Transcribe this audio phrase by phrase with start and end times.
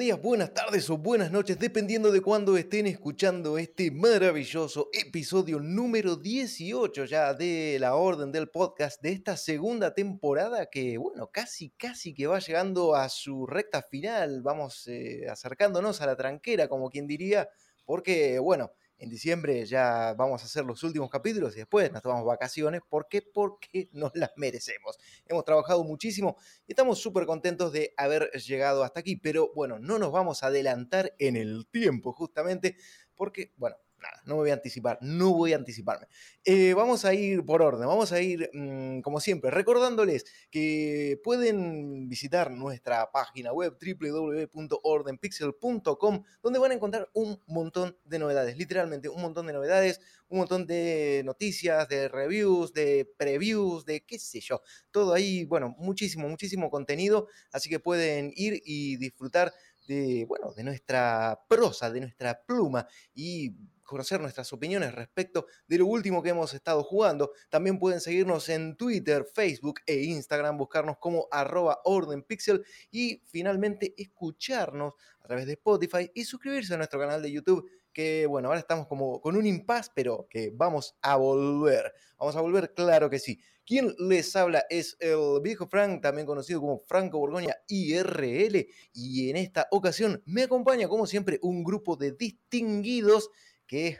[0.00, 6.16] días, buenas tardes o buenas noches, dependiendo de cuándo estén escuchando este maravilloso episodio número
[6.16, 12.14] 18 ya de la Orden del Podcast de esta segunda temporada que, bueno, casi, casi
[12.14, 14.40] que va llegando a su recta final.
[14.40, 17.50] Vamos eh, acercándonos a la tranquera, como quien diría,
[17.84, 22.26] porque, bueno, en diciembre ya vamos a hacer los últimos capítulos y después nos tomamos
[22.26, 22.82] vacaciones.
[22.88, 23.22] ¿Por qué?
[23.22, 24.98] Porque nos las merecemos.
[25.26, 29.16] Hemos trabajado muchísimo y estamos súper contentos de haber llegado hasta aquí.
[29.16, 32.76] Pero bueno, no nos vamos a adelantar en el tiempo justamente
[33.16, 36.06] porque, bueno, nada, no me voy a anticipar, no voy a anticiparme.
[36.44, 42.08] Eh, vamos a ir por orden, vamos a ir mm, como siempre, recordándoles que pueden
[42.08, 49.22] visitar nuestra página web www.ordenpixel.com, donde van a encontrar un montón de novedades, literalmente un
[49.22, 54.62] montón de novedades, un montón de noticias, de reviews, de previews, de qué sé yo,
[54.90, 59.52] todo ahí, bueno, muchísimo, muchísimo contenido, así que pueden ir y disfrutar
[59.86, 63.54] de, bueno, de nuestra prosa, de nuestra pluma y
[63.90, 67.32] conocer nuestras opiniones respecto de lo último que hemos estado jugando.
[67.48, 74.94] También pueden seguirnos en Twitter, Facebook e Instagram, buscarnos como arroba ordenpixel y finalmente escucharnos
[75.20, 78.86] a través de Spotify y suscribirse a nuestro canal de YouTube que bueno, ahora estamos
[78.86, 81.92] como con un impas, pero que vamos a volver.
[82.18, 83.40] Vamos a volver, claro que sí.
[83.64, 89.36] Quien les habla es el viejo Frank, también conocido como Franco Borgoña IRL, y en
[89.36, 93.30] esta ocasión me acompaña, como siempre, un grupo de distinguidos
[93.70, 93.98] que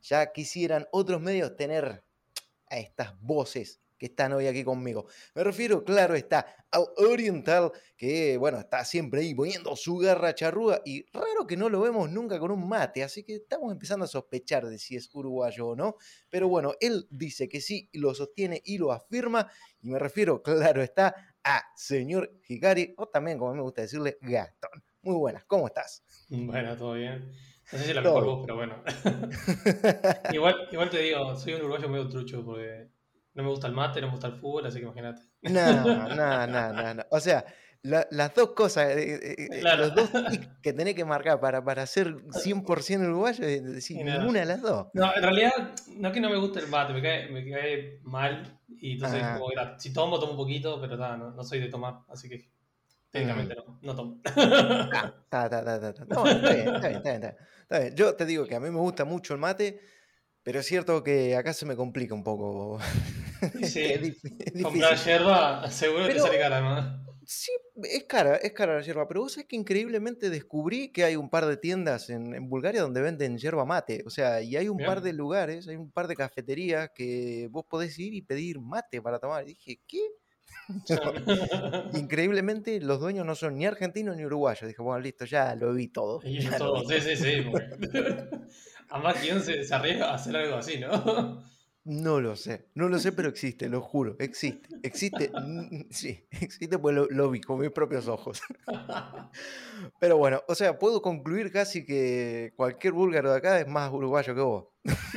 [0.00, 2.04] ya quisieran otros medios tener
[2.68, 5.06] a estas voces que están hoy aquí conmigo.
[5.34, 10.82] Me refiero, claro, está al Oriental, que bueno, está siempre ahí poniendo su garra charrúa
[10.84, 14.08] y raro que no lo vemos nunca con un mate, así que estamos empezando a
[14.08, 15.96] sospechar de si es uruguayo o no,
[16.30, 20.80] pero bueno, él dice que sí, lo sostiene y lo afirma, y me refiero, claro,
[20.80, 24.84] está a señor Hikari, o también, como me gusta decirle, Gastón.
[25.02, 26.04] Muy buenas, ¿cómo estás?
[26.28, 27.32] Bueno, todo bien.
[27.72, 28.82] No sé si la mejor voz, pero bueno.
[30.32, 32.88] igual, igual te digo, soy un uruguayo medio trucho porque
[33.34, 35.22] no me gusta el mate, no me gusta el fútbol, así que imagínate.
[35.42, 35.84] No,
[36.14, 37.44] no, no, no, O sea,
[37.82, 40.10] las dos cosas, eh, eh, eh, los dos
[40.62, 44.88] que tenés que marcar para, para ser 100% uruguayo, es decir, ninguna de las dos.
[44.92, 48.00] No, en realidad, no es que no me guste el mate, me cae, me cae
[48.02, 48.60] mal.
[48.68, 49.46] Y entonces, como,
[49.78, 52.51] si tomo, tomo un poquito, pero nada, no, no soy de tomar, así que
[53.12, 54.20] técnicamente no, no tomo.
[54.24, 55.48] Está,
[56.54, 57.24] bien, está bien,
[57.62, 57.94] está bien.
[57.94, 59.80] Yo te digo que a mí me gusta mucho el mate,
[60.42, 62.80] pero es cierto que acá se me complica un poco.
[63.62, 64.16] Sí,
[64.62, 67.12] comprar yerba seguro que te sale cara, ¿no?
[67.24, 67.52] Sí,
[67.84, 71.30] es cara, es cara la yerba, pero vos sabés que increíblemente descubrí que hay un
[71.30, 74.02] par de tiendas en, Bulgaria donde venden yerba mate.
[74.06, 77.64] O sea, y hay un par de lugares, hay un par de cafeterías que vos
[77.68, 79.44] podés ir y pedir mate para tomar.
[79.44, 80.00] Y dije, ¿qué?
[81.94, 84.68] Increíblemente, los dueños no son ni argentinos ni uruguayos.
[84.68, 86.20] Dije, bueno, listo, ya lo vi todo.
[86.20, 86.40] sí,
[87.00, 87.44] sí, sí.
[88.90, 91.42] Además, ¿quién se, arriesga a hacer algo así, no?
[91.84, 95.32] No lo sé, no lo sé, pero existe, lo juro, existe, existe,
[95.90, 98.40] sí, existe, pues lo, vi con mis propios ojos.
[99.98, 104.32] Pero bueno, o sea, puedo concluir casi que cualquier búlgaro de acá es más uruguayo
[104.32, 104.68] que vos.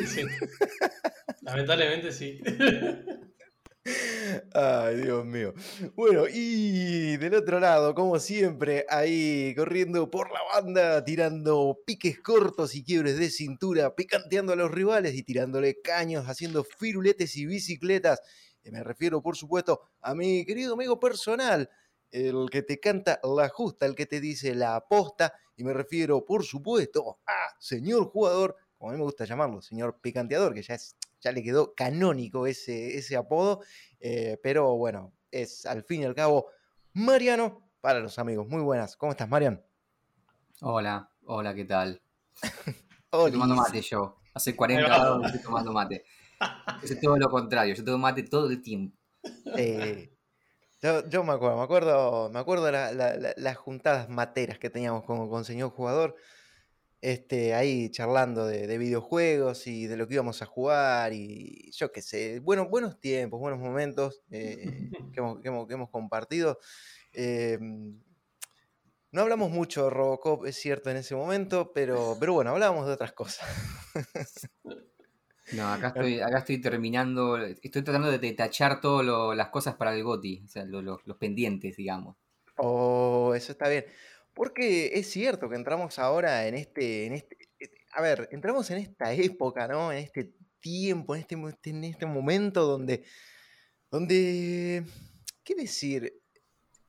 [0.07, 0.23] Sí,
[1.43, 2.41] lamentablemente sí.
[4.53, 5.53] Ay, Dios mío.
[5.95, 12.73] Bueno, y del otro lado, como siempre, ahí corriendo por la banda, tirando piques cortos
[12.75, 18.21] y quiebres de cintura, picanteando a los rivales y tirándole caños, haciendo firuletes y bicicletas.
[18.63, 21.69] Y me refiero, por supuesto, a mi querido amigo personal,
[22.09, 25.33] el que te canta la justa, el que te dice la aposta.
[25.57, 29.99] Y me refiero, por supuesto, a señor jugador, como a mí me gusta llamarlo, señor
[30.01, 30.95] picanteador, que ya es
[31.25, 33.63] ya le quedó canónico ese, ese apodo,
[33.99, 36.51] eh, pero bueno, es al fin y al cabo
[36.93, 38.47] Mariano para los amigos.
[38.47, 39.59] Muy buenas, ¿cómo estás, Marian?
[40.61, 41.99] Hola, hola, ¿qué tal?
[43.11, 44.17] estoy tomando mate yo.
[44.35, 46.05] Hace 40 grados estoy tomando mate.
[46.83, 48.95] Es todo lo contrario, yo tomo mate todo el tiempo.
[49.57, 50.15] Eh,
[51.09, 55.71] yo, me acuerdo, me acuerdo, me acuerdo las juntadas materas que teníamos con, con señor
[55.71, 56.15] jugador
[57.05, 62.01] este, ahí charlando de, videojuegos y de lo que íbamos a jugar y yo qué
[62.01, 66.57] sé, bueno, buenos tiempos, buenos momentos eh, que, hemos, compartido.
[67.13, 68.01] Em,
[69.11, 72.93] no hablamos mucho de Robocop, es cierto, en ese momento, pero, pero bueno, hablábamos de
[72.93, 73.47] otras cosas.
[75.53, 80.03] No, acá estoy, acá estoy terminando, estoy tratando de tachar todas las cosas para el
[80.03, 82.17] GOTI, o sea, los pendientes, digamos.
[82.57, 83.85] Oh, eso está bien.
[84.35, 88.79] Porque es cierto que entramos ahora en este, en este, eh, a ver, entramos en
[88.79, 89.91] esta época, ¿no?
[89.91, 93.05] En este tiempo, en este, en este momento donde,
[93.89, 94.83] donde,
[95.43, 96.21] ¿qué decir?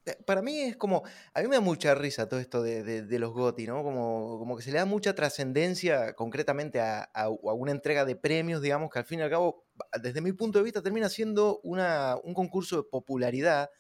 [0.07, 1.05] eh, para mí es como,
[1.35, 3.83] a mí me da mucha risa todo esto de, los GOTI, ¿no?
[3.85, 8.91] Como, como que se le da mucha trascendencia concretamente a, una entrega de premios, digamos,
[8.91, 9.67] que al fin y al cabo,
[10.03, 13.71] desde mi punto de vista, termina siendo una, un concurso de popularidad.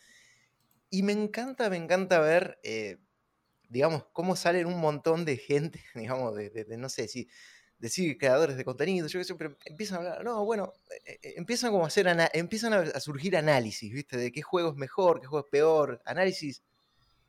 [0.90, 2.98] Y me encanta, me encanta ver, eh,
[3.68, 7.28] digamos, cómo salen un montón de gente, digamos, de, no sé si
[7.78, 10.72] decir creadores de contenido, yo que siempre empiezan a hablar, no, bueno,
[11.04, 14.16] eh, eh, empiezan como a hacer, empiezan a, surgir análisis, ¿viste?
[14.16, 16.62] De qué juego es mejor, qué juego es peor, análisis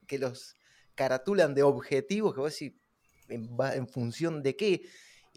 [0.07, 0.55] que los
[0.95, 2.73] caratulan de objetivos, que vos decís,
[3.27, 4.83] en, en función de qué,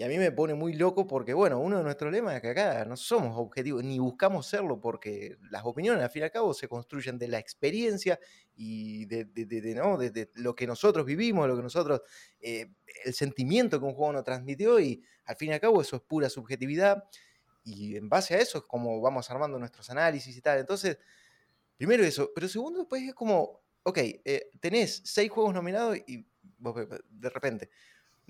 [0.00, 2.49] y a mí me pone muy loco porque, bueno, uno de nuestros lemas es que
[2.49, 6.55] acá no somos objetivos, ni buscamos serlo, porque las opiniones, al fin y al cabo,
[6.55, 8.19] se construyen de la experiencia
[8.55, 9.99] y de, ¿no?
[9.99, 12.00] de lo que nosotros vivimos, lo que nosotros,
[12.41, 12.73] eh,
[13.05, 16.02] el sentimiento que un juego nos transmitió, y al fin y al cabo eso es
[16.02, 17.05] pura subjetividad,
[17.62, 20.61] y en base a eso es como vamos armando nuestros análisis y tal.
[20.61, 20.97] Entonces,
[21.76, 26.26] primero eso, pero segundo, después es como, ok, eh, tenés seis juegos nominados y
[27.11, 27.69] de repente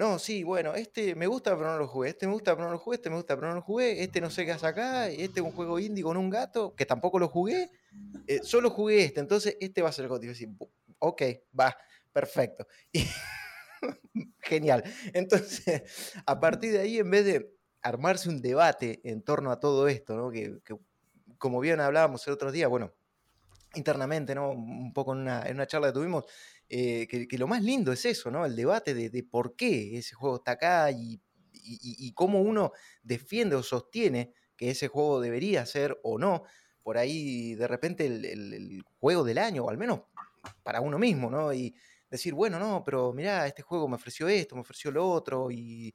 [0.00, 2.72] no, sí, bueno, este me gusta pero no lo jugué, este me gusta pero no
[2.72, 5.10] lo jugué, este me gusta pero no lo jugué, este no sé qué hace acá,
[5.10, 7.70] este es un juego indie con un gato, que tampoco lo jugué,
[8.26, 10.32] eh, solo jugué este, entonces este va a ser el gótico.
[11.00, 11.22] ok,
[11.58, 11.76] va,
[12.14, 12.66] perfecto.
[14.40, 14.82] genial.
[15.12, 15.82] Entonces,
[16.24, 20.16] a partir de ahí, en vez de armarse un debate en torno a todo esto,
[20.16, 20.30] ¿no?
[20.30, 20.58] que,
[21.36, 22.94] como bien hablábamos el otro día, bueno,
[23.74, 24.50] internamente, ¿no?
[24.50, 26.24] Un poco en una, en una charla que tuvimos,
[26.72, 28.46] eh, que, lo más lindo es eso, ¿no?
[28.46, 31.20] El debate de, por qué ese juego está acá y,
[32.14, 32.72] cómo uno
[33.02, 36.44] defiende o sostiene que ese juego debería ser o no.
[36.84, 40.02] Por ahí, de repente, el, juego del año, o al menos
[40.62, 41.52] para uno mismo, ¿no?
[41.52, 41.74] Y
[42.08, 45.92] decir, bueno, no, pero mirá, este juego me ofreció esto, me ofreció lo otro, y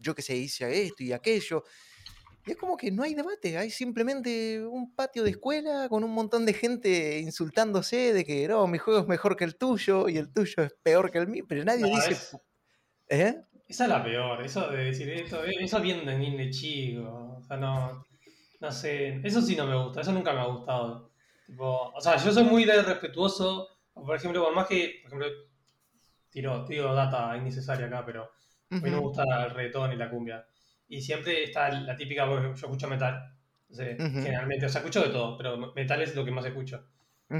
[0.00, 1.64] yo qué sé, hice esto y aquello.
[2.44, 6.10] Y es como que no hay debate, hay simplemente un patio de escuela con un
[6.10, 10.16] montón de gente insultándose de que no, mi juego es mejor que el tuyo y
[10.16, 12.36] el tuyo es peor que el mío, pero nadie dice...
[13.08, 13.40] ¿Eh?
[13.68, 17.42] Esa es la peor, eso de decir esto, eh, eso viene de de chico, o
[17.42, 18.04] sea, no,
[18.60, 21.10] no sé, eso sí no me gusta, eso nunca me ha gustado.
[21.58, 25.28] o sea, yo soy muy respetuoso, por ejemplo, por más que, por ejemplo,
[26.28, 28.24] tiro, tiro data innecesaria acá, pero
[28.70, 30.44] a mí no me gusta el reggaetón y la cumbia
[30.92, 33.34] y siempre está la típica, yo escucho metal,
[33.74, 36.86] generalmente, o sea, escucho de todo, pero metal es lo que más escucho.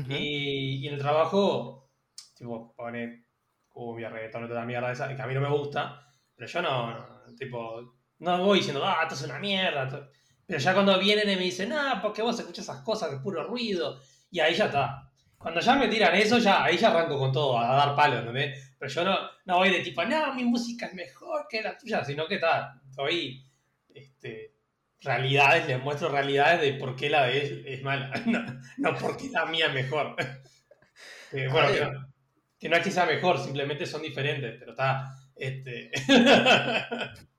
[0.08, 1.90] y, en el trabajo,
[2.34, 3.26] tipo, pone
[3.69, 6.02] cumbia, reggaetón, toda la mierda esa, que a mí no me gusta,
[6.34, 6.96] pero yo no,
[7.37, 10.08] tipo, no voy diciendo, ah, esto es una mierda.
[10.46, 13.44] Pero ya cuando vienen y me dicen, ah, porque vos escuchas esas cosas, que puro
[13.44, 14.00] ruido,
[14.31, 15.10] y ahí ya está.
[15.37, 18.32] Cuando ya me tiran eso, ya, ahí ya arranco con todo, a dar palo, ¿no?
[18.32, 22.02] Pero yo no, no voy de tipo, no, mi música es mejor que la tuya,
[22.02, 23.47] sino que está, soy
[23.94, 24.55] este,
[25.00, 28.12] realidades, les muestro realidades de por qué la de él es mala,
[28.79, 30.17] no, porque la mía es mejor.
[31.33, 32.12] bueno, que no,
[32.59, 35.15] que no, es que sea mejor, simplemente son diferentes, pero está...
[35.35, 35.91] Este...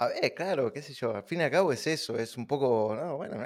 [0.00, 2.46] A ver, claro, qué sé yo, al fin y al cabo es eso, es un
[2.46, 3.36] poco, no, bueno,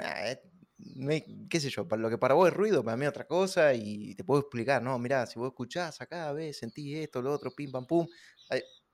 [1.49, 4.13] qué sé yo, para lo que para vos es ruido, para mí otra cosa, y
[4.15, 7.71] te puedo explicar, no, mirá, si vos escuchás acá, ves, sentís esto, lo otro, pim,
[7.71, 8.07] pam, pum,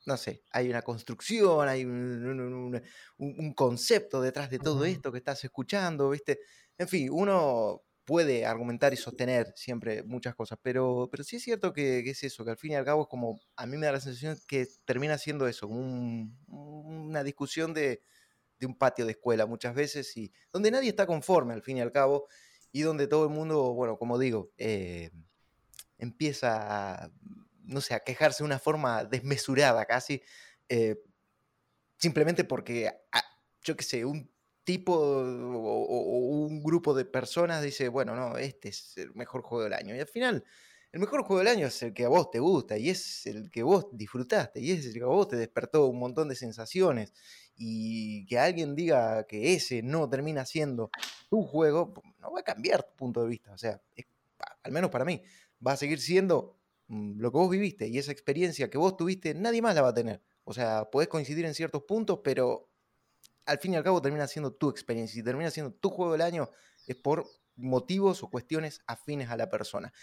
[0.06, 6.10] no sé, hay una construcción, hay un, concepto detrás de todo esto que estás escuchando,
[6.10, 6.40] ¿viste?
[6.78, 11.74] En fin, uno puede argumentar y sostener siempre muchas cosas, pero, pero sí es cierto
[11.74, 13.92] que, es eso, que al fin y al cabo es como, a mí me da
[13.92, 18.02] la sensación que termina siendo eso, una discusión de,
[18.62, 21.92] un patio de escuela muchas veces, y donde nadie está conforme al fin y al
[21.92, 22.28] cabo,
[22.71, 25.12] y donde todo el mundo, bueno, como digo, eh,
[25.97, 27.12] empieza a
[27.69, 30.21] no sé, a quejarse de una forma desmesurada casi,
[30.68, 31.02] eh,
[31.97, 32.92] simplemente porque,
[33.64, 34.30] yo qué sé, un
[34.64, 39.73] tipo o, un grupo de personas dice, bueno, no, este es el mejor juego del
[39.73, 39.95] año.
[39.95, 40.44] Y al final,
[40.92, 43.49] el mejor juego del año es el que a vos te gusta y es el
[43.52, 47.14] que vos disfrutaste y es el que a vos te despertó un montón de sensaciones.
[47.56, 50.92] Y que alguien diga que ese no termina siendo
[51.30, 53.52] tu juego, no va a cambiar tu punto de vista.
[53.52, 53.81] O sea,
[54.64, 55.21] al menos para mí,
[55.66, 56.58] va a seguir siendo
[56.90, 59.94] lo que vos viviste y esa experiencia que vos tuviste, nadie más la va a
[59.94, 60.22] tener.
[60.44, 62.69] O sea, podés coincidir en ciertos puntos, pero
[63.46, 66.22] al fin y al cabo termina siendo tu experiencia y termina siendo tu juego del
[66.22, 66.50] año
[66.88, 69.94] es por motivos o cuestiones afines a la persona.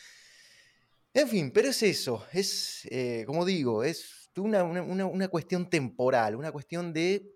[1.13, 6.53] En fin, pero es eso, es, eh, como digo, es una, una cuestión temporal, una
[6.53, 7.36] cuestión de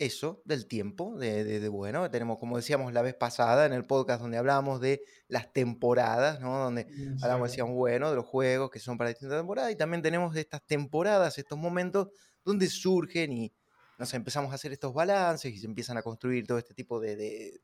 [0.00, 4.38] eso del tiempo, de, bueno, tenemos, como decíamos la vez pasada en el podcast donde
[4.38, 6.58] hablábamos de las temporadas, ¿no?
[6.58, 10.00] Donde mm, hablamos, decíamos, bueno, de los juegos que son para distintas temporadas, y también
[10.00, 12.08] tenemos de estas temporadas, estos momentos
[12.42, 13.52] donde surgen y
[13.98, 17.60] nos empezamos a hacer estos balances y se empiezan a construir todo este tipo de,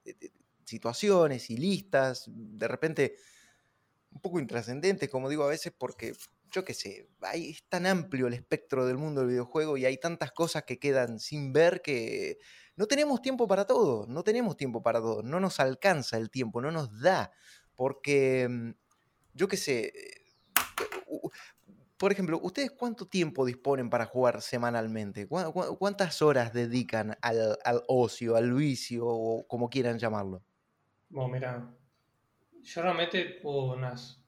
[0.62, 2.24] situaciones y listas.
[2.28, 3.16] De repente
[4.10, 6.14] un poco intrascendentes, como digo a veces, porque
[6.50, 9.98] yo qué sé, hay, es tan amplio el espectro del mundo del videojuego y hay
[9.98, 12.38] tantas cosas que quedan sin ver que
[12.76, 16.60] no tenemos tiempo para todo, no tenemos tiempo para todo, no nos alcanza el tiempo,
[16.60, 17.32] no nos da,
[17.74, 18.70] porque mm,
[19.34, 19.92] yo qué sé,
[21.98, 25.26] por ejemplo, ¿ustedes cuánto tiempo disponen para jugar semanalmente?
[25.26, 30.42] ¿Cuántas horas dedican al, ocio, al vicio o como quieran llamarlo?
[31.08, 31.74] Bueno, mira,
[32.62, 34.25] yo realmente unas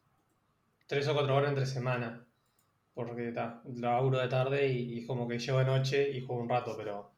[0.88, 2.26] 3 o 4 horas entre semana.
[2.94, 6.74] Porque está, laburo de tarde y, como que llego de noche y juego un rato,
[6.76, 7.12] pero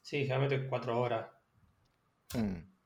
[0.00, 1.26] sí, generalmente 4 horas.
[2.34, 2.76] Mm.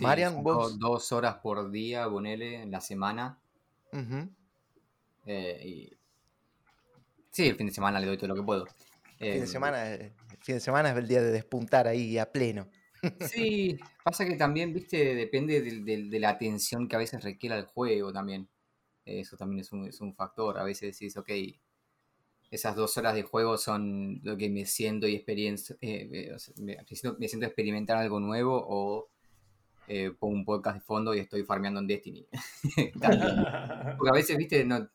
[0.00, 0.78] Marian, vos.
[0.78, 3.38] Dos horas por día, ponele, en la semana.
[5.26, 5.96] Eh,
[7.30, 8.66] sí, el fin de semana le doy todo lo que puedo.
[9.18, 9.98] El fin de, em, semana,
[10.40, 12.68] fin de semana es el día de despuntar ahí a pleno.
[13.32, 18.12] Sí, pasa que también, viste, depende de, la atención que a veces requiera el juego
[18.12, 18.46] también.
[19.18, 20.58] Eso también es un, factor.
[20.58, 21.30] A veces decís, ok,
[22.50, 26.76] esas dos horas de juego son lo que me siento y experiencia, eh, me,
[27.26, 29.08] siento, experimentar algo nuevo o
[29.88, 32.26] eh, pongo un podcast de fondo y estoy farmeando en Destiny.
[33.98, 34.88] Porque a veces, viste, no,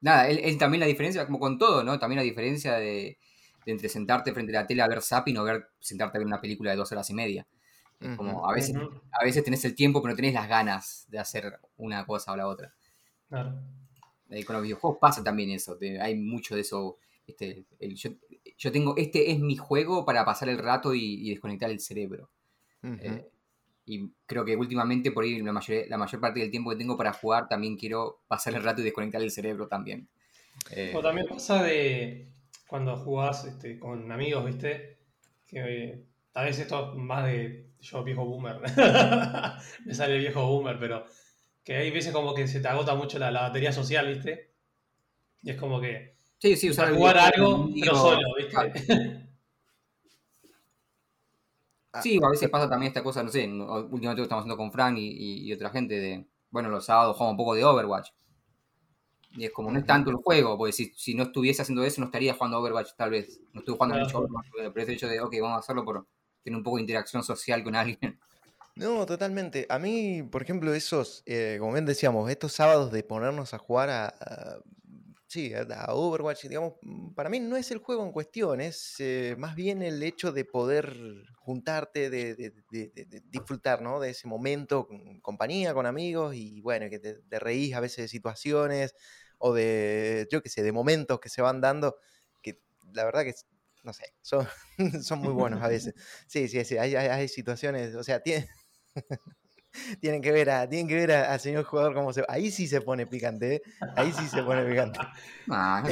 [0.00, 1.98] nada, él, también la diferencia, como con todo, ¿no?
[1.98, 3.18] También la diferencia de,
[3.66, 6.40] entre sentarte frente a la tele a ver Zapping o ver, sentarte a ver una
[6.40, 7.46] película de dos horas y media.
[8.16, 11.58] Como a veces, a veces tenés el tiempo, pero no tenés las ganas de hacer
[11.76, 12.72] una cosa o la otra.
[13.28, 13.58] Claro.
[14.30, 15.78] Eh, con los videojuegos pasa también eso.
[16.00, 16.98] hay mucho de eso.
[17.26, 17.64] Este,
[18.56, 22.30] yo, tengo, este es mi juego para pasar el rato y, desconectar el cerebro.
[22.82, 23.28] Eh,
[23.84, 26.96] y creo que últimamente, por ahí, la mayor, la mayor parte del tiempo que tengo
[26.96, 30.08] para jugar, también quiero pasar el rato y desconectar el cerebro también.
[30.70, 32.28] Eh, o también pasa de,
[32.66, 34.98] cuando jugás este, con amigos, ¿viste?
[35.46, 38.60] Que tal vez esto más de yo viejo boomer.
[39.84, 41.06] Me sale el viejo boomer, pero
[41.64, 44.54] que hay veces como que se te agota mucho la, batería social, ¿viste?
[45.42, 46.16] Y es como que...
[46.38, 49.24] Sí, sí, usar jugar algo, pero solo, ¿viste?
[52.02, 54.96] Sí, a veces pasa también esta cosa, no sé, últimamente lo estamos haciendo con Frank
[54.98, 58.10] y, otra gente de, bueno, los sábados jugamos un poco de Overwatch.
[59.36, 62.06] Y es como, no es tanto el juego, porque si, no estuviese haciendo eso, no
[62.06, 63.40] estaría jugando Overwatch, tal vez.
[63.52, 66.06] No estoy jugando mucho Overwatch, pero es el hecho de, ok, vamos a hacerlo por
[66.48, 68.18] tener un poco de interacción social con alguien.
[68.74, 69.66] No, totalmente.
[69.70, 73.90] A mí, por ejemplo, esos, eh, como bien decíamos, estos sábados de ponernos a jugar
[73.90, 74.14] a,
[75.26, 76.74] sí, a Overwatch, digamos,
[77.16, 80.44] para mí no es el juego en cuestión, es eh, más bien el hecho de
[80.44, 80.96] poder
[81.38, 82.52] juntarte, de,
[83.24, 83.98] disfrutar, ¿no?
[83.98, 88.08] De ese momento con compañía, con amigos y bueno, que te, reís a veces de
[88.08, 88.94] situaciones
[89.38, 91.96] o de, yo qué sé, de momentos que se van dando
[92.42, 92.60] que
[92.92, 93.34] la verdad que,
[93.82, 94.46] no sé, son,
[95.02, 95.94] son muy buenos a veces.
[96.26, 98.48] Sí, sí, sí, hay, hay situaciones, o sea, tiene...
[100.00, 102.24] tienen que ver a, tienen que ver al señor jugador cómo se.
[102.28, 103.62] Ahí sí se pone picante, ¿eh?
[103.96, 104.98] Ahí sí se pone picante.
[105.50, 105.84] Ah,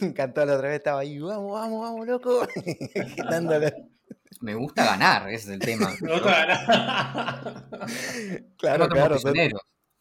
[0.00, 2.46] encantó la otra vez, estaba ahí, vamos, vamos, vamos, loco.
[4.40, 5.92] Me gusta ganar, ese es el tema.
[6.00, 7.66] Me gusta ganar.
[8.56, 9.16] claro, claro.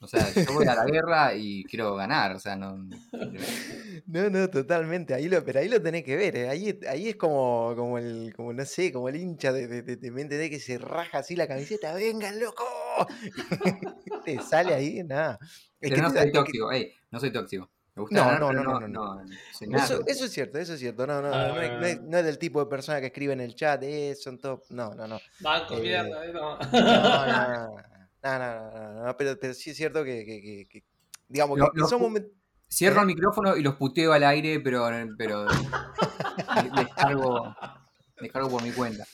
[0.03, 2.89] O sea, yo voy a la guerra y quiero ganar, o sea, no...
[4.07, 6.49] No, no, totalmente, ahí lo, pero ahí lo tenés que ver, ¿eh?
[6.49, 10.11] ahí, ahí es como, como el, como no sé, como el hincha de, de, de,
[10.11, 12.65] mente de que se raja así la camiseta, venga, loco,
[14.25, 15.37] te sale ahí, nada.
[15.79, 16.69] pero no soy tóxico,
[17.11, 17.69] no soy tóxico.
[17.95, 19.21] No, ganar, no, no, no, no,
[19.59, 21.05] eso, eso, es cierto, eso es cierto.
[21.05, 23.53] No, no, no, no, es, no, es, del tipo de persona que escribe en el
[23.53, 24.63] chat, eh, son top.
[24.69, 25.19] No, no, no.
[25.41, 26.57] Banco, eh, mierda, no.
[26.57, 27.83] no, no,
[28.23, 28.39] no.
[28.39, 30.83] No, no, no, pero, pero, sí es cierto que, que, que,
[31.27, 32.31] digamos que.
[32.71, 33.01] Cierro ¿Eh?
[33.01, 34.87] el micrófono y los puteo al aire, pero,
[35.17, 35.45] pero
[36.75, 37.53] descargo,
[38.19, 39.05] descargo por mi cuenta.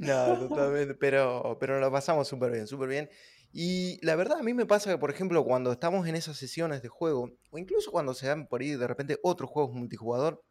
[0.00, 3.10] No, totalmente, pero, pero lo pasamos súper bien, súper bien.
[3.52, 6.82] Y la verdad a mí me pasa que, por ejemplo, cuando estamos en esas sesiones
[6.82, 10.44] de juego, o incluso cuando se dan por ahí de repente otros juegos multijugador,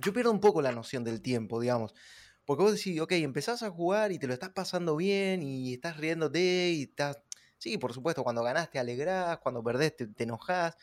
[0.00, 1.94] yo pierdo un poco la noción del tiempo, digamos.
[2.44, 5.96] Porque vos decís, ok, empezás a jugar y te lo estás pasando bien y estás
[5.96, 7.22] riéndote y estás...
[7.58, 10.76] Sí, por supuesto, cuando ganás te alegrás, cuando perdés te, te enojás,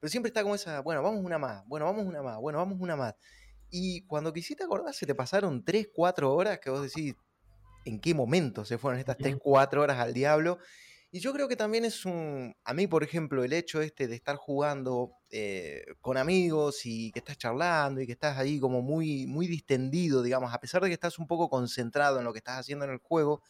[0.00, 2.80] pero siempre está como esa, bueno, vamos una más, bueno, vamos una más, bueno, vamos
[2.80, 3.14] una más.
[3.70, 7.14] Y cuando quisiste acordar, se te pasaron 3, 4 horas que vos decís,
[7.84, 10.58] ¿en qué momento se fueron estas 3, 4 horas al diablo?
[11.14, 14.14] Y yo creo que también es un, a mí por ejemplo, el hecho este de
[14.14, 19.26] estar jugando eh, con amigos y que estás charlando y que estás ahí como muy,
[19.26, 22.58] muy distendido, digamos, a pesar de que estás un poco concentrado en lo que estás
[22.60, 23.42] haciendo en el juego,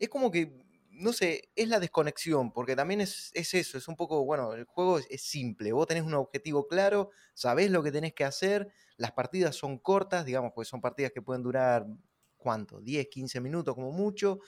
[0.00, 0.60] es como que,
[0.90, 4.98] no sé, es la desconexión, porque también es, eso, es un poco, bueno, el juego
[4.98, 9.54] es, simple, vos tenés un objetivo claro, sabés lo que tenés que hacer, las partidas
[9.54, 11.86] son cortas, digamos, pues son partidas que pueden durar,
[12.36, 12.80] ¿cuánto?
[12.80, 14.40] 10, 15 minutos como mucho.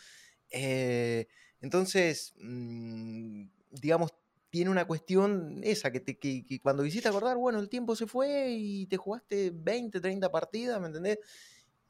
[0.50, 1.28] Eh,
[1.64, 4.12] Entonces, mm, digamos,
[4.50, 8.50] tiene una cuestión esa, que, te, que, cuando quisiste acordar, bueno, el tiempo se fue
[8.50, 11.18] y te jugaste 20, 30 partidas, ¿me entendés?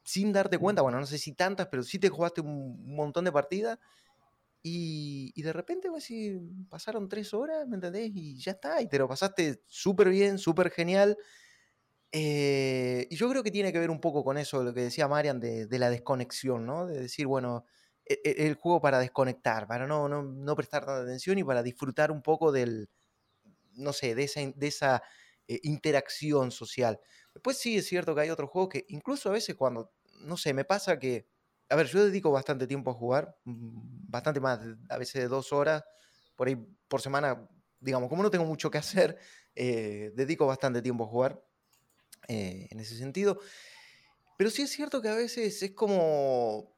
[0.05, 3.33] Sin darte cuenta, bueno, no sé si tantas, pero sí te jugaste un montón de
[3.33, 3.79] partidas
[4.63, 6.41] y, de repente, pues sí,
[6.71, 8.13] pasaron tres horas, ¿me entendés?
[8.15, 11.19] Y ya está, y te lo pasaste súper bien, súper genial.
[12.13, 15.09] Eh, y yo creo que tiene que ver un poco con eso, lo que decía
[15.09, 16.87] Marian, de, la desconexión, ¿no?
[16.87, 17.67] De decir, bueno,
[18.07, 22.53] el, juego para desconectar, para no, no, prestar tanta atención y para disfrutar un poco
[22.53, 22.91] del,
[23.75, 25.03] no sé, de esa, de esa
[25.49, 27.01] eh, interacción social.
[27.33, 30.53] Después sí es cierto que hay otros juegos que incluso a veces cuando, no sé,
[30.53, 31.27] me pasa que
[31.69, 35.53] a ver, yo dedico bastante tiempo a jugar, mm, bastante más, a veces de dos
[35.53, 35.83] horas,
[36.37, 36.57] por ahí
[36.89, 37.49] por semana,
[37.81, 39.19] digamos, como no tengo mucho que hacer,
[39.55, 41.43] eh, dedico bastante tiempo a jugar
[42.29, 43.41] eh, en ese sentido.
[44.37, 46.74] Pero sí es cierto que a veces es como,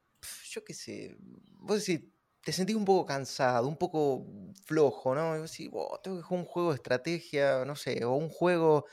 [0.49, 1.15] yo qué sé,
[1.59, 2.05] vos decís,
[2.43, 4.25] te sentís un poco cansado, un poco
[4.65, 5.35] flojo, ¿no?
[5.35, 5.69] Y vos decís,
[6.03, 8.85] tengo que jugar un juego de estrategia, no sé, o un juego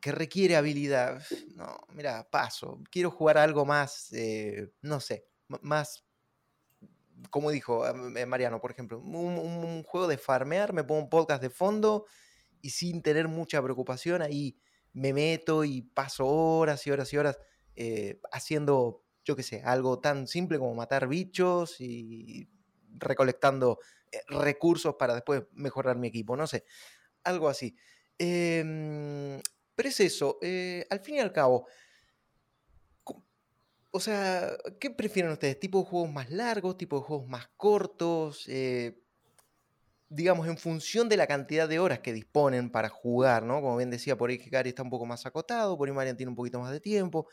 [0.00, 1.22] que requiere habilidad.
[1.54, 2.82] No, mira, paso.
[2.90, 5.26] Quiero jugar algo más, eh, no sé,
[5.62, 6.04] más,
[7.30, 11.50] como dijo eh, Mariano, por ejemplo, un, juego de farmear, me pongo un podcast de
[11.50, 12.06] fondo
[12.60, 14.58] y sin tener mucha preocupación, ahí
[14.92, 17.38] me meto y paso horas y horas y horas
[17.74, 22.48] eh, haciendo, yo qué sé, algo tan simple como matar bichos y
[22.98, 23.78] recolectando
[24.28, 26.64] recursos para después mejorar mi equipo, no sé,
[27.24, 27.76] algo así.
[28.18, 29.38] Eh,
[29.74, 31.66] pero es eso, eh, al fin y al cabo,
[33.90, 35.58] o sea, ¿qué prefieren ustedes?
[35.60, 38.44] ¿Tipo de juegos más largos, tipo de juegos más cortos?
[38.48, 39.02] Eh,
[40.08, 43.60] digamos, en función de la cantidad de horas que disponen para jugar, ¿no?
[43.60, 46.30] Como bien decía, por ahí Gary está un poco más acotado, por ahí Marian tiene
[46.30, 47.28] un poquito más de tiempo.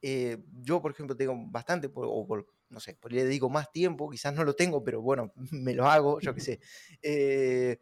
[0.00, 4.08] Eh, yo, por ejemplo, tengo bastante, o por, no sé, por le digo más tiempo,
[4.10, 6.40] quizás no lo tengo, pero bueno, me lo hago, yo qué
[7.02, 7.80] sé.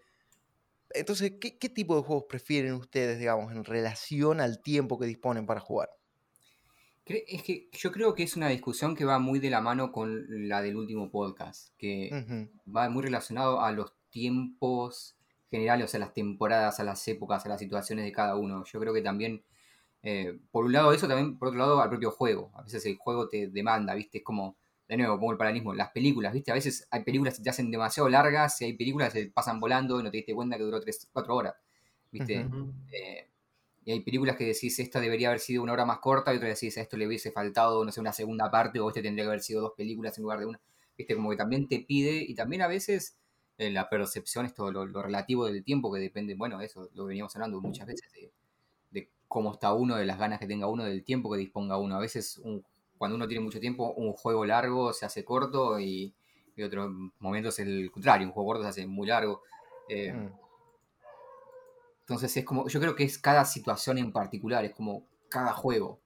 [0.90, 5.61] Entonces, ¿qué, tipo de juegos prefieren ustedes, digamos, en relación al tiempo que disponen para
[5.61, 5.90] jugar?
[7.05, 10.48] Es que yo creo que es una discusión que va muy de la mano con
[10.48, 15.16] la del último podcast, que va muy relacionado a los tiempos
[15.50, 18.64] generales, o sea, las temporadas, a las épocas, a las situaciones de cada uno.
[18.64, 19.44] Yo creo que también,
[20.09, 22.53] eh, por un lado eso, también por otro lado al propio juego.
[22.55, 24.19] A veces el juego te demanda, ¿viste?
[24.19, 26.53] Es como de nuevo, pongo el paralelismo, las películas, ¿viste?
[26.53, 29.99] A veces hay películas que te hacen demasiado largas y hay películas que pasan volando
[29.99, 31.55] y no te diste cuenta que duró 3, 4 horas,
[32.12, 32.47] ¿viste?
[32.92, 33.29] Eh,
[33.85, 36.61] y hay películas que decís, esta debería haber sido una hora más corta y otras
[36.61, 39.31] decís, a esto le hubiese faltado, no sé, una segunda parte o este tendría que
[39.31, 40.61] haber sido dos películas en lugar de una,
[40.97, 41.16] ¿viste?
[41.16, 43.16] Como que también te pide y también a veces
[43.59, 47.35] eh, la percepción, esto, lo, lo, relativo del tiempo que depende, bueno, eso lo veníamos
[47.35, 48.31] hablando muchas veces, de, de
[49.29, 51.97] cómo está uno, de las ganas que tenga uno, del tiempo que disponga uno.
[51.97, 52.65] A veces un
[52.99, 56.15] cuando uno tiene mucho tiempo, un juego largo se hace corto y,
[56.57, 59.43] en otros momentos el contrario, un juego corto se hace muy largo.
[59.89, 60.33] Eh, mm.
[62.01, 66.01] Entonces es como, yo creo que es cada situación en particular, es como cada juego.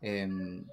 [0.00, 0.66] Em,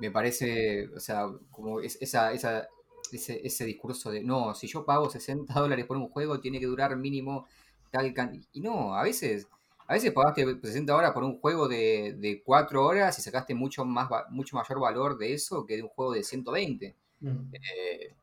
[0.00, 2.68] me parece, o sea, como esa, esa,
[3.12, 6.66] ese, ese, discurso de, no, si yo pago 60 dólares por un juego, tiene que
[6.66, 7.46] durar mínimo
[7.90, 8.46] tal cantidad.
[8.52, 9.48] Y no, a veces
[9.86, 13.84] a veces pagaste 60 horas por un juego de, de 4 horas y sacaste mucho,
[13.84, 16.96] más, mucho mayor valor de eso que de un juego de 120.
[17.20, 17.54] Mm.
[17.54, 18.14] Eh,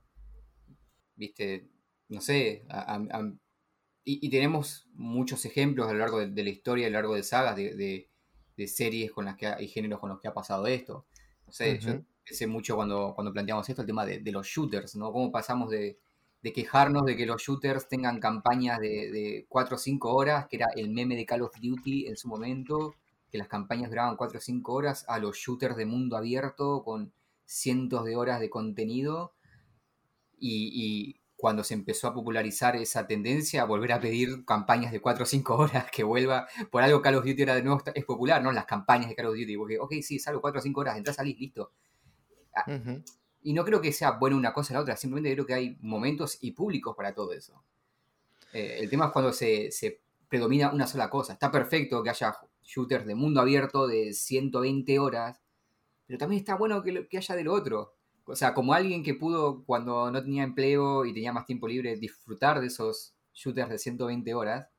[1.15, 1.69] Viste,
[2.09, 2.65] no sé,
[4.03, 7.55] y, tenemos muchos ejemplos a lo largo de, la historia, a lo largo de sagas,
[7.55, 8.09] de,
[8.67, 11.05] series con las que hay géneros con los que ha pasado esto.
[11.45, 15.11] No sé, yo pensé mucho cuando, cuando planteamos esto, el tema de, los shooters, ¿no?
[15.13, 15.99] Cómo pasamos de,
[16.43, 20.57] de quejarnos de que los shooters tengan campañas de, de 4 o 5 horas, que
[20.57, 22.95] era el meme de Call of Duty en su momento,
[23.31, 27.13] que las campañas duraban 4 o 5 horas, a los shooters de mundo abierto con
[27.45, 29.33] cientos de horas de contenido.
[30.37, 35.23] Y, cuando se empezó a popularizar esa tendencia, a volver a pedir campañas de 4
[35.23, 38.41] o 5 horas, que vuelva, por algo Call of Duty era de nuevo, es popular,
[38.41, 38.51] ¿no?
[38.51, 41.15] Las campañas de Call of Duty, porque, ok, sí, salgo 4 o 5 horas, entras,
[41.17, 41.71] salís, listo.
[42.55, 42.65] Ah,
[43.43, 45.77] y no creo que sea bueno una cosa o la otra, simplemente creo que hay
[45.81, 47.63] momentos y públicos para todo eso.
[48.53, 49.69] Eh, el tema es cuando se,
[50.29, 51.33] predomina una sola cosa.
[51.33, 55.41] Está perfecto que haya shooters de mundo abierto de 120 horas,
[56.07, 57.95] pero también está bueno que, haya de lo otro.
[58.25, 61.97] O sea, como alguien que pudo, cuando no tenía empleo y tenía más tiempo libre,
[61.97, 64.69] disfrutar de esos shooters de 120 horas,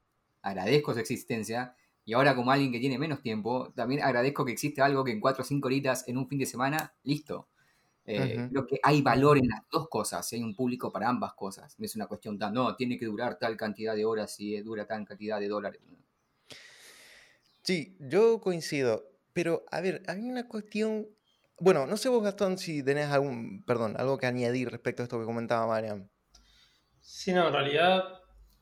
[0.42, 1.76] agradezco su existencia.
[2.06, 5.20] Y ahora como alguien que tiene menos tiempo, también agradezco que existe algo que en
[5.20, 7.48] 4 o 5 horitas en un fin de semana, listo.
[8.06, 11.74] Eh, creo que hay valor en las dos cosas, hay un público para ambas cosas.
[11.78, 14.86] No es una cuestión tan, no, tiene que durar tal cantidad de horas y dura
[14.86, 15.80] tal cantidad de dólares.
[17.62, 21.08] Sí, yo coincido, pero a ver, hay una cuestión,
[21.58, 25.18] bueno, no sé vos Gastón si tenés algún, perdón, algo que añadir respecto a esto
[25.18, 26.08] que comentaba Mariam.
[27.00, 28.04] Sí, no, en realidad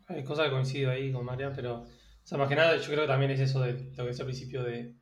[0.07, 1.87] hay cosas que coincido ahí con Marian, pero, o
[2.23, 4.31] sea, más que nada yo creo que también es eso de lo que decía al
[4.31, 4.95] principio de,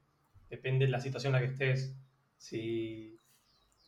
[0.49, 1.95] depende de la situación en la que estés,
[2.39, 3.20] si,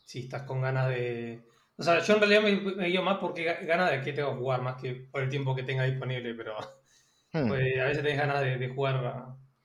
[0.04, 1.42] si estás con ganas de...
[1.76, 4.38] O sea, yo en realidad me, me guío más porque ganas de que tengo que
[4.38, 6.56] jugar, más que por el tiempo que tenga disponible, pero
[7.32, 7.48] hmm.
[7.48, 9.00] pues, a veces tenés ganas de, de jugar,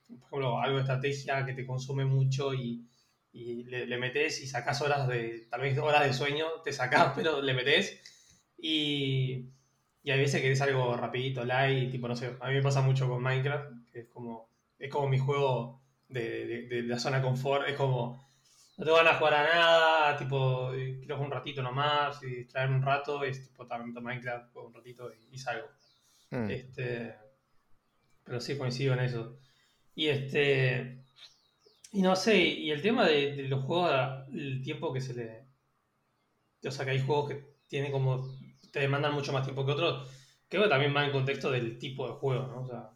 [0.08, 2.88] por ejemplo, algo de estrategia que te consume mucho y
[3.38, 7.42] y le, metes y sacas horas de, tal vez horas de sueño, te sacas, pero
[7.42, 8.02] le metes
[8.58, 9.50] y,
[10.02, 12.82] y hay veces que es algo rapidito, light, tipo, no sé, a mí me pasa
[12.82, 17.68] mucho con Minecraft, que es como, es como mi juego de, de, la zona confort,
[17.68, 18.27] es como,
[18.78, 22.70] no te van a jugar a nada, tipo, quiero jugar un ratito nomás y traer
[22.70, 25.68] un rato, es tipo, también Minecraft, juego un ratito y, salgo.
[26.30, 26.50] Hmm.
[26.50, 27.16] Este,
[28.24, 29.40] pero sí coincido en eso.
[29.96, 31.04] Y este,
[31.92, 33.92] y no sé, y el tema de, los juegos,
[34.32, 35.48] el tiempo que se le.
[36.68, 38.28] O sea, que hay juegos que tienen como.
[38.72, 40.10] te demandan mucho más tiempo que otros.
[40.50, 42.62] Creo que también va en contexto del tipo de juego, ¿no?
[42.62, 42.92] O sea,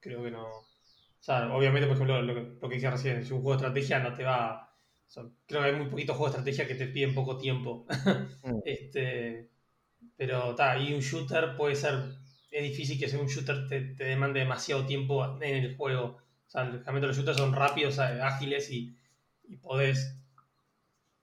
[0.00, 0.46] creo que no.
[0.46, 0.66] O
[1.20, 3.98] sea, obviamente, por ejemplo, lo que, lo que dije recién, si un juego de estrategia
[4.00, 4.73] no te va.
[5.46, 7.86] Creo que hay muy poquitos juegos de estrategia que te piden poco tiempo.
[8.44, 8.60] Mm.
[8.66, 9.48] este,
[10.18, 11.94] pero, está, y un shooter puede ser.
[12.50, 16.18] Es difícil que sea un shooter te, te demande demasiado tiempo en el juego
[16.54, 18.96] sea, realmente los shooters son rápidos, ágiles y,
[19.44, 20.16] y podés.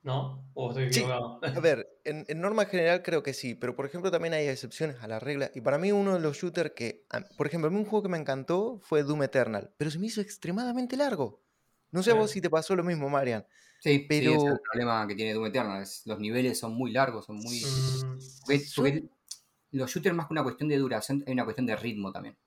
[0.04, 0.50] ¿No?
[0.56, 1.39] ¿O estoy equivocado?
[1.44, 5.08] A ver, en, norma general creo que sí, pero por ejemplo también hay excepciones a
[5.08, 5.52] la regla.
[5.54, 7.06] Y para mí uno de los shooters que,
[7.38, 10.08] por ejemplo, a mí un juego que me encantó fue Doom Eternal, pero se me
[10.08, 11.44] hizo extremadamente largo.
[11.91, 13.46] No sé vos si te pasó lo mismo, Marian.
[13.82, 14.36] Sí, pero...
[14.36, 15.84] es el problema que tiene Doom Eternal.
[16.06, 17.62] los niveles son muy largos, son muy...
[17.62, 19.08] Mm,
[19.72, 22.38] los shooters más que una cuestión de duración, hay una cuestión de ritmo también.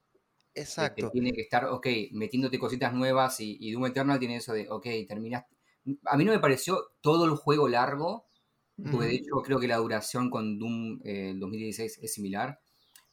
[0.55, 1.11] Exacto.
[1.11, 4.87] tiene que estar, ok, metiéndote cositas nuevas y, y, Doom Eternal tiene eso de, ok,
[5.09, 5.57] terminaste.
[6.05, 8.29] A mí no me pareció todo el juego largo,
[8.77, 12.61] porque de hecho creo que la duración con Doom eh, 2016 es similar,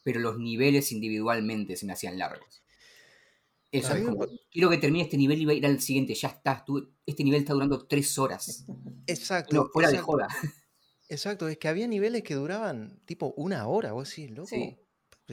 [0.03, 2.60] pero los niveles individualmente se me hacían largos.
[3.71, 6.27] Eso es como, quiero que termine este nivel y va a ir al siguiente, ya
[6.27, 6.65] está,
[7.05, 8.65] este nivel está durando tres horas.
[9.07, 9.55] Exacto.
[9.55, 10.27] No, fuera de joda.
[11.09, 14.47] Exacto, es que había niveles que duraban tipo una hora, vos decís, loco.
[14.47, 14.77] Sí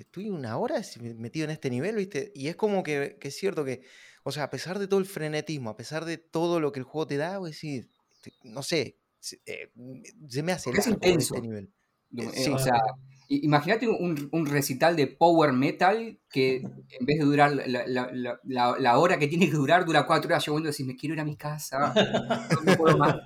[0.01, 0.83] estoy una hora
[1.17, 2.33] metido en este nivel, ¿viste?
[2.35, 3.83] Y es como que, es cierto que,
[4.23, 6.85] o sea, a pesar de todo el frenetismo, a pesar de todo lo que el
[6.85, 7.91] juego te da, voy decir,
[8.43, 11.73] no sé, se, eh, me hace es este nivel.
[12.17, 12.81] Eh, o sea,
[13.29, 19.47] imagínate un, recital de power metal que en vez de durar la, hora que tiene
[19.47, 20.45] que durar, dura cuatro horas.
[20.45, 21.93] Yo cuando decís, me quiero ir a mi casa,
[22.65, 23.17] no puedo más.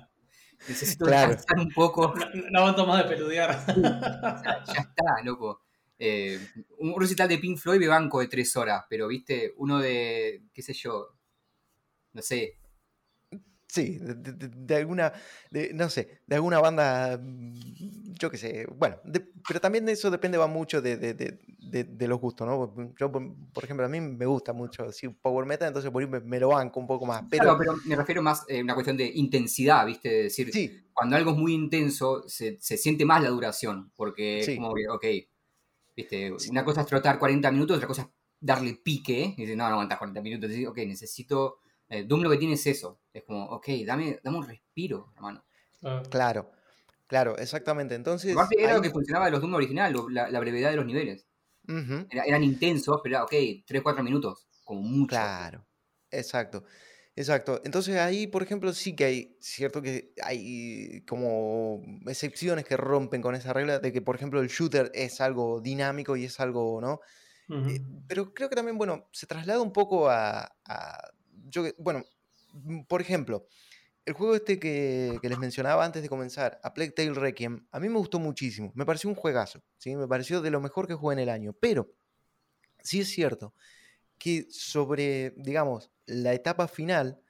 [0.67, 2.13] Necesito descansar un poco.
[2.51, 3.65] No, aguanto más de peludear.
[3.75, 5.61] ya está, loco.
[5.97, 6.39] Eh,
[6.79, 10.61] un recital de Pink Floyd de banco de tres horas, pero viste, uno de, qué
[10.61, 11.15] sé yo,
[12.13, 12.57] no sé.
[13.73, 15.11] Sí, de, alguna,
[15.73, 18.97] no sé, de alguna banda, mm, yo qué sé, bueno,
[19.47, 21.39] pero también eso depende va mucho de,
[22.07, 22.93] los gustos, ¿no?
[22.99, 26.39] Yo, por ejemplo, a mí me gusta mucho decir power metal, entonces por ahí me,
[26.39, 27.23] lo banco un poco más.
[27.31, 27.43] Pero...
[27.45, 30.27] Claro, pero me refiero más a una cuestión de intensidad, ¿viste?
[30.27, 34.75] Es decir, cuando algo es muy intenso, se, siente más la duración, porque es como
[34.75, 35.05] que, ok,
[36.49, 38.07] una cosa es trotar 40 minutos, otra cosa es
[38.39, 39.33] darle pique.
[39.35, 40.49] Y dice, no, no aguantas 40 minutos.
[40.49, 41.59] Dice, ok, necesito.
[41.93, 43.01] Eh, Doom lo que tiene es eso.
[43.13, 45.45] Es como, ok, dame, dame un respiro, hermano.
[46.09, 46.51] Claro,
[47.07, 47.93] claro, exactamente.
[47.93, 48.35] Entonces.
[48.57, 51.27] era lo que funcionaba de los Doom original, la, brevedad de los niveles.
[52.09, 55.09] eran intensos, pero era, ok, 3-4 minutos, como mucho.
[55.09, 55.65] Claro,
[56.09, 56.63] exacto.
[57.15, 57.61] Exacto.
[57.63, 63.35] Entonces ahí, por ejemplo, sí que hay cierto que hay como excepciones que rompen con
[63.35, 67.01] esa regla de que, por ejemplo, el shooter es algo dinámico y es algo, ¿no?
[67.49, 70.55] Eh, pero creo que también, bueno, se traslada un poco a,
[71.53, 72.03] yo, bueno,
[72.87, 73.47] por ejemplo,
[74.05, 77.87] el juego este que, les mencionaba antes de comenzar, A Plague Tale Requiem, a mí
[77.87, 78.71] me gustó muchísimo.
[78.75, 79.95] Me pareció un juegazo, ¿sí?
[79.95, 81.53] Me pareció de lo mejor que jugué en el año.
[81.53, 81.89] Pero,
[82.81, 83.53] sí es cierto
[84.17, 87.21] que sobre, digamos, la etapa final,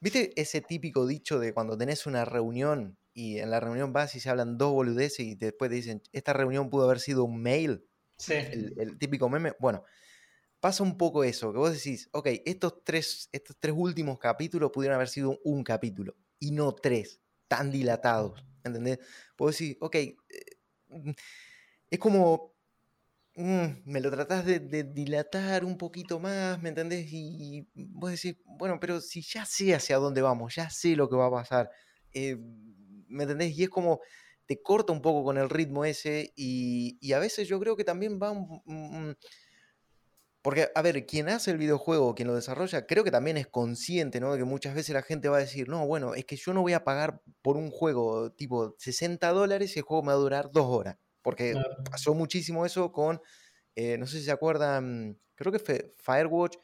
[0.00, 4.20] ¿viste ese típico dicho de cuando tenés una reunión y en la reunión vas y
[4.20, 7.84] se hablan dos boludeces y después te dicen, esta reunión pudo haber sido un mail?
[8.18, 8.34] Sí.
[8.34, 9.54] El, típico meme.
[9.60, 9.84] Bueno,
[10.60, 14.96] pasa un poco eso, que vos decís, ok, estos tres, estos tres últimos capítulos pudieron
[14.96, 18.98] haber sido un capítulo y no tres, tan dilatados, ¿entendés?
[19.36, 20.16] Puedo decir, ok, eh,
[20.88, 21.10] mm,
[21.90, 22.58] es como
[23.40, 27.06] Mm, me lo tratás de, dilatar un poquito más, ¿me entendés?
[27.12, 31.14] Y, vos decís, bueno, pero si ya sé hacia dónde vamos, ya sé lo que
[31.14, 31.70] va a pasar,
[32.12, 32.36] eh,
[33.06, 33.56] ¿me entendés?
[33.56, 34.00] Y es como,
[34.44, 38.18] te corta un poco con el ritmo ese y, a veces yo creo que también
[38.20, 38.34] va...
[40.42, 44.20] porque, a ver, quien hace el videojuego, quien lo desarrolla, creo que también es consciente,
[44.20, 44.32] ¿no?
[44.32, 46.62] De que muchas veces la gente va a decir, no, bueno, es que yo no
[46.62, 50.16] voy a pagar por un juego tipo 60 dólares y el juego me va a
[50.16, 50.96] durar dos horas
[51.28, 51.54] porque
[51.90, 53.20] pasó muchísimo eso con,
[53.76, 56.56] no sé si se acuerdan, creo que fue Firewatch,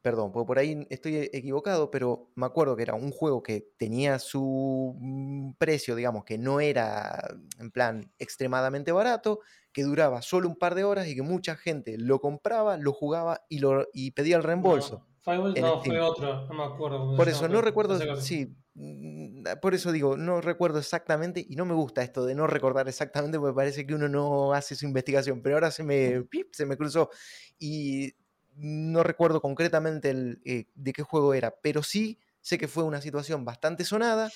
[0.00, 3.68] perdón, porque por ahí estoy e, equivocado, pero me acuerdo que era un juego que
[3.76, 9.40] tenía su mm, precio, digamos, que no era en plan extremadamente barato,
[9.76, 13.44] que duraba solo un par de horas y que mucha gente lo compraba, lo jugaba
[13.50, 15.06] y, lo, y pedía el reembolso.
[15.26, 17.14] No, no fue otro, no me acuerdo.
[17.14, 21.74] por eso, no recuerdo, sí, mm, por eso digo, no recuerdo exactamente y no me
[21.74, 25.56] gusta esto de no recordar exactamente porque parece que uno no hace su investigación, pero
[25.56, 27.10] ahora se me, se me cruzó
[27.58, 28.14] y
[28.54, 33.02] no recuerdo concretamente el, eh, de qué juego era, pero sí sé que fue una
[33.02, 34.32] situación bastante sonada,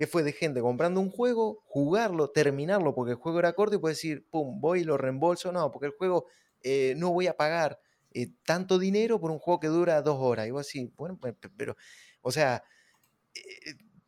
[0.00, 3.78] que fue de gente comprando un juego, jugarlo, terminarlo porque el juego era corto y
[3.80, 6.24] puede decir, pum, voy y lo reembolso, no, porque el juego
[6.62, 7.78] eh, no voy a pagar
[8.12, 10.46] eh, tanto dinero por un juego que dura dos horas.
[10.46, 11.18] Y vos así, bueno,
[11.54, 11.76] pero,
[12.22, 12.64] o sea,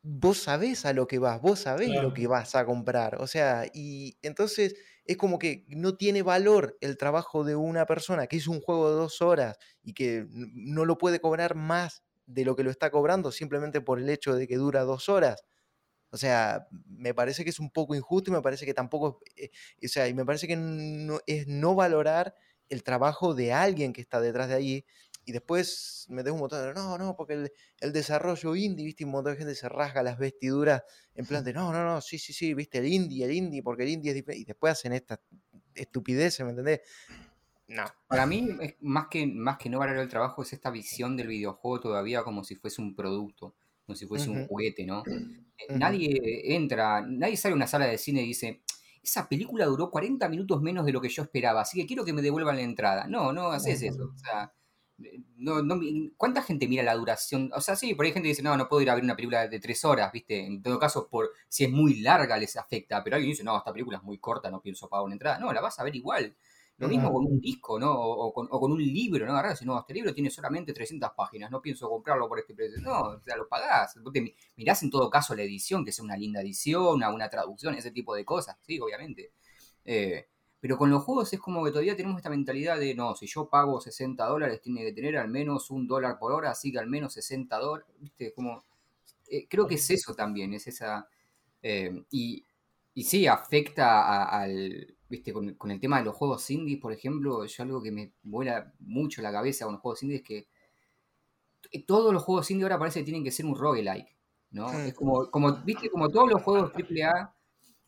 [0.01, 3.65] vos sabés a lo que vas, vos sabés lo que vas a comprar, o sea,
[3.71, 4.75] y entonces
[5.05, 8.89] es como que no tiene valor el trabajo de una persona que hizo un juego
[8.89, 12.89] de dos horas y que no lo puede cobrar más de lo que lo está
[12.89, 15.43] cobrando simplemente por el hecho de que dura dos horas.
[16.13, 19.49] O sea, me parece que es un poco injusto y me parece que tampoco, eh,
[19.83, 22.35] o sea, y me parece que no, es no valorar
[22.69, 24.85] el trabajo de alguien que está detrás de ahí
[25.25, 27.49] y después me dejo un montón de, no, no, porque
[27.79, 30.83] el, desarrollo indie, viste, un montón de gente se rasga las vestiduras
[31.15, 33.81] en plan de, no, no, no, sí, sí, sí, viste, el indie, el indie, porque
[33.81, 35.19] el indie es diferente, y después hacen esta
[35.73, 36.81] estupidez, ¿me entendés?
[37.69, 37.85] No.
[38.07, 38.47] Para mí,
[38.81, 42.43] más que, más que no valorar el trabajo, es esta visión del videojuego todavía como
[42.43, 45.03] si fuese un producto, como si fuese un juguete, ¿no?
[45.05, 48.61] Eh, nadie entra, nadie sale a una sala de cine y dice,
[49.03, 52.13] esa película duró 40 minutos menos de lo que yo esperaba, así que quiero que
[52.13, 53.07] me devuelvan la entrada.
[53.07, 54.11] No, no haces eso.
[54.13, 54.53] O sea,
[55.37, 55.79] no, no,
[56.17, 57.51] ¿Cuánta gente mira la duración?
[57.53, 59.03] O sea, sí, por ahí hay gente que dice, no, no puedo ir a ver
[59.03, 60.45] una película de tres horas, ¿viste?
[60.45, 63.73] En todo caso, por si es muy larga les afecta, pero alguien dice, no, esta
[63.73, 65.39] película es muy corta, no pienso pagar una entrada.
[65.39, 66.35] No, la vas a ver igual.
[66.77, 67.93] Lo mismo con un disco, ¿no?
[67.93, 69.33] O, con, un libro, ¿no?
[69.33, 72.81] Agarras y no, este libro tiene solamente 300 páginas, no pienso comprarlo por este precio.
[72.81, 73.95] No, o sea, lo pagás.
[74.55, 77.91] mirás en todo caso la edición, que sea una linda edición, una, una traducción, ese
[77.91, 79.31] tipo de cosas, sí, obviamente.
[79.85, 80.27] Eh,
[80.59, 83.49] pero con los juegos es como que todavía tenemos esta mentalidad de, no, si yo
[83.49, 86.87] pago 60 dólares, tiene que tener al menos un dólar por hora, así que al
[86.87, 88.33] menos 60 dólares, ¿viste?
[88.33, 88.63] Como,
[89.27, 91.07] eh, creo que es eso también, es esa...
[91.61, 92.45] Eh, y,
[92.93, 95.31] y, sí, afecta al, ¿viste?
[95.31, 99.21] Con, el tema de los juegos indies, por ejemplo, yo algo que me vuela mucho
[99.21, 100.47] la cabeza con los juegos indies es que
[101.85, 104.07] todos los juegos indies ahora parece que tienen que ser un roguelike,
[104.49, 104.71] ¿no?
[104.73, 105.91] Es como, como, ¿viste?
[105.91, 107.35] Como todos los juegos AAA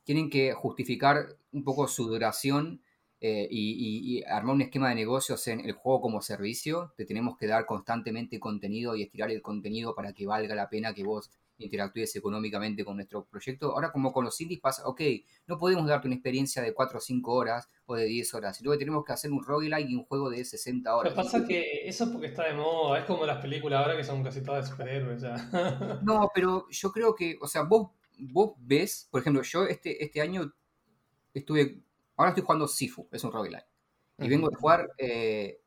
[0.04, 2.84] tienen que justificar un poco su duración
[3.20, 6.94] eh, y, armar un esquema de negocios en el juego como servicio.
[6.96, 10.94] Te tenemos que dar constantemente contenido y estirar el contenido para que valga la pena
[10.94, 13.72] que vos interactúes económicamente con nuestro proyecto.
[13.72, 15.02] Ahora, como con los indies pasa, ok,
[15.48, 18.72] no podemos darte una experiencia de 4 o 5 horas o de 10 horas, sino
[18.72, 21.12] que tenemos que hacer un roguelike y un juego de 60 horas.
[21.12, 23.82] Lo que pasa es que eso es porque está de moda, es como las películas
[23.82, 25.24] ahora que son casi todas de superhéroes.
[26.04, 30.22] no, pero yo creo que, o sea, vos vos ves, por ejemplo, yo este, este
[30.22, 30.54] año
[31.34, 31.82] estuve,
[32.16, 33.66] ahora estoy jugando Sifu, es un roguelike.
[34.18, 35.60] Y vengo de jugar eh,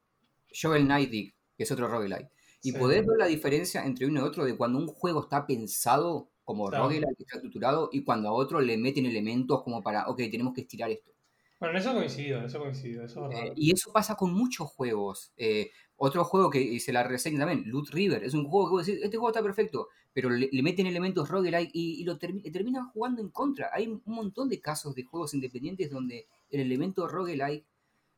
[0.50, 2.30] Shovel Knight Dig, que es otro roguelike.
[2.62, 6.30] Y podés ver la diferencia entre uno y otro de cuando un juego está pensado
[6.44, 6.84] como claro.
[6.84, 10.62] roguelike, está estructurado, y cuando a otro le meten elementos como para, ok, tenemos que
[10.62, 11.12] estirar esto.
[11.60, 15.32] Bueno, eso coincido, eso coincido, eso eh, y eso pasa con muchos juegos.
[15.36, 18.86] Eh, otro juego que hice la reseña también, Loot River, es un juego que vos
[18.86, 23.20] decís, este juego está perfecto, pero le, meten elementos roguelike y, y lo terminan jugando
[23.20, 23.70] en contra.
[23.72, 27.66] Hay un montón de casos de juegos independientes donde el elemento roguelike,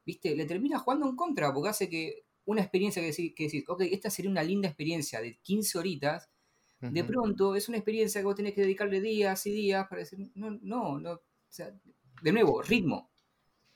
[0.07, 3.65] viste, le termina jugando en contra, porque hace que una experiencia que decís, que decís
[3.69, 6.31] ok, esta sería una linda experiencia de 15 horitas,
[6.81, 10.31] de pronto es una experiencia que vos tenés que dedicarle días y días para decir,
[10.35, 11.75] no, no, no, o sea,
[12.23, 13.11] de nuevo, ritmo,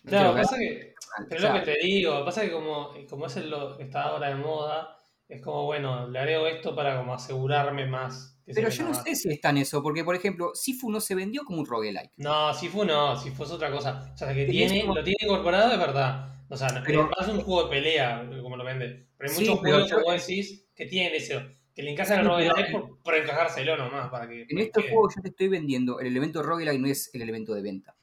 [0.05, 0.95] Claro, pasa que,
[1.31, 4.35] es lo que te digo, pasa que como, como es lo que está ahora de
[4.35, 4.97] moda,
[5.29, 8.39] es como, bueno, le haré esto para como asegurarme más.
[8.47, 11.45] Pero yo no sé si está en eso, porque por ejemplo, Sifu no se vendió
[11.45, 12.13] como un roguelike.
[12.19, 14.11] No, Sifu no, Sifu es otra cosa.
[14.13, 16.35] O sea, que tiene, lo tiene incorporado es verdad.
[16.51, 19.07] O sea, pero, es un juego de pelea, como lo vende.
[19.19, 21.43] Pero hay muchos juegos, como decís, que tienen eso,
[21.75, 24.11] que le encajan el roguelike por, por, encajárselo nomás.
[24.11, 27.23] Para que, en este juego yo te estoy vendiendo, el elemento roguelike no es el
[27.23, 27.97] elemento de venta.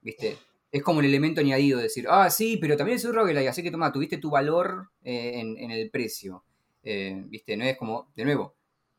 [0.00, 0.36] ¿Viste?
[0.74, 3.62] es como el elemento añadido de decir, ah, sí, pero también es un roguelike, así
[3.62, 6.42] que toma, tuviste tu valor eh, en, el precio.
[6.82, 7.56] Eh, ¿Viste?
[7.56, 8.56] No es como, de nuevo,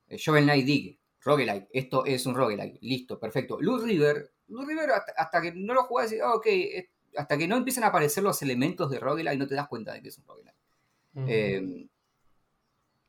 [0.07, 3.59] eh, Shovel Knight Dig, roguelike, esto es un roguelike, listo, perfecto.
[3.59, 6.47] Loot River, Loot River hasta, que no lo jugás, ah, ok,
[7.17, 10.01] hasta que no empiezan a aparecer los elementos de roguelike no te das cuenta de
[10.01, 10.54] que es un roguelike.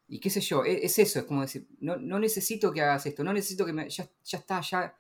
[0.09, 3.33] Y qué sé yo, es, eso, es como decir, no, necesito que hagas esto, no
[3.33, 4.95] necesito que me, ya, ya está, ya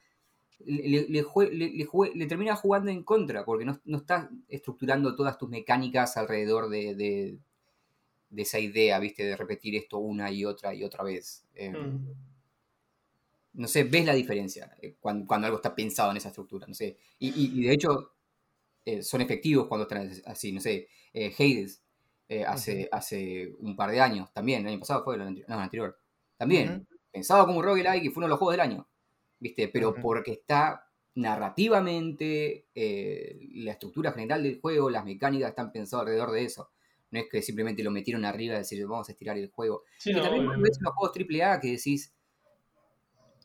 [0.65, 7.39] le, termina jugando en contra, porque no, no estás estructurando todas tus mecánicas alrededor de,
[8.37, 9.25] esa idea, ¿viste?
[9.25, 11.47] De repetir esto una y otra y otra vez.
[11.55, 12.15] Eh, mm.
[13.55, 16.99] No sé, ves la diferencia eh, cuando, algo está pensado en esa estructura, no sé.
[17.19, 18.13] Y, de hecho,
[18.85, 20.89] eh, son efectivos cuando están así, no sé.
[21.15, 21.83] Hades,
[22.47, 25.63] hace, hace un par de años, también, el año pasado fue, el anterior, no, el
[25.63, 25.99] anterior.
[26.37, 28.89] También, pensado como un roguelike y fue uno de los juegos del año.
[29.39, 29.69] ¿viste?
[29.69, 36.33] Pero porque está narrativamente, eh, la estructura general del juego, las mecánicas están pensadas alrededor
[36.33, 36.71] de eso.
[37.11, 39.85] No es que simplemente lo metieron arriba y decir, vamos a estirar el juego.
[40.05, 42.13] y también ves los juegos AAA que decís,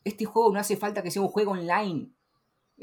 [0.03, 2.09] este juego no hace falta que sea un juego online.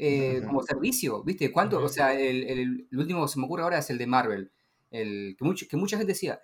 [0.01, 1.51] Eh, como servicio, ¿viste?
[1.51, 1.83] ¿Cuánto?
[1.83, 4.51] O sea, el, último que se me ocurre ahora es el de Marvel.
[4.91, 6.41] El, que, que mucha gente decía,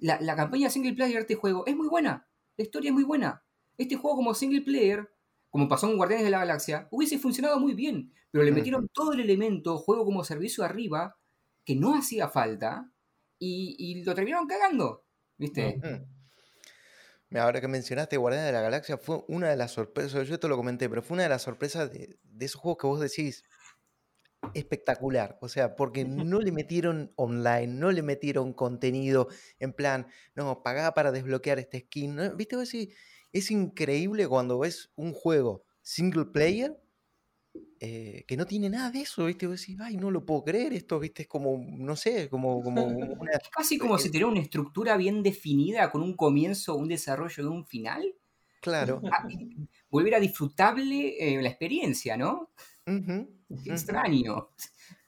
[0.00, 3.04] la, la, campaña single player de este juego es muy buena, la historia es muy
[3.04, 3.42] buena.
[3.78, 5.08] Este juego como single player
[5.56, 9.14] como pasó en Guardianes de la Galaxia, hubiese funcionado muy bien, pero le metieron todo
[9.14, 11.16] el elemento juego como servicio arriba
[11.64, 12.90] que no hacía falta
[13.38, 15.06] y, lo terminaron cagando,
[15.38, 15.80] ¿viste?
[17.30, 20.56] Ahora que mencionaste Guardianes de la Galaxia, fue una de las sorpresas, yo te lo
[20.56, 23.42] comenté, pero fue una de las sorpresas de, esos juegos que vos decís,
[24.54, 25.38] espectacular.
[25.40, 29.28] O sea, porque no le metieron online, no le metieron contenido
[29.58, 32.36] en plan, no, pagá para desbloquear este skin.
[32.36, 32.56] ¿Viste?
[32.56, 32.94] Vos decís,
[33.32, 36.76] es increíble cuando ves un juego single player
[37.78, 39.46] eh, que no tiene nada de eso, ¿viste?
[39.46, 41.22] Vos decís, ay, no lo puedo creer, esto, ¿viste?
[41.22, 42.88] Es como, no sé, como, como
[43.52, 47.66] Casi como si tuviera una estructura bien definida con un comienzo, un desarrollo y un
[47.66, 48.14] final.
[48.62, 49.02] Claro.
[49.12, 49.28] Ah,
[49.90, 52.50] volver a disfrutable eh, la experiencia, ¿no?
[53.64, 54.48] Extraño.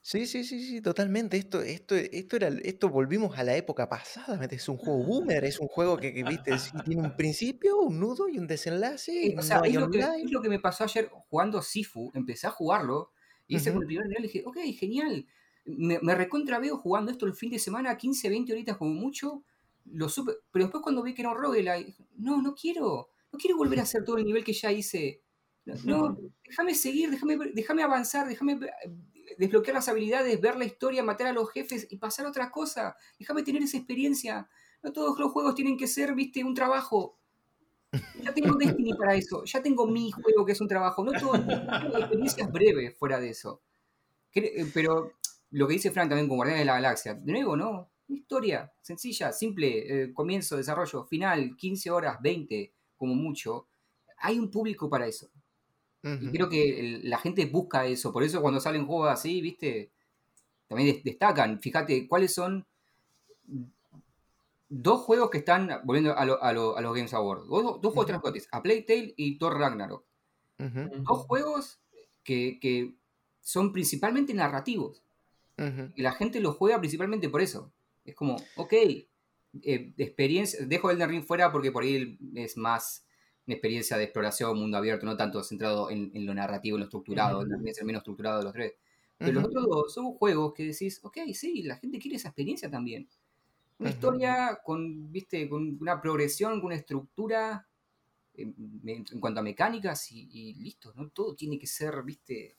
[0.09, 1.37] Sí, sí, sí, sí, totalmente.
[1.37, 4.43] Esto, esto, esto era, esto volvimos a la época pasada.
[4.51, 8.39] Es un juego boomer, es un juego que, viste, tiene un principio, un nudo y
[8.39, 9.35] un desenlace.
[9.37, 12.11] o sea, es, lo que, es, lo que, me pasó ayer jugando Sifu.
[12.15, 13.13] Empecé a jugarlo
[13.47, 15.27] y hice con el primer nivel dije, ok, genial.
[15.67, 19.43] Me, me recontra veo jugando esto el fin de semana, 15, 20 horitas como mucho.
[19.85, 23.11] Lo supe, pero después cuando vi que era un roguelike, no, no quiero.
[23.31, 25.21] No quiero volver a hacer todo el nivel que ya hice.
[25.85, 28.59] No, déjame seguir, déjame, déjame avanzar, déjame
[29.37, 32.97] desbloquear las habilidades, ver la historia, matar a los jefes y pasar a otra cosa.
[33.19, 34.49] Déjame tener esa experiencia.
[34.83, 37.19] No todos los juegos tienen que ser, viste, un trabajo.
[38.23, 39.45] Ya tengo Destiny para eso.
[39.45, 41.05] Ya tengo mi juego que es un trabajo.
[41.05, 43.63] No todo, experiencias breves fuera de eso.
[44.35, 45.13] Eh, pero
[45.51, 47.15] lo que dice Frank también con Guardianes de la Galaxia.
[47.15, 47.91] De nuevo, ¿no?
[48.09, 53.69] Una historia sencilla, simple, eh, comienzo, desarrollo, final, 15 horas, 20, como mucho.
[54.19, 55.31] Hay un público para eso.
[56.03, 58.13] Y creo que la gente busca eso.
[58.13, 59.91] Por eso cuando salen juegos así, viste,
[60.69, 61.61] también destacan.
[61.61, 62.67] Fíjate, ¿cuáles son
[64.69, 67.47] dos juegos que están volviendo a, a, los Games Awards?
[67.49, 70.05] Dos, juegos transportes, a Playtale y Thor Ragnarok.
[70.59, 71.81] Dos juegos
[72.23, 72.95] que,
[73.41, 75.03] son principalmente narrativos.
[75.97, 77.73] Y la gente los juega principalmente por eso.
[78.05, 78.73] Es como, ok,
[79.63, 83.05] eh, experiencia, dejo el Ring fuera porque por ahí es más
[83.49, 87.43] una experiencia de exploración, mundo abierto, no tanto centrado en, lo narrativo, en lo estructurado,
[87.43, 88.75] en el menos estructurado de los tres.
[89.17, 92.71] Pero los otros dos son juegos que decís, ok, sí, la gente quiere esa experiencia
[92.71, 93.09] también.
[93.79, 97.67] Una historia con, viste, con una progresión, con una estructura
[98.35, 101.09] en, cuanto a mecánicas y, listo, ¿no?
[101.09, 102.55] Todo tiene que ser, viste.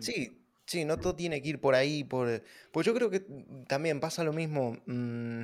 [0.00, 2.44] Sí, sí, no todo tiene que ir por ahí, por.
[2.72, 3.20] Pues yo creo que
[3.66, 4.76] también pasa lo mismo.
[4.84, 5.42] Mm,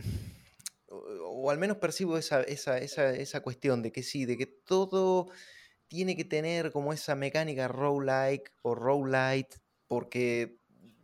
[1.47, 5.29] o al menos percibo esa, esa, esa, esa, cuestión de que sí, de que todo
[5.87, 9.57] tiene que tener como esa mecánica roguelike o roguelite,
[9.87, 10.59] porque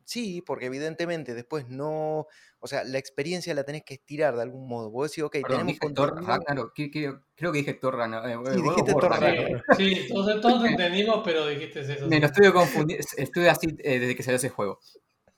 [0.05, 2.27] sí, porque evidentemente después no,
[2.59, 4.91] o sea, la experiencia la tenés que estirar de algún modo.
[4.91, 8.49] Vos decís, ok, tenemos Thor Ragnarok, creo que dije Thor Ragnarok.
[8.49, 9.63] Eh, sí, dijiste Thor Ragnarok.
[9.77, 12.09] Sí, todos, todos entendimos, pero dijiste eso.
[12.09, 14.81] Me lo estoy confundiendo, estoy así eh, desde que salió ese juego.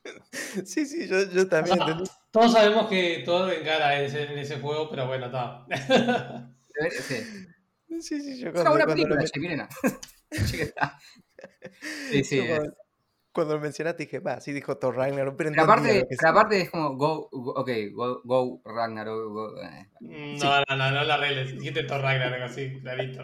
[0.65, 1.79] Sí, sí, yo, yo también.
[2.35, 5.65] todos sabemos que todo en ese, en ese juego, pero bueno, está.
[8.01, 9.41] Sí, sí, yo cuando, una película, lo...
[9.41, 9.69] miren.
[12.11, 12.41] sí, sí.
[12.45, 12.75] Cuando,
[13.31, 16.71] cuando, lo mencionaste dije, va, sí dijo Thor Ragnarok, pero, pero aparte, pero aparte es
[16.71, 19.33] como, go, go ok, go, go Ragnarok.
[19.33, 19.91] Go, eh.
[20.01, 23.23] Mm, no, no, no, no la arregles, dijiste Thor Ragnarok así, clarito.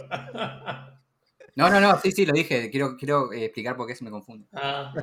[1.57, 2.71] No, no, no, sí, sí, lo dije.
[2.71, 4.47] Quiero, quiero eh, explicar por qué se me confunde.
[4.53, 4.95] Ah,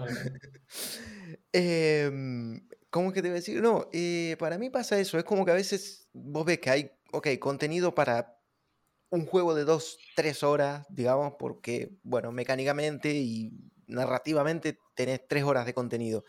[1.52, 2.10] eh,
[2.98, 3.62] ¿Cómo que te voy a decir?
[3.62, 5.20] No, eh, para mí pasa eso.
[5.20, 8.42] Es como que a veces vos ves que hay, ok, contenido para
[9.12, 13.52] un juego de dos, tres horas, digamos, porque, bueno, mecánicamente y
[13.86, 16.24] narrativamente tenés tres horas de contenido.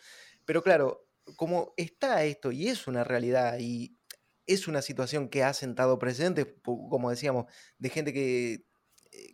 [0.44, 3.96] Pero claro, como está esto y es una realidad y
[4.44, 7.46] es una situación que ha sentado presente, como decíamos,
[7.78, 8.67] de gente que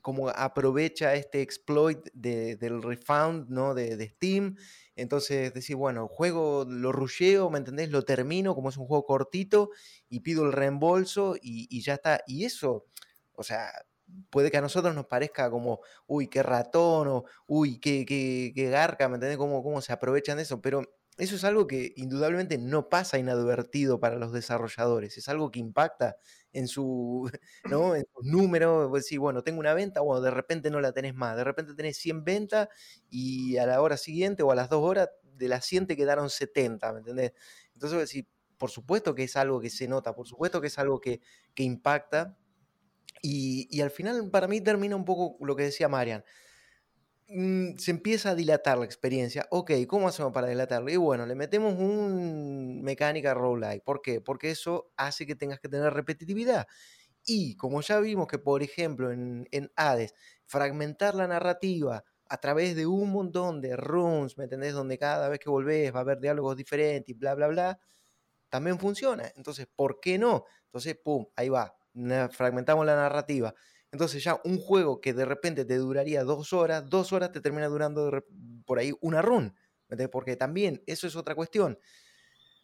[0.03, 3.74] como aprovecha este exploit del refund, ¿no?
[3.74, 4.57] De, de, Steam.
[4.97, 7.91] Entonces decir, bueno, juego, lo rusheo, ¿me entendés?
[7.91, 9.70] Lo termino, como es un juego cortito,
[10.09, 12.20] y pido el reembolso y, y ya está.
[12.26, 12.87] Y eso,
[13.35, 13.72] o sea,
[14.30, 18.70] puede que a nosotros nos parezca como, uy, qué ratón, o uy, qué, qué, qué
[18.70, 19.39] garca, ¿me entendés?
[19.39, 20.82] Cómo, cómo se aprovechan de eso, pero
[21.17, 26.17] eso es algo que indudablemente no pasa inadvertido para los desarrolladores, es algo que impacta
[26.53, 27.31] en su,
[27.71, 27.95] ¿no?
[27.95, 31.15] en sus números, pues sí, bueno, tengo una venta, bueno, de repente no la tenés
[31.15, 32.69] más, de repente tenés 100 ventas
[33.11, 36.31] y a la hora siguiente o a las dos horas de las 100 te quedaron
[36.31, 37.33] 70, ¿me entendés?
[37.75, 41.01] Entonces, sí, por supuesto que es algo que se nota, por supuesto que es algo
[41.01, 41.21] que,
[41.55, 42.37] que impacta
[43.23, 46.25] y, y, al final para mí termina un poco lo que decía Marian.
[47.29, 49.47] Mm, se empieza a dilatar la experiencia.
[49.51, 50.91] Ok, ¿cómo hacemos para dilatarlo?
[50.91, 53.83] Y bueno, le metemos un mecánica roguelike.
[53.83, 54.20] ¿Por qué?
[54.20, 56.66] Porque eso hace que tengas que tener repetitividad.
[57.27, 60.14] Y como ya vimos que, por ejemplo, en, en Hades,
[60.47, 64.75] fragmentar la narrativa a través de un montón de runes, ¿me entendés?
[64.75, 67.81] Donde cada vez que volvés va a haber diálogos diferentes y bla, bla, bla,
[68.49, 69.31] también funciona.
[69.37, 70.45] Entonces, ¿por qué no?
[70.66, 71.77] Entonces, pum, ahí va,
[72.33, 73.55] fragmentamos la narrativa.
[73.95, 77.68] Entonces ya un juego que de repente te duraría dos horas, dos horas te termina
[77.68, 78.24] durando
[78.66, 79.55] por ahí una run.
[80.11, 81.78] Porque también eso es otra cuestión.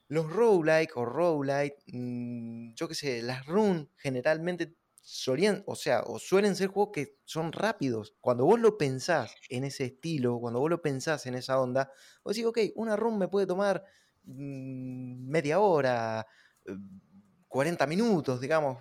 [0.09, 6.19] Los roguelike o roguelite, mm, yo qué sé, las runs generalmente solían, o sea, o
[6.19, 8.17] suelen ser juegos que son rápidos.
[8.21, 11.93] Cuando vos lo pensás en ese estilo, cuando vos lo pensás en esa onda,
[12.25, 13.85] vos decís, ok, una run me puede tomar
[14.25, 16.27] mm, media hora,
[17.47, 18.79] 40 eh, minutos, digamos,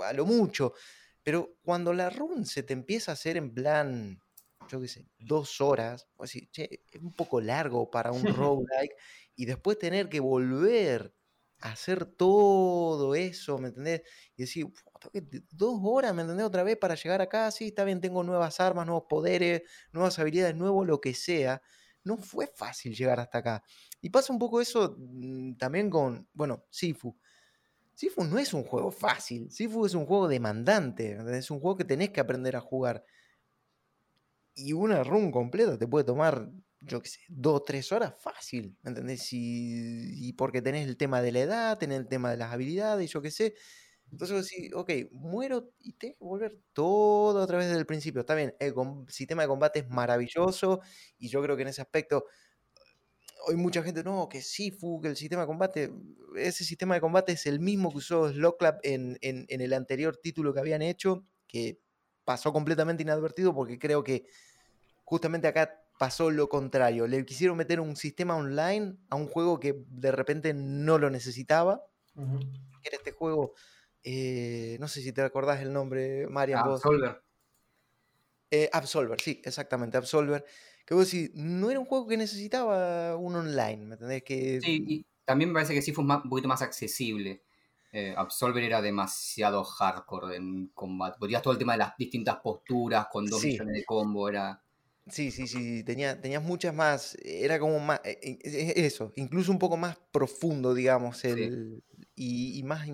[0.00, 0.74] a lo mucho.
[1.22, 4.20] Pero cuando la run se te empieza a hacer en plan,
[4.68, 8.96] yo qué sé, dos horas, así, che, es un poco largo para un roguelike,
[9.36, 11.14] y después tener que volver
[11.60, 14.02] a hacer todo eso, ¿me entendés?
[14.36, 14.66] Y decir,
[15.50, 16.46] dos horas, ¿me entendés?
[16.46, 19.62] Otra vez para llegar acá, sí, está bien, tengo nuevas armas, nuevos poderes,
[19.92, 21.62] nuevas habilidades, nuevo lo que sea.
[22.04, 23.62] No fue fácil llegar hasta acá.
[24.00, 27.16] Y pasa un poco eso mm, también con, bueno, Sifu.
[27.94, 31.84] Sifu no es un juego fácil, Sifu es un juego demandante, es un juego que
[31.84, 33.04] tenés que aprender a jugar.
[34.54, 38.76] Y una run completa te puede tomar, yo qué sé, dos o tres horas fácil,
[38.84, 39.32] ¿entendés?
[39.32, 43.10] Y, y, porque tenés el tema de la edad, tenés el tema de las habilidades,
[43.10, 43.54] yo qué sé.
[44.10, 48.20] Entonces sí, ok, muero y tengo que volver todo otra vez desde el principio.
[48.20, 48.74] Está bien, el
[49.08, 50.80] sistema de combate es maravilloso
[51.18, 52.26] y yo creo que en ese aspecto
[53.46, 55.92] hoy mucha gente, no, que Sifu, que el sistema de combate,
[56.36, 60.16] ese sistema de combate es el mismo que usó Slocklap en, en, en, el anterior
[60.16, 61.80] título que habían hecho, que
[62.24, 64.26] pasó completamente inadvertido porque creo que
[65.04, 67.06] justamente acá pasó lo contrario.
[67.06, 71.84] Le quisieron meter un sistema online a un juego que de repente no lo necesitaba.
[72.82, 73.54] Era este juego,
[74.02, 76.60] eh, no sé si te acordás el nombre, Marian.
[76.60, 77.22] Absolver.
[78.50, 80.44] Eh, Absolver, sí, exactamente, Absolver
[80.86, 84.22] que vos decís, no era un juego que necesitaba un online, ¿me entendés?
[84.22, 84.60] Que...
[84.60, 87.42] Sí, y también me parece que sí fue un, poquito más accesible.
[87.92, 91.18] Eh, Absolver era demasiado hardcore en combate.
[91.18, 94.62] Podías todo el tema de las distintas posturas con dos millones de combo, era...
[95.08, 99.58] Sí, sí, sí, tenía, tenías muchas más, era como más, eh, eh, eso, incluso un
[99.58, 101.82] poco más profundo, digamos, el,
[102.14, 102.86] y, y, más,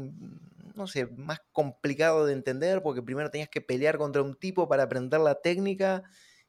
[0.75, 4.85] no sé, más complicado de entender, porque primero tenías que pelear contra un tipo para
[4.85, 6.03] aprender la técnica,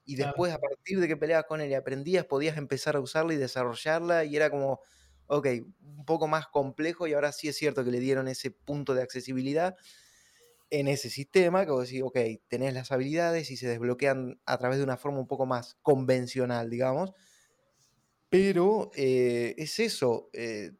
[0.05, 3.33] y después a partir de que peleabas con él y aprendías, podías empezar a usarla
[3.33, 4.81] y desarrollarla y era como,
[5.27, 5.47] ok,
[5.81, 9.03] un poco más complejo y ahora sí es cierto que le dieron ese punto de
[9.03, 9.75] accesibilidad
[10.71, 14.77] en ese sistema, que vos decís, ok, tenés las habilidades y se desbloquean a través
[14.77, 17.13] de una forma un poco más convencional, digamos.
[18.29, 20.71] Pero eh, es eso, eh,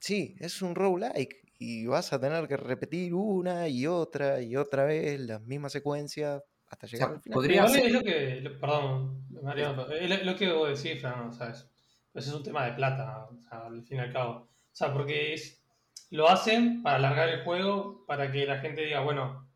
[0.00, 4.84] sí, es un roguelike y vas a tener que repetir una y otra y otra
[4.84, 6.42] vez las mismas secuencias
[6.76, 7.34] hasta llegar al final.
[7.34, 7.86] Podría ser...
[7.86, 11.66] es lo que, perdón, Mariano, es lo que vos decís, Fran, ¿sabes?
[12.12, 14.32] Pues es un tema de plata, o sea, al fin y al cabo.
[14.32, 15.62] O sea, porque es,
[16.10, 19.48] lo hacen para alargar el juego, para que la gente diga, bueno,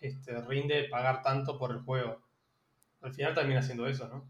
[0.00, 2.22] este, rinde pagar tanto por el juego.
[3.02, 4.28] Al final termina haciendo eso, ¿no?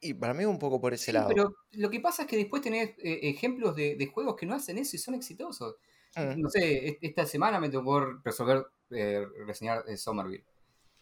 [0.00, 1.28] Y para mí un poco por ese lado.
[1.28, 4.54] Pero lo que pasa es que después tenés eh, ejemplos de, de, juegos que no
[4.54, 5.76] hacen eso y son exitosos.
[6.16, 6.40] Mm.
[6.40, 10.44] No sé, esta semana me tocó resolver, eh, reseñar eh, Somerville.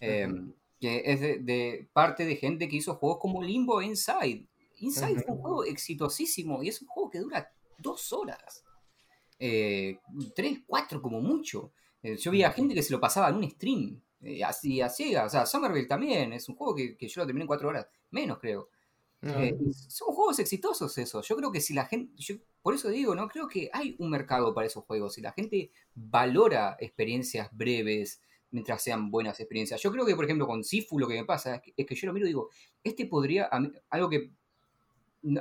[0.01, 4.47] Em, que es de, parte de gente que hizo juegos como Limbo Inside.
[4.77, 8.65] Inside fue un juego exitosísimo y es un juego que dura dos horas.
[9.41, 9.99] Eh,
[10.35, 11.73] tres, cuatro como mucho.
[12.03, 14.01] Eh, yo vi a gente que se lo pasaba en un stream.
[14.21, 15.27] Eh, así a ciegas.
[15.27, 17.89] O sea, Somerville también es un juego que, yo lo terminé en cuatro horas.
[18.11, 18.69] Menos, creo.
[19.21, 21.27] son juegos exitosos esos.
[21.27, 22.15] Yo creo que si la gente.
[22.63, 23.29] por eso digo, ¿no?
[23.29, 25.15] Creo que hay un mercado para esos juegos.
[25.15, 28.21] Si la gente valora experiencias breves,
[28.51, 29.83] mientras sean buenas experiencias.
[29.83, 32.13] Yo creo que, por ejemplo, con Sifu lo que me pasa es que, yo lo
[32.13, 32.51] miro y digo,
[32.83, 33.49] este podría,
[33.91, 34.33] algo que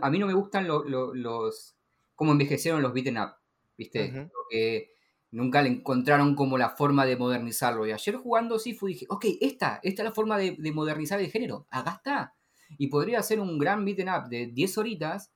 [0.01, 1.76] a mí no me gustan los,
[2.16, 3.36] cómo envejecieron los beaten up,
[3.78, 4.30] ¿viste?
[4.49, 4.91] que
[5.32, 7.86] nunca le encontraron como la forma de modernizarlo.
[7.86, 11.68] Y ayer jugando Sifu dije, ok, esta, esta es la forma de, modernizar el género,
[11.70, 12.34] acá está.
[12.78, 15.32] Y podría ser un gran beaten up de 10 horitas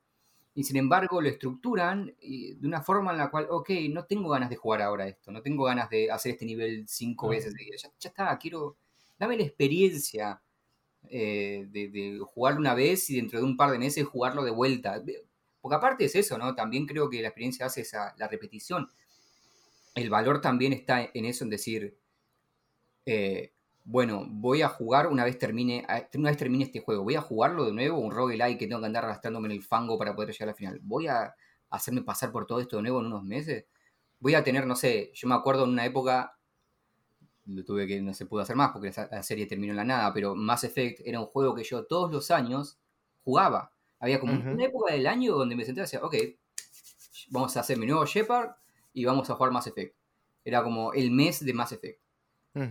[0.54, 4.50] y sin embargo lo estructuran de una forma en la cual, ok, no tengo ganas
[4.50, 8.10] de jugar ahora esto, no tengo ganas de hacer este nivel cinco veces Ya, ya,
[8.10, 8.76] está, quiero,
[9.18, 10.42] dame la experiencia
[11.10, 15.02] eh, de, jugarlo una vez y dentro de un par de meses jugarlo de vuelta.
[15.62, 16.54] Porque aparte es eso, ¿no?
[16.56, 18.90] También creo que la experiencia hace esa, la repetición.
[19.96, 21.98] El valor también está en eso, en decir,
[23.06, 23.52] eh,
[23.84, 27.66] bueno, voy a jugar una vez termine, una vez termine este juego, voy a jugarlo
[27.66, 30.50] de nuevo, un roguelike que tengo que andar arrastrándome en el fango para poder llegar
[30.50, 30.80] al final.
[30.84, 31.34] Voy a
[31.70, 33.66] hacerme pasar por todo esto de nuevo en unos meses.
[34.20, 36.38] Voy a tener, no sé, yo me acuerdo en una época,
[37.46, 40.14] lo tuve que no se pudo hacer más porque la, serie terminó en la nada,
[40.14, 42.78] pero Mass Effect era un juego que yo todos los años
[43.24, 43.74] jugaba.
[44.00, 46.16] Había como una época del año donde me senté y decía, ok,
[47.30, 48.52] vamos a hacer mi nuevo Shepard
[48.94, 49.96] y vamos a jugar Mass Effect.
[50.44, 52.01] Era como el mes de Mass Effect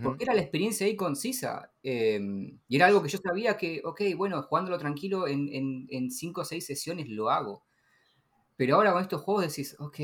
[0.02, 1.72] porque era la experiencia ahí concisa.
[1.82, 6.44] Em, y era algo que yo sabía que, ok, bueno, jugándolo tranquilo en 5 o
[6.44, 7.64] 6 sesiones lo hago.
[8.60, 9.98] Pero ahora con estos juegos decís, ok,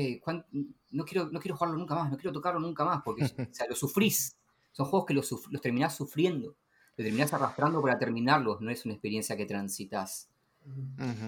[0.89, 3.67] no quiero, no quiero jugarlo nunca más, no quiero tocarlo nunca más, porque o sea,
[3.69, 4.35] lo sufrís.
[4.71, 6.55] Son juegos que los, los terminás sufriendo,
[6.95, 10.31] los terminás arrastrando para terminarlos, no es una experiencia que transitas.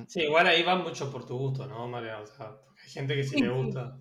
[0.07, 2.19] Sí, igual ahí va mucho por tu gusto, ¿no, María?
[2.19, 3.99] O sea, hay gente que sí, le gusta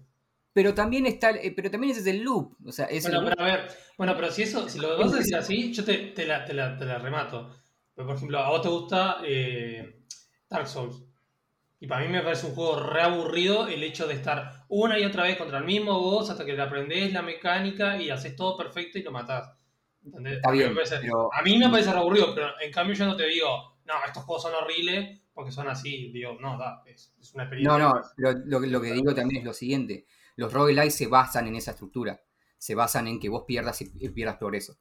[0.58, 2.56] pero también está, eh, pero también ese es el loop.
[2.66, 5.18] O sea, es bueno, pero a ver, bueno, pero si eso, si lo vas a
[5.18, 7.54] decir así, yo te, te, la, te, la, te la, remato.
[7.94, 10.02] por ejemplo, a vos te gusta eh,
[10.50, 11.00] Dark Souls.
[11.78, 15.22] Y para mí me parece un juego reaburrido el hecho de estar una y otra
[15.22, 18.98] vez contra el mismo boss hasta que le aprendés la mecánica y haces todo perfecto
[18.98, 19.52] y lo matás.
[20.04, 20.38] ¿Entendés?
[20.38, 20.74] Está bien,
[21.32, 24.42] A mí me parece aburrido, pero en cambio yo no te digo, no, estos juegos
[24.42, 26.10] son horribles porque son así.
[26.10, 27.78] Digo, no, da, es, es una experiencia.
[27.78, 30.04] No, no, pero lo, lo que digo también es lo siguiente
[30.38, 32.22] los roguelites se basan en esa estructura.
[32.58, 34.78] Se basan en que vos pierdas y pierdas progreso.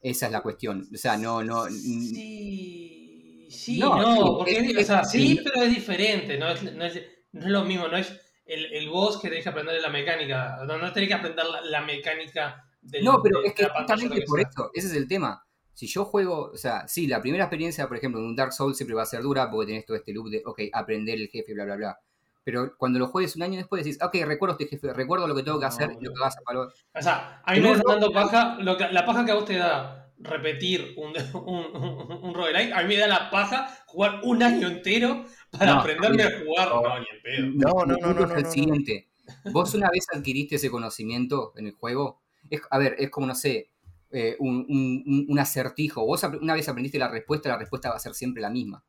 [0.00, 0.88] Esa es la cuestión.
[0.94, 1.64] O sea, no, no.
[1.68, 6.38] Sí, sí, no, porque es, o sea, sí, pero es diferente.
[6.38, 7.02] No es, no es,
[7.32, 8.12] no es lo mismo, no es
[8.46, 10.58] el, el boss que tenés que aprender la mecánica.
[10.64, 14.70] No, no tenés que aprender la, mecánica del No, pero es que justamente por eso,
[14.74, 15.44] ese es el tema.
[15.74, 18.76] Si yo juego, o sea, sí, la primera experiencia, por ejemplo, en un Dark Souls
[18.76, 21.52] siempre va a ser dura porque tenés todo este loop de, ok, aprender el jefe,
[21.52, 21.98] bla, bla, bla
[22.44, 25.42] pero cuando lo juegues un año después decís, ok, recuerdo este jefe, recuerdo lo que
[25.42, 26.72] tengo que hacer y lo que vas a valor.
[26.94, 30.08] O sea, a mí me está dando paja, la paja que a vos te da
[30.20, 31.12] repetir un,
[31.46, 36.22] un, un, roguelike, a mí me da la paja jugar un año entero para aprenderme
[36.22, 36.68] a jugar.
[36.68, 37.46] No, ni en pedo.
[37.54, 38.26] No, no, no, no.
[38.26, 39.08] no, el siguiente.
[39.52, 43.34] Vos una vez adquiriste ese conocimiento en el juego, es, a ver, es como, no
[43.34, 43.70] sé,
[44.10, 46.04] eh, un, un, acertijo.
[46.04, 48.84] Vos una vez aprendiste la respuesta, la respuesta va a ser siempre la misma.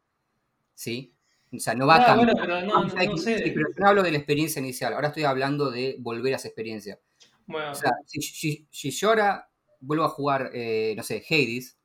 [0.73, 1.13] ¿Sí?
[1.51, 2.35] O sea, no va a cambiar.
[2.39, 4.93] pero no, pero yo hablo de la experiencia inicial.
[4.93, 6.99] Ahora estoy hablando de volver a esa experiencia.
[7.47, 11.77] o sea, si, yo ahora vuelvo a jugar, eh, no sé, Hades,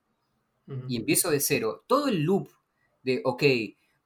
[0.88, 2.48] y empiezo de cero, todo el loop
[3.02, 3.42] de, ok,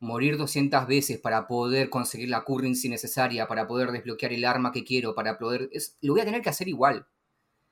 [0.01, 4.85] morir 200 veces para poder conseguir la currency necesaria, para poder desbloquear el arma que
[4.85, 5.71] quiero, para poder...
[6.03, 7.07] lo voy a tener que hacer igual.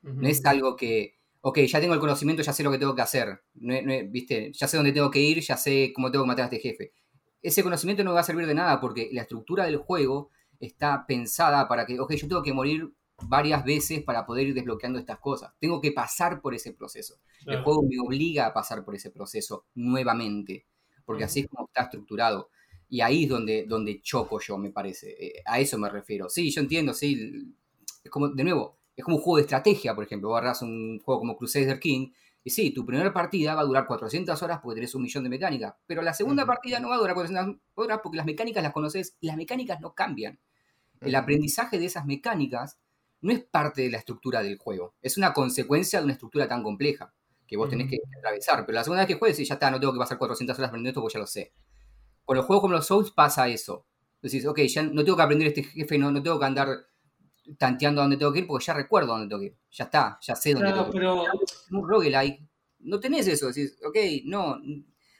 [0.03, 3.03] No es algo que, ok, ya tengo el conocimiento, ya sé lo que tengo que
[3.03, 3.41] hacer.
[3.55, 4.53] ¿Viste?
[4.53, 6.93] Ya sé dónde tengo que ir, ya sé cómo tengo que matar a este jefe
[7.43, 10.31] ese conocimiento no me va a servir de nada porque la estructura del juego
[10.61, 14.99] está pensada para que, ok, yo tengo que morir varias veces para poder ir desbloqueando
[14.99, 15.53] estas cosas.
[15.59, 17.17] Tengo que pasar por ese proceso.
[17.47, 20.67] El juego me obliga a pasar por ese proceso nuevamente,
[21.05, 22.51] porque así es como está estructurado.
[22.89, 25.11] Y ahí es donde, donde choco yo, me parece.
[25.19, 26.29] Eh, a eso me refiero.
[26.29, 27.55] Sí, yo entiendo, sí.
[28.05, 30.37] Es como, de nuevo, es como un juego de estrategia, por ejemplo.
[30.37, 32.11] Agarras un juego como Crusader King
[32.47, 35.31] y sí, tu primera partida va a durar 400 horas porque tenés un millón de
[35.31, 38.73] mecánicas, pero la segunda partida no va a durar 400 horas porque las mecánicas las
[38.73, 40.39] conoces y las mecánicas no cambian.
[41.01, 42.79] El aprendizaje de esas mecánicas
[43.21, 46.63] no es parte de la estructura del juego, es una consecuencia de una estructura tan
[46.63, 47.13] compleja
[47.49, 48.65] que vos tenés que atravesar.
[48.65, 50.91] Pero la segunda vez que juegues, ya está, no tengo que pasar 400 horas aprendiendo
[50.91, 51.53] esto porque ya lo sé.
[52.25, 53.87] Con los juegos como los Souls pasa eso.
[54.23, 56.69] Decís, ok, ya no tengo que aprender este jefe, no, no tengo que andar
[57.59, 59.57] tanteando a dónde tengo que ir porque ya recuerdo dónde tengo que ir.
[59.71, 61.03] Ya está, ya sé dónde tengo que ir.
[61.03, 61.25] Pero...
[61.71, 62.43] Un roguelike,
[62.81, 63.49] no tenés eso.
[63.49, 64.61] Decís, ok, no,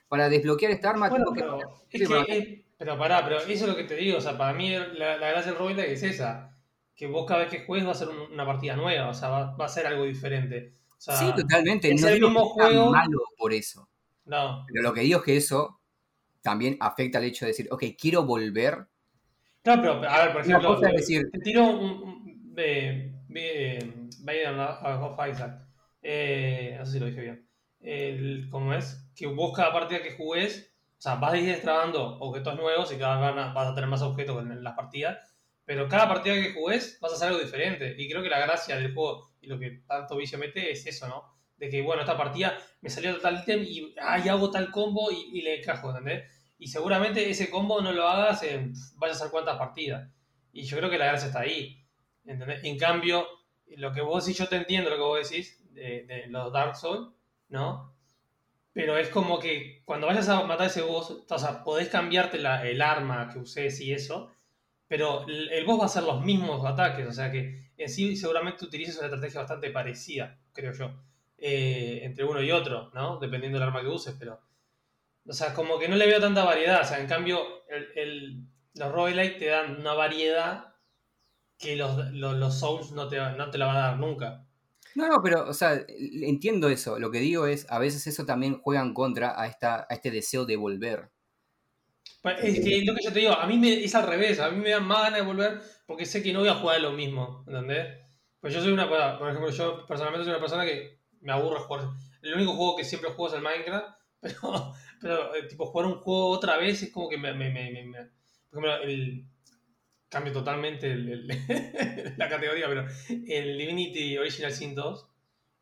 [0.07, 1.41] para desbloquear esta arma tengo que.
[1.91, 4.17] Pero, es que pero pará, pero eso es lo que te digo.
[4.17, 6.53] O sea, para mí la, la gracia del roguelike es esa.
[6.95, 9.55] Que vos cada vez que juegues va a ser una partida nueva, o sea, va,
[9.55, 10.73] va a ser algo diferente.
[10.97, 11.93] sí, totalmente.
[11.93, 12.91] no el mismo juego.
[12.91, 13.87] malo por eso.
[14.25, 14.65] No.
[14.67, 15.79] Pero lo que digo es que eso
[16.41, 18.87] también afecta al hecho de decir, ok, quiero volver
[19.67, 22.16] no, pero a ver, por ejemplo, te tiro un,
[22.57, 24.09] un,
[25.03, 25.61] of Isaac.
[26.01, 27.49] Eh, no sé lo dije bien.
[27.79, 29.09] El, ¿Cómo es?
[29.15, 32.97] Que vos cada partida que jugues, o sea, vas a ir destrabando objetos nuevos y
[32.97, 35.19] cada vez vas a tener más objetos en las partidas,
[35.65, 37.95] pero cada partida que jugues vas a hacer algo diferente.
[37.97, 41.07] Y creo que la gracia del juego y lo que tanto vicio mete es eso,
[41.07, 41.23] ¿no?
[41.57, 45.41] De que, bueno, esta partida me salió tal ítem y ahí hago tal combo y,
[45.41, 46.23] le encajo, ¿entendés?
[46.57, 50.09] Y seguramente ese combo no lo hagas en vaya a ser cuántas partidas.
[50.51, 51.86] Y yo creo que la gracia está ahí.
[52.27, 52.63] ¿Entendés?
[52.63, 53.27] En cambio,
[53.77, 57.09] lo que vos decís, yo te entiendo lo que vos decís de, los Dark Souls,
[57.49, 57.93] ¿no?
[58.73, 62.81] Pero es como que cuando vayas a matar ese boss, o sea, podés cambiarte el
[62.81, 64.31] arma que uses y eso,
[64.87, 68.65] pero el, boss va a hacer los mismos ataques, o sea que en sí seguramente
[68.65, 70.91] utilices una estrategia bastante parecida, creo yo,
[71.37, 73.17] eh, entre uno y otro, ¿no?
[73.17, 74.39] Dependiendo del arma que uses, pero...
[75.29, 77.41] O sea, como que no le veo tanta variedad, o sea, en cambio
[77.95, 80.66] el, los roguelike te dan una variedad
[81.57, 84.45] que los, los, Souls no te, no te la van a dar nunca.
[84.95, 86.99] No, no, pero, o sea, entiendo eso.
[86.99, 90.11] Lo que digo es, a veces eso también juega en contra a, esta, a este
[90.11, 91.11] deseo de volver.
[92.23, 94.57] Es que lo que yo te digo, a mí me, es al revés, a mí
[94.57, 97.43] me da más ganas de volver porque sé que no voy a jugar lo mismo,
[97.47, 98.05] ¿entendés?
[98.39, 101.89] Pues yo soy una, por ejemplo, yo personalmente soy una persona que me aburre jugar.
[102.21, 105.99] El único juego que siempre juego es el Minecraft, pero, pero eh, tipo jugar un
[105.99, 107.33] juego otra vez es como que me...
[107.33, 108.09] me, me, me
[108.49, 109.25] por ejemplo, el,
[110.09, 110.95] cambio totalmente
[112.17, 115.07] la categoría, pero el Divinity Original Sin 2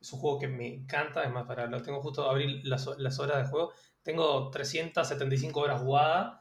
[0.02, 2.88] es un juego que me encanta, es más, para lo tengo justo a abrir las,
[2.98, 3.74] las horas de juego,
[4.04, 6.40] tengo 375 horas jugadas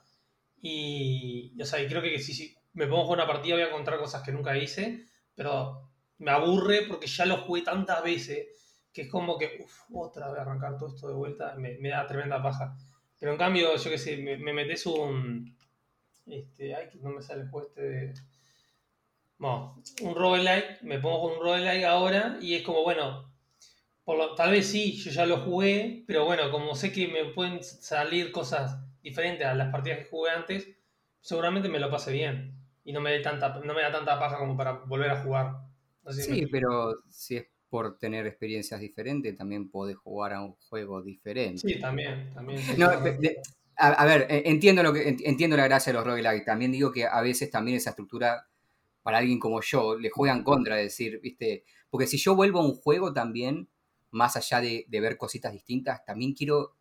[0.61, 3.69] y, o sea, y creo que si, me pongo a jugar una partida voy a
[3.69, 8.49] encontrar cosas que nunca hice, pero me aburre porque ya lo jugué tantas veces
[8.93, 12.41] que es como que, uff, otra vez arrancar todo esto de vuelta, me, da tremenda
[12.41, 12.77] paja.
[13.19, 15.57] Pero en cambio, yo que sé, me, me metes un,
[16.27, 18.15] este, ay, que no me sale el juego este de.
[19.39, 23.33] Bueno, un roguelike, me pongo con un roguelike ahora y es como, bueno,
[24.05, 27.63] por tal vez sí, yo ya lo jugué, pero bueno, como sé que me pueden
[27.63, 30.69] salir cosas diferentes a las partidas que jugué antes,
[31.21, 32.55] seguramente me lo pase bien
[32.85, 35.57] y no me, dé tanta, no me da tanta paja como para volver a jugar.
[36.11, 41.59] sí, pero si es por tener experiencias diferentes, también podés jugar a un juego diferente.
[41.59, 42.61] Sí, también, también.
[43.77, 46.45] A, ver, e, entiendo, lo que, entiendo la gracia de los roguelikes.
[46.45, 48.47] También digo que a veces también esa estructura,
[49.03, 51.65] para alguien como yo, le juegan contra, decir, ¿viste?
[51.91, 53.69] Porque si yo vuelvo a un juego también,
[54.11, 56.77] más allá de, ver cositas distintas, también quiero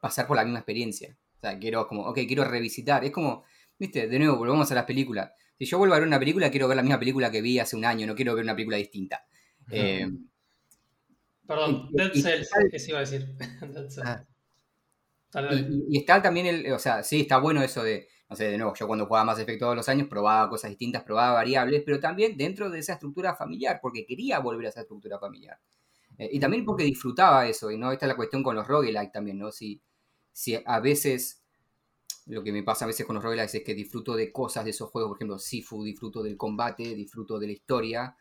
[0.00, 1.16] pasar por la misma experiencia.
[1.36, 3.04] O sea, quiero como, ok, quiero revisitar.
[3.04, 3.44] Es como,
[3.78, 4.08] ¿viste?
[4.08, 5.32] De nuevo, volvemos a las películas.
[5.58, 7.76] Si yo vuelvo a ver una película, quiero ver la misma película que vi hace
[7.76, 9.24] un año, no quiero ver una película distinta.
[9.70, 10.08] Eh,
[11.50, 13.26] Perdón, Dead Cells, ¿qué se iba a decir?
[13.60, 14.06] Dead Cells.
[14.06, 14.24] Ah.
[15.88, 18.74] Y, está también el, o sea, sí, está bueno eso de, no sé, de nuevo,
[18.74, 22.36] yo cuando jugaba más efecto todos los años probaba cosas distintas, probaba variables, pero también
[22.36, 25.58] dentro de esa estructura familiar, porque quería volver a esa estructura familiar.
[26.18, 29.12] Eh, y también porque disfrutaba eso, y no, esta es la cuestión con los roguelike
[29.12, 29.52] también, ¿no?
[29.52, 29.80] Si,
[30.32, 31.42] si a veces,
[32.26, 34.70] lo que me pasa a veces con los roguelikes es que disfruto de cosas de
[34.70, 38.16] esos juegos, por ejemplo, Sifu, disfruto del combate, disfruto de la historia,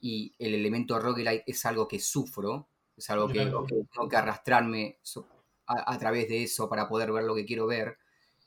[0.00, 4.98] y el elemento roguelike es algo que sufro, es algo que, que tengo que arrastrarme
[5.70, 7.96] a, través de eso para poder ver lo que quiero ver.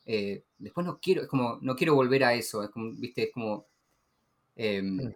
[0.06, 3.32] Eh, después no quiero, es como, no quiero volver a eso, es como, viste, es
[3.32, 3.68] como...
[4.56, 5.08] Mm.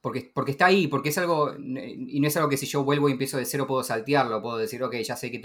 [0.00, 3.08] porque, porque está ahí, porque es algo, y no es algo que si yo vuelvo
[3.08, 5.42] y empiezo de cero puedo saltearlo, puedo decir, ok, ya sé que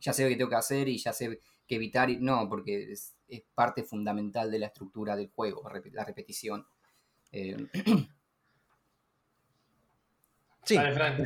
[0.00, 3.14] ya sé que tengo que hacer y ya sé que evitar, y, no, porque es,
[3.54, 5.62] parte fundamental de la estructura del juego,
[5.92, 6.66] la repetición.
[7.30, 7.56] Eh,
[10.64, 10.76] sí.
[10.76, 11.18] Dale, Frank,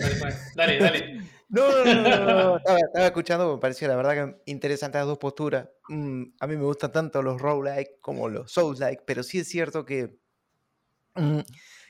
[0.55, 1.37] dale, dale.
[1.49, 5.69] No, no, no, Estaba, escuchando, me pareció la verdad que interesantes las dos posturas.
[5.89, 9.85] Mm, a mí me gustan tanto los roguelike como los souls-like, pero sí es cierto
[9.85, 10.19] que
[11.15, 11.41] mm,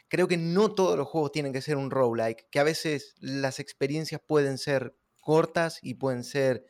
[0.09, 3.59] creo que no todos los juegos tienen que ser un roguelike, que a veces las
[3.59, 6.67] experiencias pueden ser cortas y pueden ser,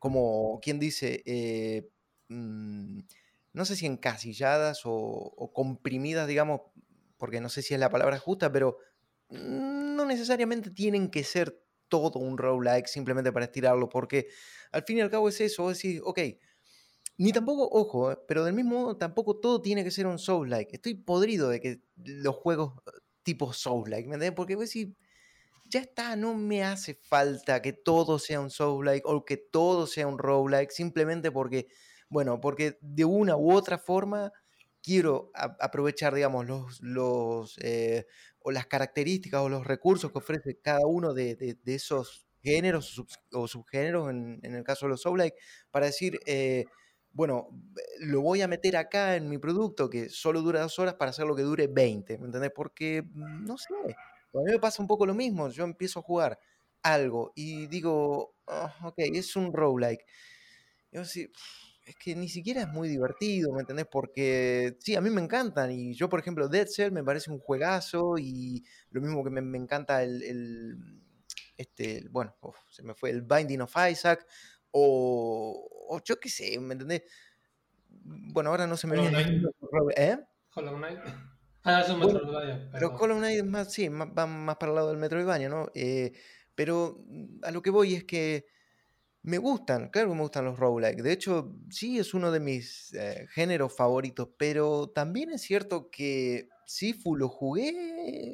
[0.00, 1.88] como quien dice, eh,
[2.28, 2.98] mm,
[3.52, 6.62] no sé si encasilladas o, o comprimidas, digamos,
[7.16, 8.78] porque no sé si es la palabra justa, pero
[9.34, 14.28] no necesariamente tienen que ser todo un roguelike simplemente para estirarlo, porque
[14.72, 16.18] al fin y al cabo es eso, es decir, ok,
[17.16, 20.74] ni tampoco, ojo, eh, pero del mismo modo tampoco todo tiene que ser un Soul-like.
[20.76, 22.90] Estoy podrido de que los juegos eh,
[23.22, 24.36] tipo Soul-like, ¿me entiendes?
[24.36, 24.96] Porque voy a decir,
[25.66, 30.06] ya está, no me hace falta que todo sea un Soul-like o que todo sea
[30.06, 31.68] un roguelike, simplemente porque,
[32.08, 34.32] bueno, porque de una u otra forma
[34.82, 38.06] quiero aprovechar, digamos, los, los eh,
[38.46, 44.10] o las características o los recursos que ofrece cada uno de, esos géneros o subgéneros,
[44.10, 45.36] en, el caso de los Soul-like,
[45.70, 46.66] para decir, eh,
[47.10, 47.48] bueno,
[48.00, 51.26] lo voy a meter acá en mi producto que solo dura dos horas para hacer
[51.26, 52.52] lo que dure 20, ¿me entendés?
[52.54, 53.72] Porque, mm, no sé,
[54.34, 55.48] A mí me pasa un poco lo mismo.
[55.48, 56.38] Yo empiezo a jugar
[56.82, 60.04] algo y digo, ah, ok, es un roguelike.
[60.92, 61.30] Yo sí,
[61.84, 63.86] es que ni siquiera es muy divertido, ¿me entendés?
[63.90, 65.70] Porque sí, a mí me encantan.
[65.70, 68.16] Y yo, por ejemplo, Dead Cell me parece un juegazo.
[68.18, 71.02] Y lo mismo que me, encanta el,
[71.56, 72.34] este, bueno,
[72.70, 74.26] se me fue el Binding of Isaac.
[74.70, 77.02] O, o yo qué sé, ¿me entendés?
[77.88, 79.42] Bueno, ahora no se me viene.
[79.96, 80.18] ¿Eh?
[80.54, 81.00] Hollow Knight.
[81.66, 82.68] Ah, es un Metroidvania.
[82.72, 85.68] Pero Hollow Knight es más, sí, va más para el lado del Metroidvania, ¿no?
[85.74, 86.12] Eh,
[86.54, 88.44] pero mm, a lo que voy es que
[89.24, 91.02] me gustan, claro que me gustan los roguelike.
[91.02, 96.48] De hecho, sí es uno de mis eh, géneros favoritos, pero también es cierto que
[96.66, 97.72] Sifu lo jugué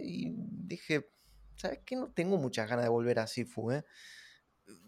[0.04, 1.08] y dije,
[1.56, 1.94] ¿sabes qué?
[1.94, 3.84] No tengo muchas ganas de volver a Sifu, ¿eh?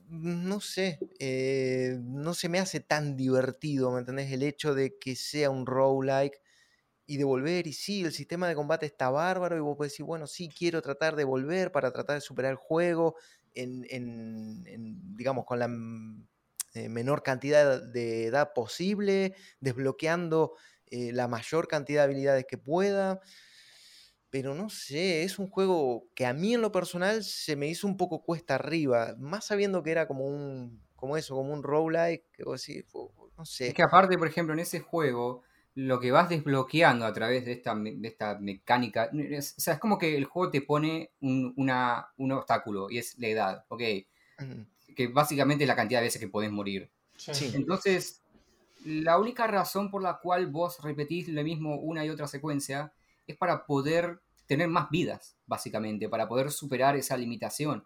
[0.09, 4.31] No sé, eh, no se me hace tan divertido, ¿me entendés?
[4.33, 6.43] El hecho de que sea un roguelike
[7.07, 10.07] y de volver, y sí, el sistema de combate está bárbaro, y vos podés decir,
[10.07, 13.17] bueno, sí, quiero tratar de volver para tratar de superar el juego,
[13.55, 15.69] en, digamos, con la
[16.75, 20.55] eh, menor cantidad de edad posible, desbloqueando
[20.87, 23.21] eh, la mayor cantidad de habilidades que pueda.
[24.31, 27.87] Pero no sé, es un juego que a mí en lo personal se me hizo
[27.87, 32.25] un poco cuesta arriba, más sabiendo que era como un, como eso, como un roguelike,
[32.45, 32.87] vos decís,
[33.37, 33.69] no sé.
[33.69, 35.43] Es que aparte, por ejemplo, en ese juego,
[35.75, 39.81] lo que vas desbloqueando a través de esta, de esta mecánica, es, o sea, es
[39.81, 43.83] como que el juego te pone un, una, un obstáculo y es la edad, ¿ok?
[44.95, 46.91] Que básicamente es la cantidad de veces que podés morir.
[47.55, 48.23] Entonces,
[48.85, 52.93] la única razón por la cual vos repetís lo mismo una y otra secuencia
[53.27, 57.85] es para poder tener más vidas, básicamente, para poder superar esa limitación.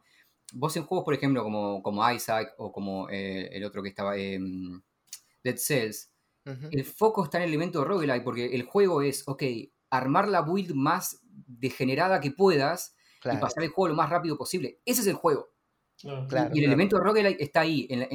[0.52, 4.16] Vos en juegos, por ejemplo, como, como Isaac o como eh, el otro que estaba,
[4.16, 4.80] em,
[5.44, 6.10] Dead Cells,
[6.70, 9.42] el foco está en el elemento de roguelike, porque el juego es, ok,
[9.90, 14.80] armar la build más degenerada que puedas y pasar el juego lo más rápido posible.
[14.84, 15.48] Ese es el juego.
[16.02, 18.06] y el elemento de roguelike está ahí, en,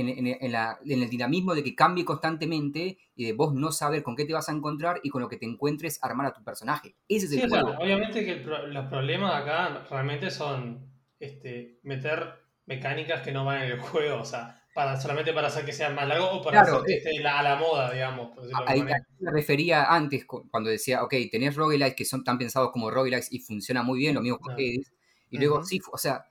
[0.86, 4.48] el dinamismo de que cambie constantemente y de vos no saber con qué te vas
[4.48, 6.96] a encontrar y con lo que te encuentres armar a tu personaje.
[7.08, 7.76] Ese es el juego.
[7.80, 13.80] obviamente que los problemas acá realmente son este, meter mecánicas que no van en el
[13.80, 14.22] juego.
[14.22, 16.98] O sea, para, solamente para hacer que sea más largo o para hacer que eh,
[16.98, 18.32] esté a la moda, digamos.
[18.66, 18.94] ahí me
[19.32, 23.84] refería antes cuando decía, ok, tenés roguelikes que son tan pensados como roguelikes y funciona
[23.84, 24.92] muy bien, lo mismo con Hades.
[25.30, 26.26] Y luego, sí, o sea,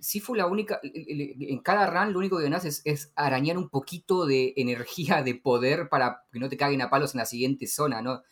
[0.00, 3.68] sí fue la única, en cada run lo único que ganas es, es, arañar un
[3.68, 7.66] poquito de energía, de poder para que no te caguen a palos en la siguiente
[7.66, 8.22] zona, ¿no?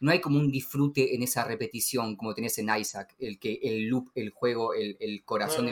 [0.00, 3.86] No hay como un disfrute en esa repetición como tenés en Isaac, el que el
[3.86, 5.68] loop, el juego, el, el corazón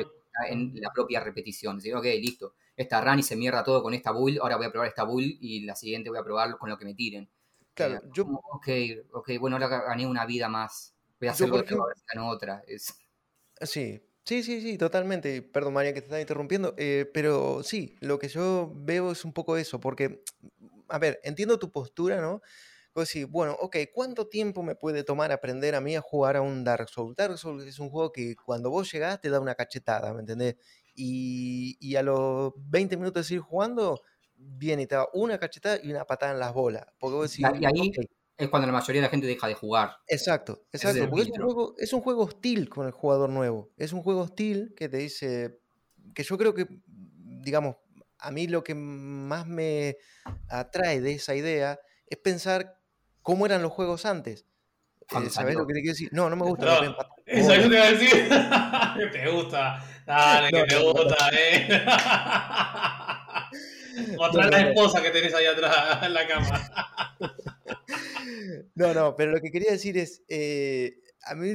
[0.48, 1.78] en la propia repetición.
[1.78, 4.70] Decir, ok, listo esta run y se mierda todo con esta build, ahora voy a
[4.70, 7.28] probar esta build y la siguiente voy a probarlo con lo que me tiren.
[7.74, 8.24] Claro, eh, yo...
[8.24, 8.68] Ok,
[9.12, 10.94] ok, bueno, ahora gané una vida más.
[11.18, 11.76] Voy a hacer otra,
[12.12, 12.62] gano otra.
[12.66, 12.94] Es...
[13.60, 15.42] Sí, Sí, sí, sí, totalmente.
[15.42, 19.32] Perdón, María, que te estaba interrumpiendo, eh, pero sí, lo que yo veo es un
[19.32, 20.22] poco eso, porque,
[20.88, 22.40] a ver, entiendo tu postura, ¿no?
[22.92, 26.42] Pues sí, bueno, ok, ¿cuánto tiempo me puede tomar aprender a mí a jugar a
[26.42, 27.16] un Dark Souls?
[27.16, 30.56] Dark Souls es un juego que cuando vos llegás te da una cachetada, ¿me entendés?
[31.02, 34.00] Y, a los 20 minutos de seguir jugando,
[34.34, 36.86] viene y te da una cachetada y una patada en las bolas.
[36.98, 37.92] Porque y ahí
[38.36, 39.96] es cuando la mayoría de la gente deja de jugar.
[40.06, 41.04] Exacto, exacto.
[41.04, 43.70] Es, un juego, es un juego hostil con el jugador nuevo.
[43.76, 45.60] Es un juego hostil que te dice.
[46.14, 47.76] Que yo creo que, digamos,
[48.18, 49.96] a mí lo que más me
[50.48, 52.78] atrae de esa idea es pensar
[53.22, 54.46] cómo eran los juegos antes.
[55.12, 56.08] Eh, ¿Sabes lo que te quiero decir?
[56.12, 56.66] No, no me gusta.
[56.66, 56.96] No,
[57.26, 58.28] eso te iba a decir.
[59.12, 59.84] te gusta.
[60.06, 61.68] Dale, que te gusta, eh.
[64.18, 66.70] Otra la esposa que tenés ahí atrás en la cama.
[68.74, 70.22] no, no, pero lo que quería decir es.
[70.28, 71.54] Eh, a mí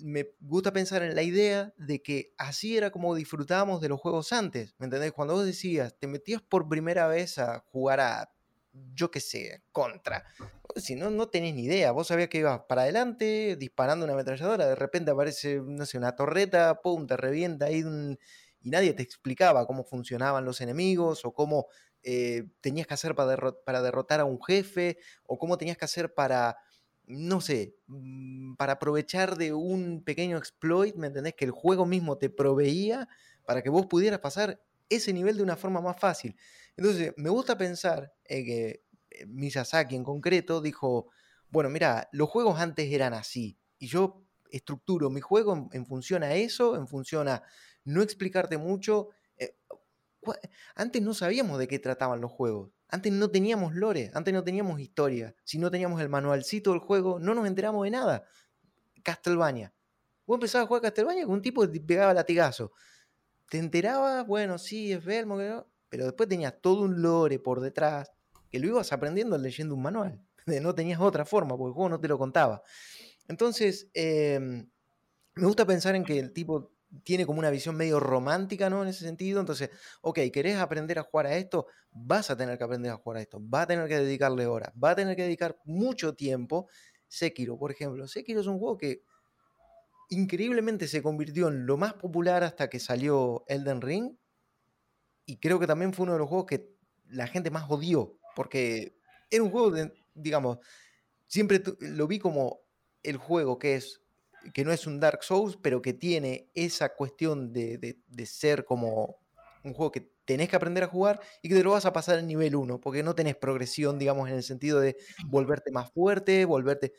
[0.00, 4.30] me gusta pensar en la idea de que así era como disfrutábamos de los juegos
[4.32, 4.74] antes.
[4.78, 5.12] ¿Me entendés?
[5.12, 8.30] Cuando vos decías, te metías por primera vez a jugar a
[8.94, 10.24] yo qué sé, contra.
[10.76, 11.90] Si no, no tenés ni idea.
[11.92, 16.14] Vos sabías que ibas para adelante disparando una ametralladora, de repente aparece, no sé, una
[16.14, 17.82] torreta, pum, te revienta ahí
[18.60, 21.68] y nadie te explicaba cómo funcionaban los enemigos o cómo
[22.02, 26.58] eh, tenías que hacer para, derrotar a un jefe o cómo tenías que hacer para,
[27.06, 31.34] no sé, mm, para aprovechar de un pequeño exploit, ¿me entendés?
[31.34, 33.08] Que el juego mismo te proveía
[33.46, 36.36] para que vos pudieras pasar ese nivel de una forma más fácil.
[36.76, 38.82] Entonces, me gusta pensar que eh,
[39.26, 41.10] Miyazaki en concreto dijo,
[41.48, 46.34] bueno, mira, los juegos antes eran así, y yo estructuro mi juego en, función a
[46.34, 47.42] eso, en función a
[47.84, 49.08] no explicarte mucho.
[49.36, 49.56] Eh,
[50.74, 52.70] antes no sabíamos de qué trataban los juegos.
[52.88, 55.34] Antes no teníamos lore, antes no teníamos historia.
[55.44, 58.24] Si no teníamos el manualcito del juego, no nos enteramos de nada.
[59.02, 59.72] Castlevania.
[60.26, 62.72] Vos empezabas a jugar Castlevania con un tipo que pegaba latigazo.
[63.48, 65.38] Te enterabas, bueno, sí, es Belmo,
[65.88, 68.10] pero después tenías todo un lore por detrás
[68.50, 70.20] que lo ibas aprendiendo leyendo un manual.
[70.62, 72.62] No tenías otra forma, porque el juego no te lo contaba.
[73.26, 74.70] Entonces, em,
[75.34, 76.72] me gusta pensar en que el tipo
[77.04, 78.82] tiene como una visión medio romántica, ¿no?
[78.82, 79.40] En ese sentido.
[79.40, 79.70] Entonces,
[80.02, 81.66] ok, ¿querés aprender a jugar a esto?
[81.90, 83.40] Vas a tener que aprender a jugar a esto.
[83.42, 84.72] Va a tener que dedicarle horas.
[84.82, 86.68] Va a tener que dedicar mucho tiempo.
[87.08, 88.06] Sekiro, por ejemplo.
[88.08, 89.02] Sekiro es un juego que
[90.10, 94.16] increíblemente se convirtió en lo más popular hasta que salió Elden Ring.
[95.26, 96.72] Y creo que también fue uno de los juegos que
[97.08, 98.18] la gente más odió.
[98.36, 98.96] Porque
[99.28, 100.58] era un juego, de, digamos,
[101.26, 102.60] siempre lo vi como
[103.02, 104.00] el juego que es
[104.52, 109.18] que no es un Dark Souls, pero que tiene esa cuestión de, ser como
[109.64, 112.18] un juego que tenés que aprender a jugar y que te lo vas a pasar
[112.18, 116.44] en nivel 1, porque no tenés progresión, digamos, en el sentido de volverte más fuerte,
[116.44, 116.92] volverte...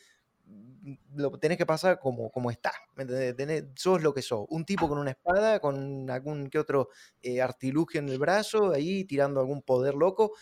[0.45, 2.71] Mm, lo tenés que pasar como, como está,
[3.75, 6.89] sos lo que sos, un tipo con una espada, con algún que otro
[7.21, 10.33] eh, artilugio en el brazo, ahí tirando algún poder loco,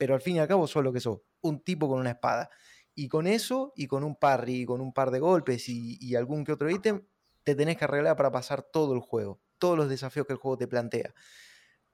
[0.00, 2.48] pero al fin y al cabo sos lo que sos, un tipo con una espada.
[2.94, 6.42] Y con eso, y con un parry, y con un par de golpes y, algún
[6.42, 7.04] que otro ítem,
[7.44, 10.56] te tenés que arreglar para pasar todo el juego, todos los desafíos que el juego
[10.56, 11.12] te plantea.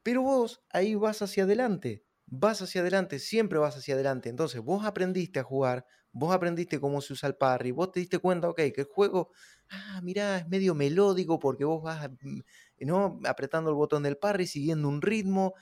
[0.05, 4.29] Pero vos ahí vas hacia adelante, vas hacia adelante, siempre vas hacia adelante.
[4.29, 8.21] Entonces vos aprendiste a jugar, vos aprendiste cómo se usa el parry, vos te diste
[8.21, 9.33] cuenta, ok, que el juego,
[9.69, 12.39] ah, mirá, es medio melódico porque vos vas mm,
[12.83, 13.19] ¿no?
[13.25, 15.55] apretando el botón del parry, siguiendo un ritmo,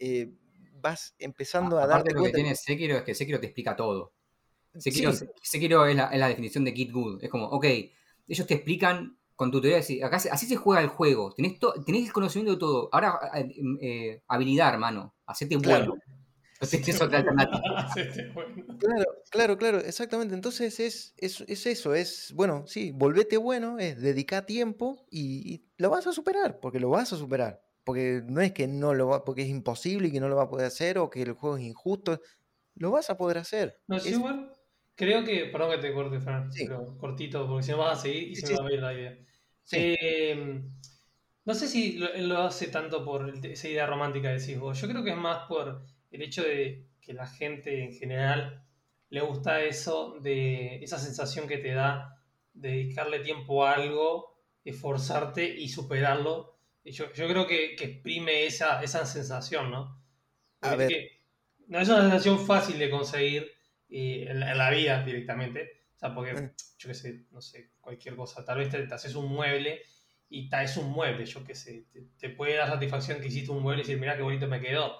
[0.00, 0.32] eh,
[0.82, 4.12] vas empezando a, dar darte lo que tiene Sekiro es que Sekiro te explica todo.
[4.76, 7.24] Sekiro, es, la, es, la, definición de Kid Good.
[7.24, 7.64] Es como, ok,
[8.28, 12.52] ellos te explican con tutoriales, acá así se juega el juego, tenés, tenés el conocimiento
[12.52, 12.88] de todo.
[12.92, 13.48] Ahora, eh,
[13.80, 15.94] eh, habilidad, hermano, hacete bueno.
[18.78, 20.34] Claro, claro, claro, exactamente.
[20.34, 25.90] Entonces es, es, es, eso, es, bueno, sí, volvete bueno, es dedicar tiempo y, lo
[25.90, 27.60] vas a superar, porque lo vas a superar.
[27.84, 30.44] Porque no es que no lo va, porque es imposible y que no lo va
[30.44, 32.20] a poder hacer o que el juego es injusto,
[32.74, 33.80] lo vas a poder hacer.
[33.88, 34.52] No, es, igual,
[34.94, 38.28] Creo que, perdón que te corte, Fran, pero cortito, porque si no vas a seguir
[38.28, 39.18] y se me va a ir la idea.
[39.72, 40.62] Eh,
[41.44, 44.80] no sé si lo, hace tanto por esa idea romántica que decís vos.
[44.80, 48.64] Yo creo que es más por el hecho de que la gente en general
[49.08, 52.22] le gusta eso, de esa sensación que te da
[52.52, 56.51] de dedicarle tiempo a algo, esforzarte y superarlo.
[56.84, 60.02] Yo, yo creo que, que, exprime esa, esa sensación, ¿no?
[60.62, 61.10] a ver.
[61.66, 63.50] no es una sensación fácil de conseguir
[63.88, 65.82] y en, la vida directamente.
[65.94, 66.50] O sea, porque, mm.
[66.78, 68.44] yo qué sé, no sé, cualquier cosa.
[68.44, 69.82] Tal vez te, haces un mueble
[70.28, 71.86] y tal es un mueble, yo qué sé.
[72.18, 74.96] Te, puede dar satisfacción que hiciste un mueble y decir, mira qué bonito me quedó.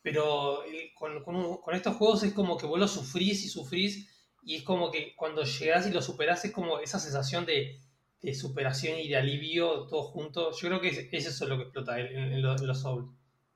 [0.00, 4.08] Pero eh, con, con, estos juegos es como que vos lo sufrís y sufrís
[4.44, 7.80] y es como que cuando llegás y lo superás es como esa sensación de,
[8.22, 10.52] de superación y de alivio todo junto.
[10.52, 13.08] Yo creo que es, es eso lo que explota en, los, en los Souls.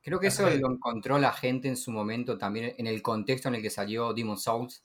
[0.03, 3.57] Creo que eso lo encontró la gente en su momento también en el contexto en
[3.57, 4.83] el que salió Demon Souls,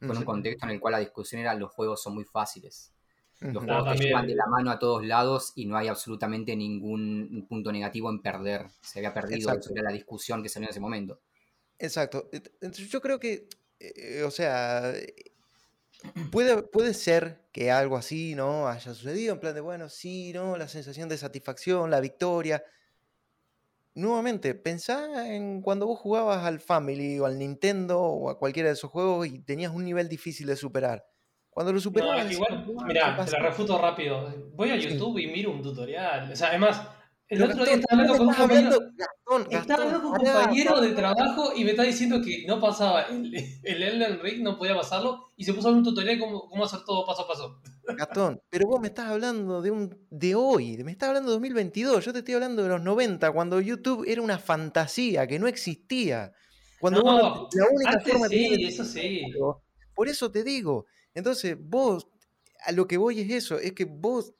[0.00, 2.92] con un contexto en el cual la discusión era los juegos son muy fáciles.
[3.40, 7.44] Los juegos te llevan de la mano a todos lados y no hay absolutamente ningún
[7.46, 8.66] punto negativo en perder.
[8.80, 11.20] Se había perdido sobre la discusión que salió en ese momento.
[11.78, 12.30] Exacto.
[12.88, 13.48] Yo creo que,
[13.78, 14.94] eh, o sea,
[16.30, 18.68] puede, puede ser que algo así, ¿no?
[18.68, 20.56] Haya sucedido, en plan de, bueno, sí, ¿no?
[20.56, 22.62] La sensación de satisfacción, la victoria
[23.96, 28.74] nuevamente, pensá en cuando vos jugabas al Family o al Nintendo o a cualquiera de
[28.74, 31.04] esos juegos y tenías un nivel difícil de superar.
[31.50, 32.26] Cuando lo superabas...
[32.26, 34.30] No, igual, mira, te la refuto rápido.
[34.54, 36.30] Voy a YouTube y miro un tutorial.
[36.30, 36.86] O sea, además,
[37.28, 38.78] el otro día estaba hablando con un compañero,
[39.50, 43.34] estaba hablando con un compañero de trabajo y me está diciendo que no pasaba el,
[43.64, 46.64] el Elden Ring, no podía pasarlo, y se puso a un tutorial de cómo, cómo,
[46.64, 47.60] hacer todo paso a paso.
[47.96, 52.04] Gastón, pero vos me estás hablando de un de hoy, me estás hablando de 2022,
[52.04, 56.32] yo te estoy hablando de los 90, cuando YouTube era una fantasía que no existía.
[56.78, 59.22] Cuando no, la única forma sí, eso sí.
[59.94, 62.06] Por eso te digo, entonces vos,
[62.64, 64.34] a lo que voy es eso, es que vos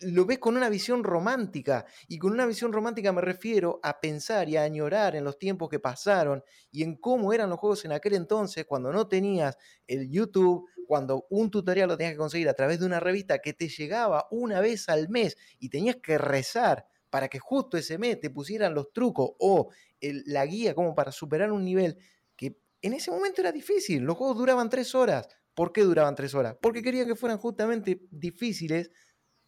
[0.00, 1.86] lo ves con una visión romántica.
[2.08, 5.68] Y con una visión romántica me refiero a pensar y a añorar en los tiempos
[5.68, 10.10] que pasaron y en cómo eran los juegos en aquel entonces, cuando no tenías el
[10.10, 13.68] YouTube, cuando un tutorial lo tenías que conseguir a través de una revista que te
[13.68, 18.30] llegaba una vez al mes y tenías que rezar para que justo ese mes te
[18.30, 19.70] pusieran los trucos o
[20.00, 21.96] la guía como para superar un nivel
[22.36, 24.02] que en ese momento era difícil.
[24.02, 25.28] Los juegos duraban tres horas.
[25.54, 26.56] ¿Por qué duraban tres horas?
[26.60, 28.90] Porque querían que fueran justamente difíciles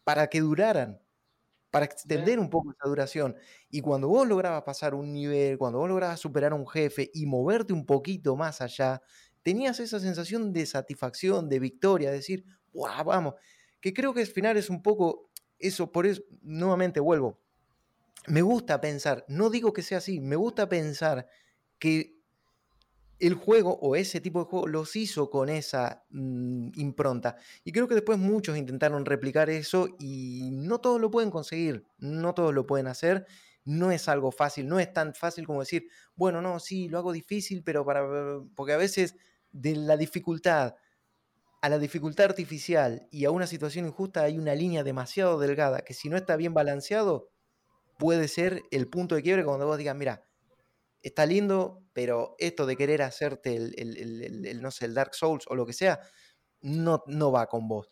[0.03, 1.01] para que duraran,
[1.71, 3.35] para extender un poco esa duración.
[3.69, 7.25] Y cuando vos lograbas pasar un nivel, cuando vos lograbas superar a un jefe y
[7.27, 9.01] moverte un poquito más allá,
[9.43, 13.35] tenías esa sensación de satisfacción, de victoria, de decir, ¡Wow, vamos!
[13.81, 17.39] que creo que al final es un poco eso, por eso, nuevamente vuelvo,
[18.27, 21.27] me gusta pensar, no digo que sea así, me gusta pensar
[21.79, 22.18] que
[23.19, 27.35] el juego o ese tipo de juego los hizo con esa mm, impronta.
[27.63, 32.33] Y creo que después muchos intentaron replicar eso y no todos lo pueden conseguir, no
[32.33, 33.27] todos lo pueden hacer.
[33.65, 37.11] No es algo fácil, no es tan fácil como decir, bueno, no, sí, lo hago
[37.11, 38.07] difícil, pero para.
[38.55, 39.15] Porque a veces
[39.51, 40.75] de la dificultad
[41.61, 45.93] a la dificultad artificial y a una situación injusta hay una línea demasiado delgada que
[45.93, 47.31] si no está bien balanceado,
[47.97, 50.28] puede ser el punto de quiebre cuando vos digas, mira,
[51.01, 55.65] está lindo, pero esto de querer hacerte el, no sé, el Dark Souls o lo
[55.65, 55.99] que sea,
[56.61, 57.89] no, no va con vos.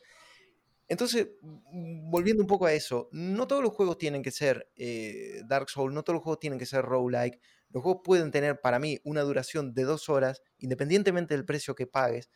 [0.88, 5.42] Entonces, mm, volviendo un poco a eso, no todos los juegos tienen que ser eh,
[5.46, 7.40] Dark Souls, no todos los juegos tienen que ser roguelike.
[7.70, 11.88] Los juegos pueden tener para mí una duración de dos horas, independientemente del precio que
[11.88, 12.30] pagues,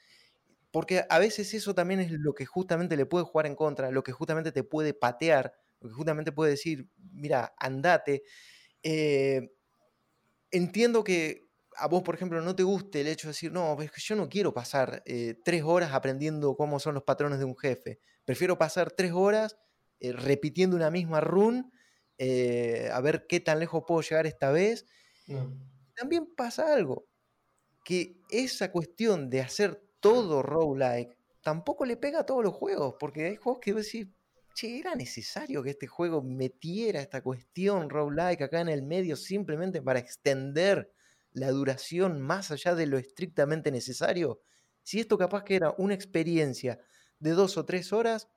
[0.72, 4.03] porque a veces eso también es lo que justamente le puede jugar en contra, lo
[4.03, 8.24] que justamente te puede patear, lo que justamente puede decir, mira, andate.
[8.84, 9.51] Eh,
[10.52, 13.91] entiendo que a vos, por ejemplo, no te guste el hecho de decir, no, es
[13.91, 17.58] que yo no quiero pasar eh, tres horas aprendiendo cómo son los patrones de un
[17.58, 17.99] jefe.
[18.26, 19.58] Prefiero pasar tres horas
[19.99, 21.72] eh, repitiendo una misma run,
[22.18, 24.86] eh, a ver qué tan lejos puedo llegar esta vez.
[25.95, 27.08] También pasa algo,
[27.86, 33.26] que esa cuestión de hacer todo roguelike tampoco le pega a todos los juegos, porque
[33.26, 34.08] hay juegos que vos decís,
[34.54, 39.82] che, era necesario que este juego metiera esta cuestión roguelike acá en el medio simplemente
[39.82, 40.91] para extender
[41.34, 44.41] la duración más allá de lo estrictamente necesario.
[44.84, 46.80] Si esto capaz que era una experiencia
[47.20, 48.28] de dos o tres horas,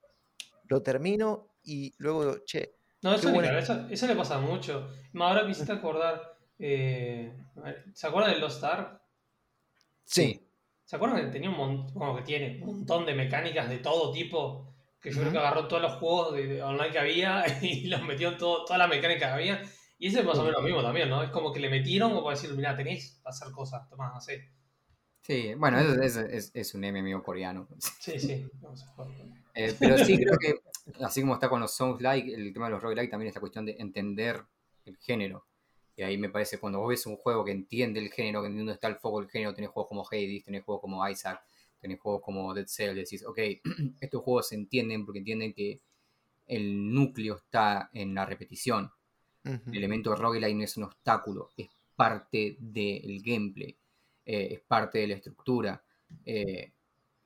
[0.68, 2.74] lo termino y luego, che.
[3.02, 4.90] No, eso, eso, le pasa mucho.
[5.14, 6.38] Ahora me hiciste acordar.
[6.58, 7.36] Eh,
[7.92, 9.00] ¿Se acuerdan de Lost Ark?
[10.04, 10.40] Sí.
[10.84, 14.73] ¿Se acuerdan que tenía un montón, que tiene un montón de mecánicas de todo tipo?
[15.04, 18.30] Que yo creo que agarró todos los juegos de, online que había y los metió
[18.30, 19.62] en todo, todas las mecánicas que había.
[19.98, 21.22] Y ese es más o menos lo mismo también, ¿no?
[21.22, 24.20] Es como que le metieron como para decir, mira, tenéis para hacer cosas, tomás, no
[24.22, 24.50] sé.
[25.20, 27.68] Sí, bueno, es, es, es, un MMO coreano.
[28.00, 28.48] Sí, sí.
[29.54, 30.60] eh, pero sí, creo que
[31.02, 33.66] así como está con los Souls-like, el tema de los roguelike también es la cuestión
[33.66, 34.42] de entender
[34.86, 35.46] el género.
[35.96, 38.70] Y ahí me parece cuando vos ves un juego que entiende el género, que entiende
[38.70, 41.44] dónde está el foco del género, tenés juegos como Hades, tenés juegos como Isaac,
[41.84, 43.38] tenés juegos como Dead Cell, decís, ok,
[44.00, 45.82] estos juegos se entienden porque entienden que
[46.46, 48.90] el núcleo está en la repetición.
[49.44, 53.76] El elemento roguelike no es un obstáculo, es parte del gameplay,
[54.24, 55.84] eh, es parte de la estructura.
[56.24, 56.72] Eh,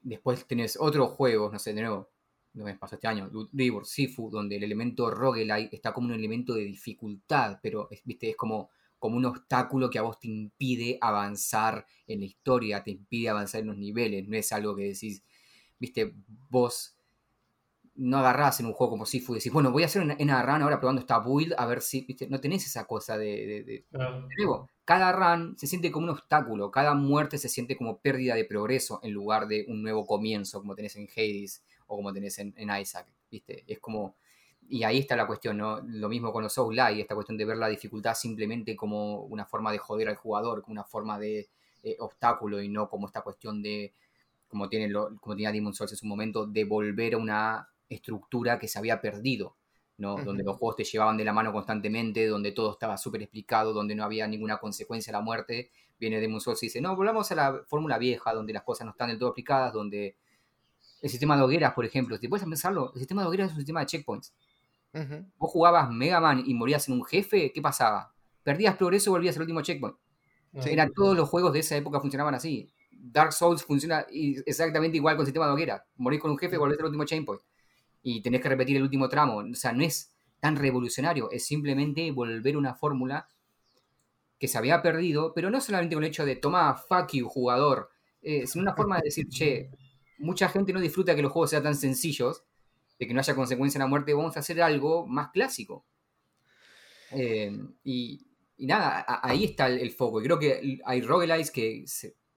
[0.00, 2.10] después tenés otros juegos, no sé, de nuevo,
[2.54, 6.54] no me pasó este año, River, Sifu, donde el elemento roguelike está como un elemento
[6.54, 11.86] de dificultad, pero viste, es como como un obstáculo que a vos te impide avanzar
[12.06, 15.22] en la historia, te impide avanzar en los niveles, no es algo que decís,
[15.78, 16.14] viste,
[16.50, 16.96] vos
[17.94, 20.62] no agarrás en un juego como Sifu y decís, bueno, voy a hacer una, run
[20.62, 23.64] ahora probando esta build a ver si, viste, no tenés esa cosa de...
[23.64, 23.84] de,
[24.84, 29.00] cada run se siente como un obstáculo, cada muerte se siente como pérdida de progreso
[29.02, 32.70] en lugar de un nuevo comienzo como tenés en Hades o como tenés en, en
[32.80, 34.16] Isaac, viste, es como
[34.68, 35.80] y ahí está la cuestión, ¿no?
[35.80, 36.58] Lo mismo con los
[36.94, 40.62] y esta cuestión de ver la dificultad simplemente como una forma de joder al jugador,
[40.62, 41.48] como una forma de
[41.82, 43.94] eh, obstáculo y no como esta cuestión de,
[44.46, 48.58] como, tiene lo, como tenía Demon Souls en su momento, de volver a una estructura
[48.58, 49.56] que se había perdido,
[49.96, 50.16] ¿no?
[50.16, 53.94] Donde los juegos te llevaban de la mano constantemente, donde todo estaba súper explicado, donde
[53.94, 55.70] no había ninguna consecuencia a la muerte.
[55.98, 58.90] Viene Demon Souls y dice, no, volvamos a la fórmula vieja, donde las cosas no
[58.90, 60.16] están del todo explicadas, donde
[61.00, 63.60] el sistema de hogueras, por ejemplo, si puedes pensarlo, el sistema de hogueras es un
[63.60, 64.34] sistema de checkpoints.
[64.92, 68.12] Vos jugabas Mega Man y morías en un jefe, ¿qué pasaba?
[68.42, 69.96] Perdías progreso y volvías al último checkpoint.
[70.66, 72.72] Eran todos los juegos de esa época funcionaban así.
[72.90, 74.06] Dark Souls funciona
[74.46, 75.84] exactamente igual con el sistema de hoguera.
[75.96, 77.42] Morís con un jefe y volvés al último checkpoint.
[78.02, 79.38] Y tenés que repetir el último tramo.
[79.38, 83.28] O sea, no es tan revolucionario, es simplemente volver una fórmula
[84.38, 87.90] que se había perdido, pero no solamente con el hecho de toma fuck you, jugador,
[88.22, 89.70] eh, sino una forma de decir, che,
[90.18, 92.44] mucha gente no disfruta que los juegos sean tan sencillos,
[92.98, 95.86] de que no haya consecuencia en la muerte, vamos a hacer algo más clásico.
[97.12, 98.26] Eh, y,
[98.58, 100.20] nada, ahí está el, foco.
[100.20, 101.84] Y creo que hay roguelites que,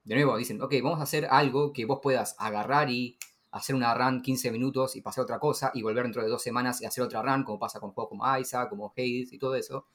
[0.04, 3.18] de nuevo, dicen, ok, vamos a hacer algo que vos puedas agarrar y
[3.50, 6.80] hacer una run 15 minutos y pasar otra cosa y volver dentro de dos semanas
[6.80, 9.86] y hacer otra run, como pasa con juegos como Isaac, como Hades y todo eso.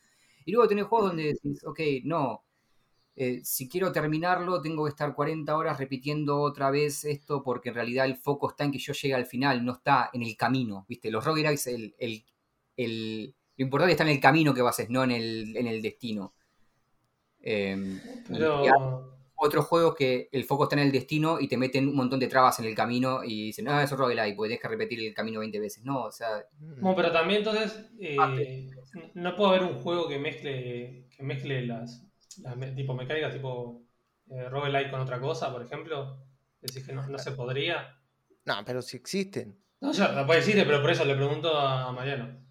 [0.45, 2.43] Y luego tenés juegos donde decís, ok, no,
[3.19, 7.75] eh, si quiero terminarlo, tengo que estar 40 horas repitiendo otra vez esto porque en
[7.75, 10.85] realidad el foco está en que yo llegue al final, no está en el camino,
[10.87, 11.09] ¿viste?
[11.09, 11.95] Los roguelikes, el,
[12.77, 16.35] el, lo importante está en el camino que vas, no en el, en el destino.
[17.41, 21.95] Em, Pero otros juegos que el foco está en el destino y te meten un
[21.95, 24.67] montón de trabas en el camino y dicen, no, eso es roguelike, porque tienes que
[24.67, 25.83] repetir el camino 20 veces.
[25.83, 26.45] No, o sea...
[26.59, 28.69] No, pero también entonces eh,
[29.15, 32.06] no puedo haber un juego que mezcle, que mezcle las,
[32.75, 33.83] tipo mecánicas tipo
[34.29, 36.25] eh, roguelike con otra cosa, por ejemplo.
[36.61, 37.99] Decís que no, se podría.
[38.45, 39.57] No, pero si existen.
[39.79, 42.43] No, ya, puede existe, pero por eso le pregunto a Mariano.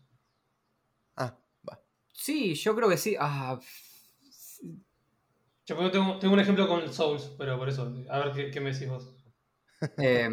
[1.16, 1.36] Ah,
[1.68, 1.80] va.
[2.12, 3.16] Sí, yo creo que sí.
[3.18, 3.58] Ah,
[5.66, 8.88] yo tengo, tengo, un ejemplo con Souls, pero por eso, a ver qué, me decís
[8.88, 9.12] vos.
[9.98, 10.30] Eh,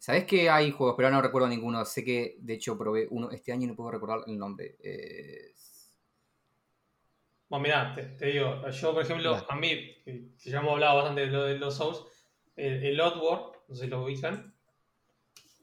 [0.00, 1.84] Sabés que hay juegos, pero no recuerdo ninguno.
[1.84, 4.76] Sé que, de hecho, probé uno este año y no puedo recordar el nombre.
[7.50, 9.68] Bueno, mira, te, digo, yo, por ejemplo, a mí,
[10.04, 12.00] que ya hemos hablado bastante de, lo, de los Souls,
[12.56, 14.54] el, el no sé si lo ubican.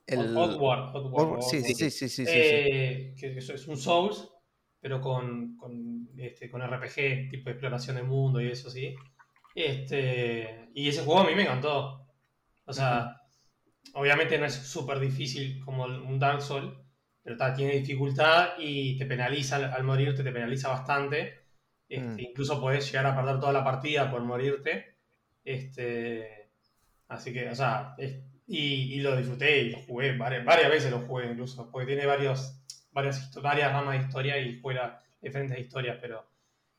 [0.05, 0.37] El...
[0.37, 4.29] Oddworld, Oddworld, sí, sí, sí, sí, eh, Que es un Souls,
[4.79, 8.93] pero con, con, este, con RPG, tipo de exploración del mundo y eso, sí.
[9.55, 12.05] Este, y ese juego a mí me encantó.
[12.65, 13.21] O sea,
[13.93, 16.73] obviamente no es súper difícil como un Dark Souls,
[17.23, 21.46] pero tiene dificultad y te penaliza al, morirte, te penaliza bastante.
[21.89, 22.19] Este, mm.
[22.19, 24.95] Incluso puedes llegar a perder toda la partida por morirte.
[25.43, 26.49] Este,
[27.07, 27.95] así que, o sea,
[28.47, 32.61] y, lo disfruté y lo jugué varias, varias veces, lo jugué incluso, porque tiene varios,
[32.91, 36.25] varias, varias ramas de historia y juega diferentes historias, pero.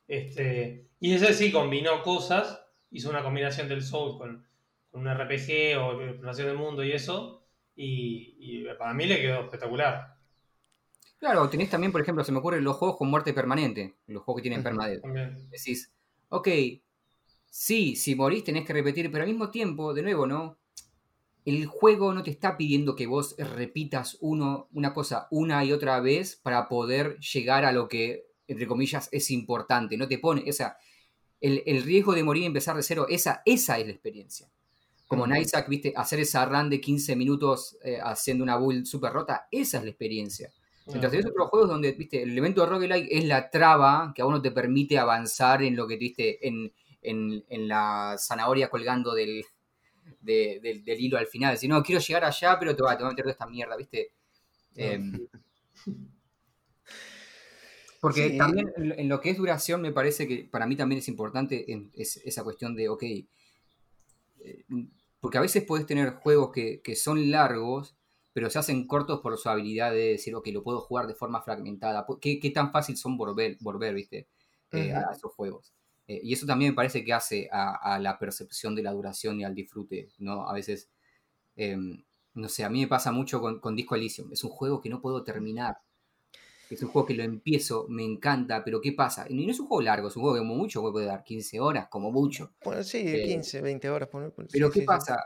[0.06, 4.46] Este, y ese sí combinó cosas, hizo una combinación del Soul con,
[4.90, 7.38] con un RPG o exploración del mundo y eso,
[7.80, 10.17] y, para mí le quedó espectacular.
[11.18, 14.40] Claro, tenés también, por ejemplo, se me ocurren los juegos con muerte permanente, los juegos
[14.40, 15.08] que tienen permanente.
[15.50, 15.92] Decís,
[16.28, 16.48] ok,
[17.46, 20.58] sí, si morís tenés que repetir, pero al mismo tiempo, de nuevo, ¿no?
[21.44, 25.98] El juego no te está pidiendo que vos repitas uno, una cosa una y otra
[26.00, 29.96] vez para poder llegar a lo que, entre comillas, es importante.
[29.96, 30.76] No te pone, o sea,
[31.40, 34.48] el, el riesgo de morir y empezar de cero, esa, esa es la experiencia
[35.08, 39.10] como en Isaac, viste, hacer esa run de 15 minutos eh, haciendo una build súper
[39.10, 40.52] rota, esa es la experiencia.
[40.88, 44.26] Mientras tenés otros juegos donde, viste, el elemento de roguelike es la traba que a
[44.26, 46.72] uno te permite avanzar en lo que viste en,
[47.02, 49.44] en, la zanahoria colgando del,
[50.20, 51.58] del, hilo al final.
[51.58, 54.12] Si no, quiero llegar allá, pero te va, te a meter toda esta mierda, viste.
[54.76, 55.28] Em,
[58.00, 61.66] porque también en, lo que es duración me parece que para mí también es importante
[61.94, 63.26] esa cuestión de, ok, eh,
[65.20, 67.96] porque a veces puedes tener juegos que, son largos,
[68.38, 71.42] pero se hacen cortos por su habilidad de decir, ok, lo puedo jugar de forma
[71.42, 72.06] fragmentada.
[72.20, 74.28] ¿Qué, tan fácil son volver, volver viste?
[74.70, 75.72] Eh, a esos juegos?
[76.06, 79.44] Eh, y eso también me parece que hace a, la percepción de la duración y
[79.44, 80.48] al disfrute, ¿no?
[80.48, 80.88] A veces,
[81.56, 84.32] em, no sé, a mí me pasa mucho con, con Disco Elysium.
[84.32, 85.78] Es un juego que no puedo terminar
[86.70, 89.26] es un juego que lo empiezo, me encanta, pero ¿qué pasa?
[89.28, 91.60] Y no es un juego largo, es un juego que como mucho puede dar 15
[91.60, 92.52] horas, como mucho.
[92.64, 94.08] Bueno, sí, 15, 20 horas.
[94.52, 95.24] pero ¿qué pasa?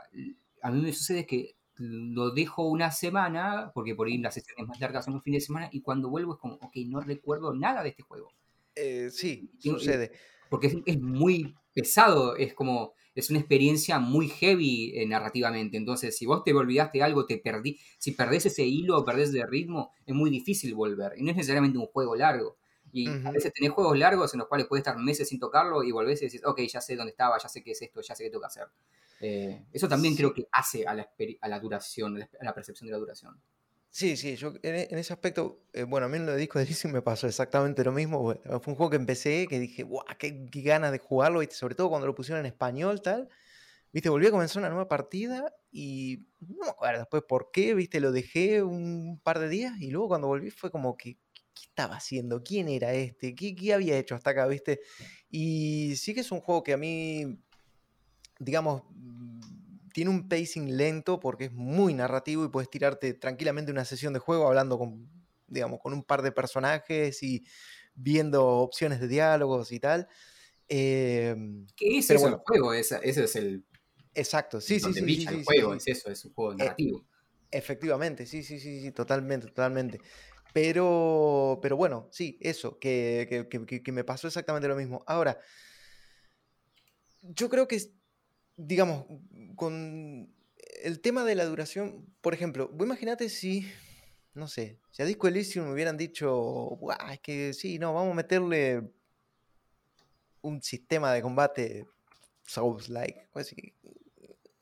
[0.61, 4.79] A mí me sucede que lo dejo una semana, porque por ahí las sesiones más
[4.79, 7.83] largas son un fin de semana, y cuando vuelvo es como, ok, no recuerdo nada
[7.83, 8.31] de este juego.
[8.75, 10.11] Eh, sí, sucede.
[10.49, 15.77] Porque es, muy pesado, es como, es una experiencia muy heavy eh, narrativamente.
[15.77, 17.79] Entonces, si vos te olvidaste algo, te perdí.
[17.97, 21.13] Si perdés ese hilo o perdés de ritmo, es muy difícil volver.
[21.17, 22.57] Y no es necesariamente un juego largo.
[22.91, 25.91] Y a veces tenés juegos largos en los cuales puedes estar meses sin tocarlo y
[25.91, 28.23] volvés y decís, ok, ya sé dónde estaba, ya sé qué es esto, ya sé
[28.23, 28.67] qué tengo que hacer.
[29.25, 33.41] Eh, eso también creo que hace a la, duración, a la percepción de la duración.
[33.89, 36.67] Sí, sí, yo en, ese aspecto, eh, bueno, a mí en lo de Disco de
[36.91, 38.33] me pasó exactamente lo mismo.
[38.43, 42.05] Fue un juego que empecé, que dije, guau, qué, ganas de jugarlo, sobre todo cuando
[42.05, 43.29] lo pusieron en español, tal.
[43.93, 48.01] Viste, volví a comenzar una nueva partida y no me acuerdo después por qué, viste,
[48.01, 51.17] lo dejé un par de días y luego cuando volví fue como que,
[51.53, 52.43] ¿qué estaba haciendo?
[52.43, 53.35] ¿Quién era este?
[53.35, 54.81] ¿Qué, qué había hecho hasta acá, viste?
[55.29, 57.39] Y sí que es un juego que a mí,
[58.39, 58.83] digamos,
[59.93, 64.19] tiene un pacing lento porque es muy narrativo y puedes tirarte tranquilamente una sesión de
[64.19, 65.07] juego hablando con,
[65.47, 67.45] digamos, con un par de personajes y
[67.93, 70.07] viendo opciones de diálogos y tal.
[70.67, 71.35] Eh,
[71.75, 72.73] ¿Qué es eso el juego?
[72.73, 73.63] Ese, es el.
[74.15, 75.25] Exacto, sí, sí, sí.
[75.29, 77.05] el juego es eso, es un juego eh, narrativo.
[77.49, 79.99] efectivamente, sí, sí, sí, sí, totalmente, totalmente.
[80.53, 85.03] Pero, pero bueno, sí, eso, que, que, que me pasó exactamente lo mismo.
[85.07, 85.39] Ahora,
[87.21, 87.81] yo creo que
[88.65, 89.05] digamos,
[89.55, 90.33] con
[90.83, 93.67] el tema de la duración, por ejemplo, vos imagínate si,
[94.33, 96.77] no sé, si a Disco Elysium me hubieran dicho,
[97.11, 98.91] es que sí, no, vamos a meterle
[100.41, 101.87] un sistema de combate
[102.45, 103.27] Souls-like.
[103.31, 103.55] Pues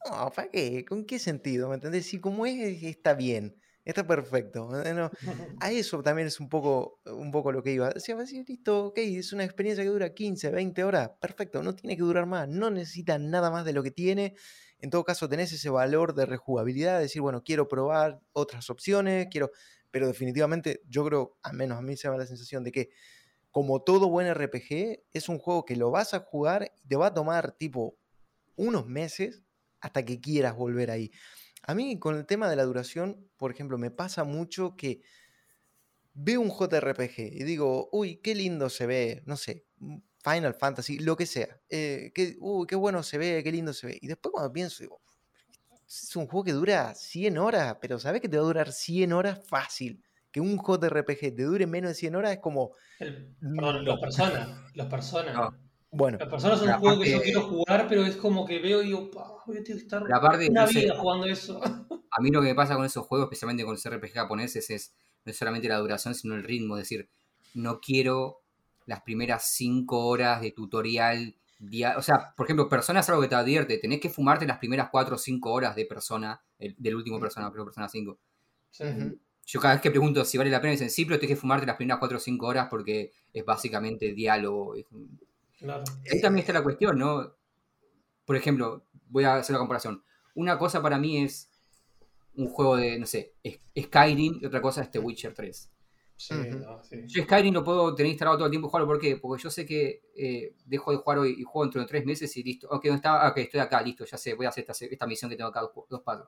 [0.10, 0.86] no, ¿para qué?
[0.86, 1.70] ¿Con qué sentido?
[1.70, 2.06] ¿Me entendés?
[2.06, 3.61] Si como es, está bien.
[3.84, 4.70] Está perfecto.
[4.72, 7.90] a eso también es un poco, un poco lo que iba.
[7.90, 8.16] Decía,
[8.48, 11.12] listo, ok, es una experiencia que dura 15, 20 horas.
[11.20, 12.48] Perfecto, no tiene que durar más.
[12.48, 14.36] No necesita nada más de lo que tiene.
[14.80, 19.52] En todo caso, tenés ese valor de rejugabilidad, decir, bueno, quiero probar otras opciones, quiero.
[19.90, 22.90] Pero definitivamente, yo creo, al menos a mí se me da la sensación de que,
[23.50, 27.08] como todo buen RPG, es un juego que lo vas a jugar y te va
[27.08, 27.98] a tomar tipo
[28.56, 29.44] unos meses
[29.82, 31.12] hasta que quieras volver ahí.
[31.64, 35.02] A mí con el tema de la duración, por ejemplo, me pasa mucho que
[36.14, 41.00] veo un JRPG y digo, uy, qué lindo se ve, no sé, mm, Final Fantasy,
[41.00, 41.60] lo que sea.
[41.70, 43.98] Eh, qué, uy, qué bueno se ve, qué lindo se ve.
[44.02, 45.02] Y después cuando pienso, digo,
[45.88, 49.14] es un juego que dura 100 horas, pero ¿sabes que te va a durar 100
[49.14, 50.04] horas fácil?
[50.32, 52.72] Que un JRPG te dure menos de 100 horas es como...
[53.00, 55.54] El, perdón, los personas, los personas.
[55.92, 56.18] Bueno.
[56.20, 58.88] Las personas son un juego que yo quiero jugar, pero es como que veo y
[58.88, 59.12] digo,
[59.46, 61.62] voy a tener que estar una vida jugando eso.
[61.64, 64.94] A mí lo que me pasa con esos juegos, especialmente con los RPG japoneses, es
[65.26, 66.78] no solamente la duración, sino el ritmo.
[66.78, 67.10] Es decir,
[67.54, 68.42] no quiero
[68.86, 71.36] las primeras cinco horas de tutorial.
[71.98, 73.78] O sea, por ejemplo, Persona es algo que te advierte.
[73.78, 77.66] Tenés que fumarte las primeras cuatro o cinco horas de Persona, del último Persona, creo
[77.66, 78.18] Persona 5.
[79.46, 81.66] Yo cada vez que pregunto si vale la pena, dicen sí, pero tienes que fumarte
[81.66, 84.76] las primeras cuatro o cinco horas porque es básicamente diálogo.
[86.12, 87.36] Ahí también está la cuestión, ¿no?
[88.26, 90.04] Por ejemplo, voy a hacer una comparación.
[90.36, 91.50] Una cosa para mí es
[92.36, 93.36] un juego de, no sé,
[93.78, 95.72] Skyrim y otra cosa es The Witcher 3.
[96.16, 96.36] Sí,
[97.08, 98.88] Yo Skyrim lo puedo tener instalado todo el tiempo y jugarlo.
[98.88, 99.18] ¿Por qué?
[99.18, 102.38] Porque yo sé que eh, dejo de jugar hoy y juego dentro de tres meses
[102.38, 102.68] y listo.
[102.70, 103.28] Ok, está?
[103.28, 105.72] ok, estoy acá, listo, ya sé, voy a hacer esta, misión que tengo acá, dos,
[105.90, 106.28] dos pasos.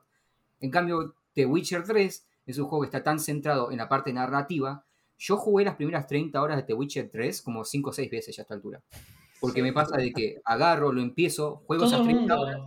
[0.60, 4.12] En cambio, The Witcher 3 es un juego que está tan centrado en la parte
[4.12, 4.84] narrativa.
[5.16, 8.36] Yo jugué las primeras 30 horas de The Witcher 3 como 5 o 6 veces
[8.36, 8.82] ya a esta altura.
[9.46, 12.60] Porque me pasa de que agarro, lo empiezo, juego esas 30 horas.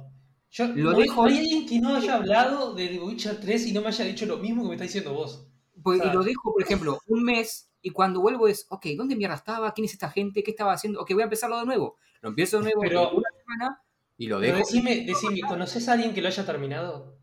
[0.49, 1.25] Yo, lo no, dejo.
[1.25, 4.25] Hay alguien que no haya hablado de The Witcher 3 y no me haya dicho
[4.25, 5.47] lo mismo que me está diciendo vos.
[5.83, 9.35] Pues, y lo dejo, por ejemplo, un mes y cuando vuelvo es, ok, ¿dónde mierda
[9.35, 9.73] estaba?
[9.73, 10.43] ¿Quién es esta gente?
[10.43, 11.01] ¿Qué estaba haciendo?
[11.01, 11.95] Ok, voy a empezarlo de nuevo.
[12.21, 13.81] Lo empiezo de nuevo pero, una semana
[14.17, 14.53] y lo dejo.
[14.53, 17.16] Pero decime, decime, ¿conoces a alguien que lo haya terminado?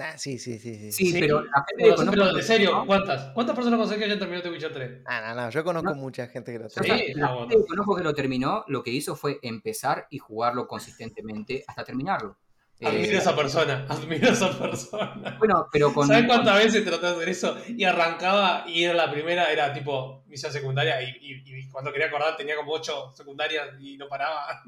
[0.00, 0.92] Ah, sí, sí, sí, sí.
[0.92, 3.32] Sí, pero la gente no, pero, en serio, ¿cuántas?
[3.32, 5.02] ¿Cuántas personas conoces que hayan terminado The Witcher 3?
[5.06, 6.96] Ah, no, no, yo conozco mucha gente que lo terminó.
[6.96, 10.68] Sí, la gente que conozco que lo terminó, lo que hizo fue empezar y jugarlo
[10.68, 12.36] consistentemente hasta terminarlo.
[12.80, 15.36] Admiro a esa persona, admiro a esa persona.
[15.40, 16.06] Bueno, pero con.
[16.06, 17.56] ¿Sabes cuántas veces traté de hacer eso?
[17.66, 22.36] Y arrancaba y era la primera, era tipo misión secundaria y, y cuando quería acordar
[22.36, 24.62] tenía como ocho secundarias y no paraba.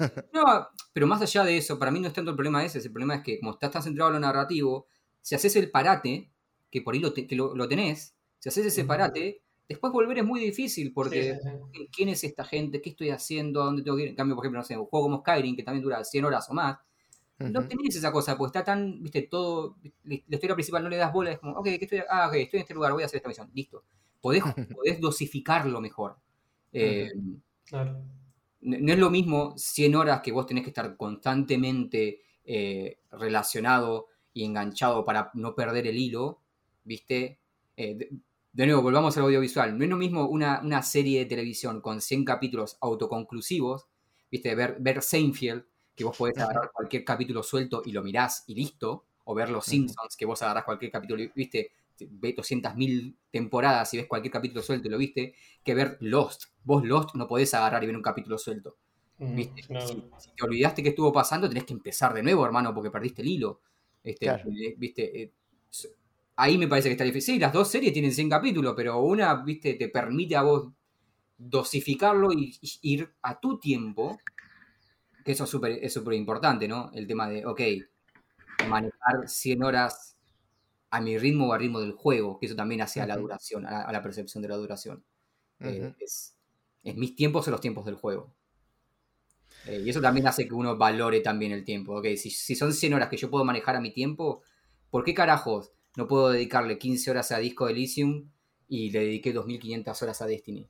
[0.32, 2.92] No, pero más allá de eso, para mí no es tanto el problema ese, el
[2.92, 4.86] problema es que como estás tan centrado en lo narrativo,
[5.20, 6.30] si haces el parate,
[6.70, 10.92] que por ahí lo, lo, tenés, si haces ese parate, después volver es muy difícil
[10.92, 11.38] porque
[11.92, 12.80] ¿quién es esta gente?
[12.80, 13.62] ¿Qué estoy haciendo?
[13.62, 14.08] ¿A dónde tengo que ir?
[14.10, 16.48] En cambio, por ejemplo, no sé, un juego como Skyrim, que también dura 100 horas
[16.50, 16.78] o más,
[17.38, 21.10] no tenés esa cosa, porque está tan, viste, todo, la historia principal no le das
[21.10, 23.28] bola, es como, ok, estoy, ah, ok, estoy en este lugar, voy a hacer esta
[23.28, 23.84] misión, listo.
[24.20, 24.42] Podés,
[24.76, 26.16] podés dosificarlo mejor.
[26.72, 27.10] Eh,
[27.64, 28.02] claro
[28.62, 34.44] no es lo mismo 100 horas que vos tenés que estar constantemente eh, relacionado y
[34.44, 36.40] enganchado para no perder el hilo,
[36.84, 37.38] ¿viste?
[37.76, 38.10] Eh,
[38.52, 39.76] de, nuevo, volvamos al audiovisual.
[39.76, 43.86] No es lo mismo una, serie de televisión con 100 capítulos autoconclusivos,
[44.30, 44.54] ¿viste?
[44.54, 45.64] Ver, ver Seinfeld,
[45.94, 49.66] que vos podés agarrar cualquier capítulo suelto y lo mirás y listo, o ver Los
[49.66, 51.72] Simpsons, que vos agarrás cualquier capítulo, ¿viste?
[52.10, 56.44] Ve 200.000 temporadas y ves cualquier capítulo suelto y lo viste, que ver Lost.
[56.64, 58.76] Vos Lost no podés agarrar y ver un capítulo suelto.
[59.18, 59.62] Mm, ¿Viste?
[59.62, 60.02] Si,
[60.36, 63.60] te olvidaste que estuvo pasando, tenés que empezar de nuevo, hermano, porque perdiste el hilo.
[64.02, 65.22] Este, eh, ¿Viste?
[65.22, 65.32] Eh,
[66.36, 67.34] ahí me parece que está difícil.
[67.34, 69.74] Sí, las dos series tienen 100 capítulos, pero una, ¿viste?
[69.74, 70.72] Te permite a vos
[71.36, 74.18] dosificarlo y, ir a tu tiempo,
[75.24, 76.90] que eso es súper es importante, ¿no?
[76.94, 77.60] El tema de, ok,
[78.68, 80.16] manejar 100 horas
[80.90, 83.64] a mi ritmo o al ritmo del juego, que eso también hace a la duración,
[83.64, 85.04] a la, percepción de la duración.
[85.60, 86.36] Eh, es,
[86.82, 88.34] mis tiempos o los tiempos del juego.
[89.66, 91.96] Eh, y eso también hace que uno valore también el tiempo.
[91.96, 94.42] Okay, si, son 100 horas que yo puedo manejar a mi tiempo,
[94.90, 98.28] ¿por qué carajos no puedo dedicarle 15 horas a Disco Elysium
[98.66, 100.68] y le dediqué 2500 horas a Destiny?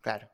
[0.00, 0.28] Claro.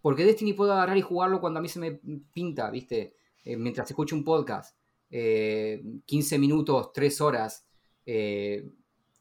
[0.00, 2.00] Porque Destiny puedo agarrar y jugarlo cuando a mí se me
[2.32, 3.16] pinta, ¿viste?
[3.42, 4.76] Eh, mientras escucho un podcast.
[5.10, 7.67] 15 minutos, 3 horas
[8.10, 8.66] eh,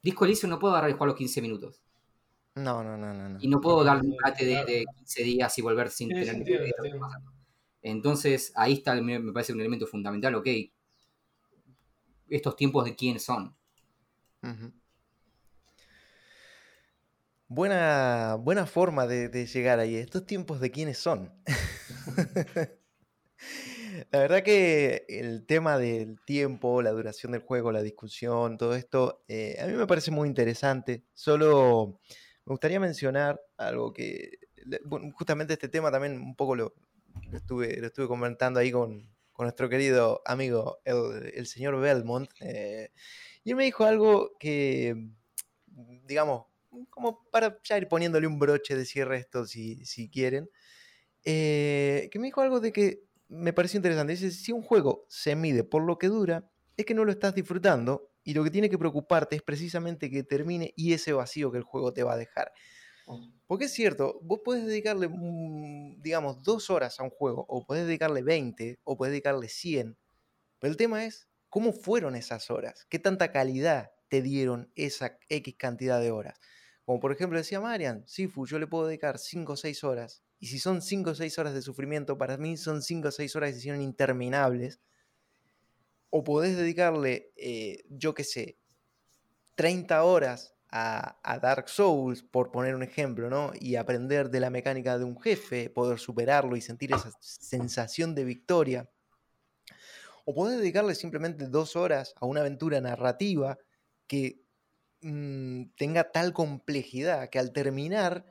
[0.02, 1.82] Disco Elysium no puedo agarrar y jugar los 15 minutos.
[2.56, 3.38] No, no, no, no.
[3.42, 6.72] Y no puedo darle un rate de, 15 días y volver sin tener que
[7.82, 10.48] Entonces, ahí está, me parece un elemento fundamental, ok.
[12.30, 13.54] Estos tiempos de quién son.
[17.50, 19.98] Buena, buena forma de, llegar ahí.
[19.98, 21.34] Estos tiempos de quiénes son.
[24.10, 29.24] La verdad que el tema del tiempo, la duración del juego, la discusión, todo esto,
[29.28, 31.04] eh, a mí me parece muy interesante.
[31.14, 32.00] Solo
[32.46, 34.40] me gustaría mencionar algo que,
[35.14, 36.74] justamente este tema también un poco lo,
[37.34, 39.10] estuve, lo estuve comentando ahí con,
[39.40, 42.30] nuestro querido amigo, el, señor Belmont.
[42.40, 42.90] Eh,
[43.44, 44.96] y él me dijo algo que,
[46.06, 46.46] digamos,
[46.90, 50.50] como para ya ir poniéndole un broche de cierre a esto si, si quieren.
[51.26, 54.14] Eh, que me dijo algo de que me pareció interesante.
[54.14, 57.34] Dice, si un juego se mide por lo que dura, es que no lo estás
[57.34, 61.58] disfrutando y lo que tiene que preocuparte es precisamente que termine y ese vacío que
[61.58, 62.52] el juego te va a dejar.
[63.48, 65.10] Porque es cierto, vos podés dedicarle,
[66.00, 69.98] digamos, dos horas a un juego, o podés dedicarle 20, o podés dedicarle 100,
[70.60, 75.56] pero el tema es cómo fueron esas horas, qué tanta calidad te dieron esa X
[75.58, 76.38] cantidad de horas.
[76.84, 80.48] Como por ejemplo decía Marian, Sifu, yo le puedo dedicar 5 o 6 horas y
[80.48, 83.50] si son 5 o 6 horas de sufrimiento, para mí son 5 o 6 horas
[83.50, 84.80] de decisión interminables.
[86.10, 88.58] O podés dedicarle, eh, yo qué sé,
[89.56, 93.52] 30 horas a, a, Dark Souls, por poner un ejemplo, ¿no?
[93.60, 98.24] Y aprender de la mecánica de un jefe, poder superarlo y sentir esa sensación de
[98.24, 98.90] victoria.
[100.26, 103.58] O podés dedicarle simplemente dos horas a una aventura narrativa
[104.08, 104.42] que
[105.02, 108.26] mmm, tenga tal complejidad que al terminar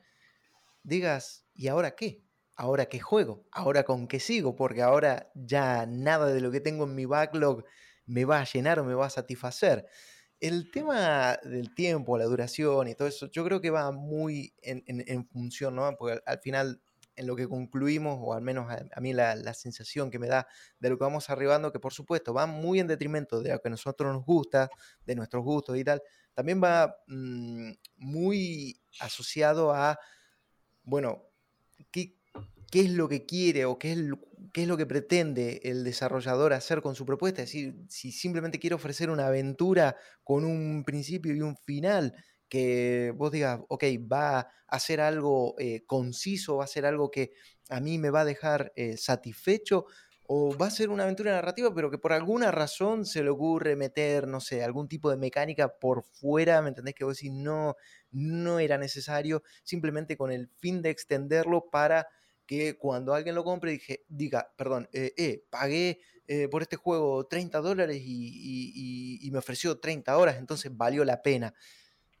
[0.83, 2.23] digas, ¿y ahora qué?
[2.55, 3.45] ¿Ahora qué juego?
[3.51, 4.55] ¿Ahora con qué sigo?
[4.55, 7.65] Porque ahora ya nada de lo que tengo en mi backlog
[8.05, 9.85] me va a llenar o me va a satisfacer.
[10.39, 15.27] El tema del tiempo, la duración y todo eso, yo creo que va muy en,
[15.27, 15.95] función, ¿no?
[15.97, 16.81] Porque al, final,
[17.15, 20.47] en lo que concluimos, o al menos a, mí la, sensación que me da
[20.79, 23.67] de lo que vamos arribando, que por supuesto va muy en detrimento de lo que
[23.67, 24.69] a nosotros nos gusta,
[25.05, 26.01] de nuestros gustos y tal,
[26.35, 29.99] también va mm, muy asociado a
[30.87, 31.27] bueno, ¿qué,
[32.71, 33.99] qué es lo que quiere o qué es,
[34.53, 37.43] qué es lo que pretende el desarrollador hacer con su propuesta?
[37.43, 42.13] Es decir, si simplemente quiere ofrecer una aventura con un principio y un final,
[42.49, 47.33] que vos digas, ok, va a hacer algo eh, conciso, va a ser algo que
[47.69, 49.85] a mí me va a dejar eh, satisfecho,
[50.29, 53.77] o va a ser una aventura narrativa, pero que por alguna razón se le ocurre
[53.77, 56.95] meter, no sé, algún tipo de mecánica por fuera, ¿me entendés?
[56.95, 57.75] Que vos decís, no,
[58.11, 62.07] no era necesario, simplemente con el fin de extenderlo para
[62.47, 65.99] que cuando alguien lo compre dije, diga, perdón, eh, eh pagué
[66.29, 71.53] eh, por este juego 30 dólares y, me ofreció 30 horas, entonces valió la pena.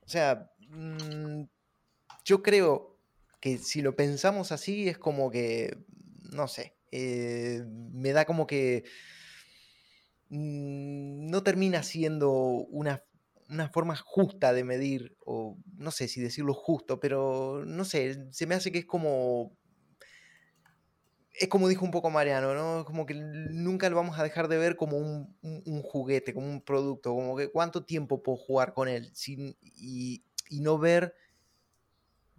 [0.05, 1.43] O sea, mm,
[2.23, 2.99] yo creo
[3.41, 5.77] que si lo pensamos así es como que,
[6.31, 8.85] no sé, eh, me da como que
[10.29, 13.03] mm, no termina siendo una,
[13.73, 18.55] forma justa de medir, o no sé si decirlo justo, pero no sé, se me
[18.55, 19.57] hace que es como...
[21.39, 22.85] Es como dijo un poco Mariano, ¿no?
[22.85, 27.13] Como que nunca lo vamos a dejar de ver como un, juguete, como un producto,
[27.13, 31.13] como que cuánto tiempo puedo jugar con él sin, y, y no ver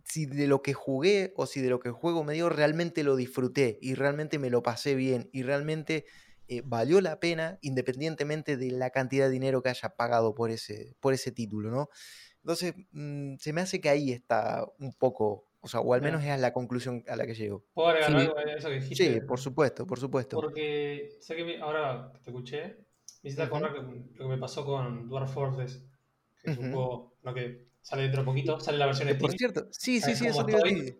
[0.04, 3.14] si de lo que jugué o si de lo que juego me dio realmente lo
[3.14, 6.06] disfruté y realmente me lo pasé bien y realmente
[6.48, 10.96] eh, valió la pena independientemente de la cantidad de dinero que haya pagado por ese,
[10.98, 11.90] por ese título, ¿no?
[12.42, 16.24] Entonces, mm, se me hace que ahí está un poco, o sea, o al menos
[16.24, 17.64] es la conclusión a la que llego.
[17.74, 19.14] ¿Puedo agregar algo a eso que dijiste?
[19.14, 20.36] Sí, por supuesto, por supuesto.
[20.40, 22.62] Porque sé que ahora que te escuché,
[23.22, 25.84] me hiciste acordar lo que me pasó con Dwarf Forces,
[26.42, 27.34] que es un juego ¿no?
[27.34, 29.18] que Sale dentro de poquito, sale la versión Steam.
[29.18, 30.44] Por cierto, sí, sí, sí, eso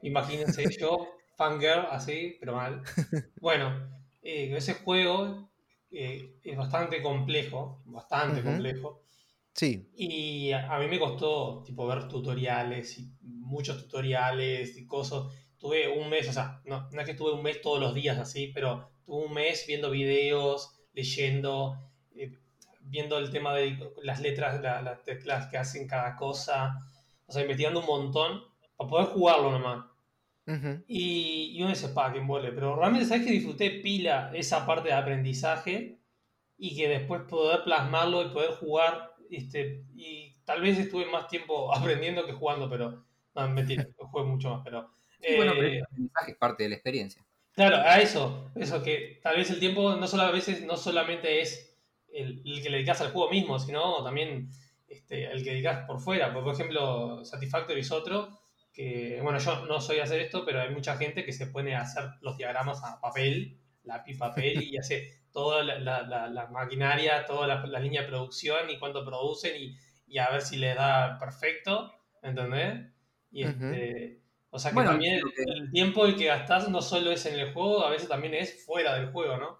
[0.01, 2.82] Imagínense yo, fangirl, así, pero mal.
[3.43, 3.90] Bueno,
[4.22, 5.51] eh, ese juego
[5.90, 9.02] eh, es bastante complejo, bastante complejo.
[9.59, 9.90] Sí.
[9.97, 15.24] Y a, mí me costó, tipo, ver tutoriales, y muchos tutoriales y cosas.
[15.59, 18.18] Tuve un mes, o sea, no, no es que estuve un mes todos los días
[18.18, 21.76] así, pero tuve un mes viendo videos, leyendo,
[22.82, 26.76] viendo el tema de las letras, las teclas que hacen cada cosa,
[27.26, 28.40] o sea, investigando un montón
[28.76, 29.86] para poder jugarlo nomás.
[30.86, 32.52] y, y, uno dice, pa, que envuelve.
[32.52, 35.98] Pero realmente, ¿sabes que disfruté pila esa parte de aprendizaje?
[36.56, 39.07] Y que después poder plasmarlo y poder jugar.
[39.30, 43.05] Este, y tal vez estuve más tiempo aprendiendo que jugando, pero.
[43.34, 44.90] No, mentira, jugué mucho más, pero.
[45.36, 47.24] bueno, pero el eh, aprendizaje es parte de la experiencia.
[47.52, 48.50] Claro, a eso.
[48.55, 51.76] Eso que tal vez el tiempo no solo a veces no solamente es
[52.12, 54.48] el, que le dedicas al juego mismo, sino también
[54.86, 56.32] este, el que dedicas por fuera.
[56.32, 58.38] Por, ejemplo, Satisfactory es otro,
[58.72, 61.74] que, bueno, yo no soy a hacer esto, pero hay mucha gente que se pone
[61.74, 67.78] a hacer los diagramas a papel, lápiz, papel, y hace toda la, maquinaria, toda la,
[67.78, 69.52] línea de producción y cuánto producen
[70.09, 71.93] y, a ver si les da perfecto,
[72.23, 72.90] ¿entendés?
[73.31, 74.20] Y este,
[74.51, 77.52] O sea que también el, el, tiempo el que gastas no solo es en el
[77.52, 79.59] juego, a veces también es fuera del juego, ¿no?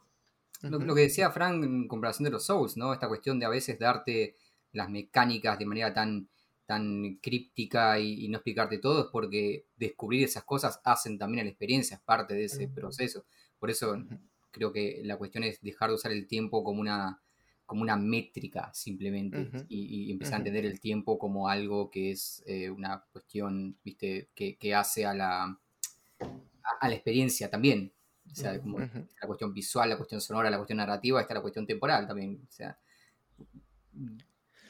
[0.62, 2.92] lo, que decía Frank en comparación de los Souls, ¿no?
[2.92, 4.34] Esta cuestión de a veces darte
[4.72, 6.28] las mecánicas de manera tan,
[6.66, 11.50] tan críptica y, no explicarte todo, es porque descubrir esas cosas hacen también a la
[11.50, 13.24] experiencia, es parte de ese proceso.
[13.60, 13.96] Por eso
[14.59, 17.20] creo que la cuestión es dejar de usar el tiempo como una,
[17.64, 22.68] como una métrica simplemente y, empezar a entender el tiempo como algo que es eh,
[22.68, 25.59] una cuestión, viste, que, que hace a la,
[26.80, 27.93] a la experiencia también.
[28.30, 31.66] O sea, como la cuestión visual, la cuestión sonora, la cuestión narrativa, está la cuestión
[31.66, 32.40] temporal también.
[32.47, 32.78] O sea,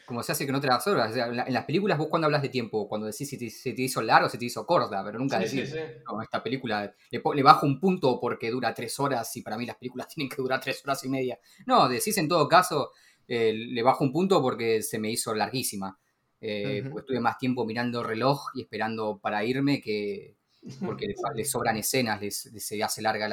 [0.08, 1.10] como se hace con otras obras.
[1.10, 3.74] O sea, en, las películas, vos cuando hablas de tiempo, cuando decís si te, se
[3.74, 5.76] te hizo largo, se te hizo corta, pero nunca decís,
[6.10, 9.76] no, esta película le, bajo un punto porque dura tres horas y para mí las
[9.76, 11.38] películas tienen que durar tres horas y media.
[11.66, 12.92] No, decís en todo caso,
[13.28, 15.98] eh, le bajo un punto porque se me hizo larguísima.
[16.40, 20.36] Eh, porque estuve más tiempo mirando el reloj y esperando para irme que,
[20.86, 23.28] porque le, sobran escenas, se hace larga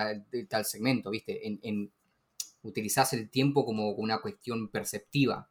[0.50, 1.48] tal segmento, ¿viste?
[1.48, 1.92] En, en,
[2.64, 5.50] utilizás el tiempo como una cuestión perceptiva,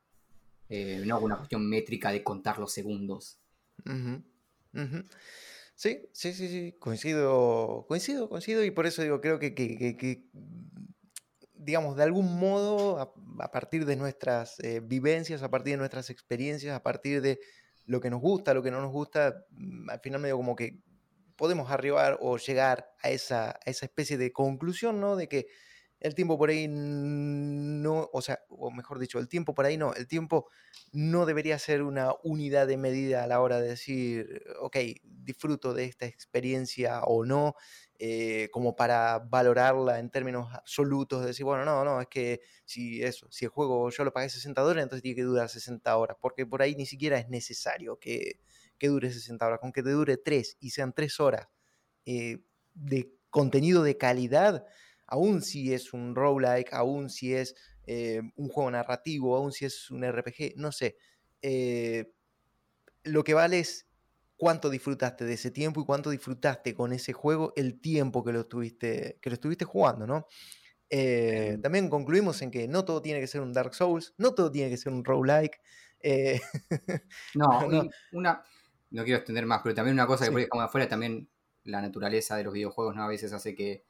[0.68, 3.38] eh, no una cuestión métrica de contar los segundos.
[5.76, 10.28] Sí, sí, sí, sí, coincido, coincido, coincido y por eso digo, creo que,
[11.54, 16.76] digamos, de algún modo, a, partir de nuestras eh, vivencias, a partir de nuestras experiencias,
[16.76, 17.40] a partir de
[17.86, 20.78] lo que nos gusta, lo que no nos gusta, mm, al final medio como que
[21.36, 25.16] podemos arribar o llegar a esa, esa especie de conclusión, ¿no?
[25.16, 25.48] De que
[26.05, 29.94] el tiempo por ahí no, o sea, o mejor dicho, el tiempo por ahí no,
[29.94, 30.51] el tiempo
[30.93, 35.86] no debería ser una unidad de medida a la hora de decir, ok, disfruto de
[35.86, 37.55] esta experiencia o no,
[37.98, 43.02] eh, como para valorarla en términos absolutos, de decir, bueno, no, no, es que si
[43.02, 46.18] eso, si el juego yo lo pagué 60 dólares, entonces tiene que durar 60 horas,
[46.20, 48.40] porque por ahí ni siquiera es necesario que,
[48.76, 51.48] que dure 60 horas, con que te dure 3 y sean 3 horas
[52.05, 52.40] eh,
[52.74, 54.66] de contenido de calidad,
[55.14, 57.54] aún si es un roguelike, aún si es
[57.86, 60.96] eh, un juego narrativo, aún si es un RPG, no sé.
[61.40, 62.12] Eh,
[63.04, 63.86] lo que vale es
[64.36, 68.40] cuánto disfrutaste de ese tiempo y cuánto disfrutaste con ese juego el tiempo que lo
[68.40, 70.26] estuviste, que lo estuviste jugando, ¿no?
[71.60, 74.70] también concluimos en que no todo tiene que ser un Dark Souls, no todo tiene
[74.70, 75.60] que ser un roguelike.
[77.34, 78.44] no, no, una,
[78.90, 81.28] no quiero extender más, pero también una cosa que por ahí afuera, también
[81.64, 83.02] la naturaleza de los videojuegos, ¿no?
[83.02, 83.84] A veces hace que,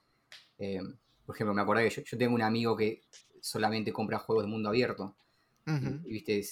[0.58, 0.80] eh,
[1.24, 3.02] por ejemplo, me acordé que yo, tengo un amigo que
[3.40, 5.14] solamente compra juegos de mundo abierto.
[5.66, 6.44] y, viste,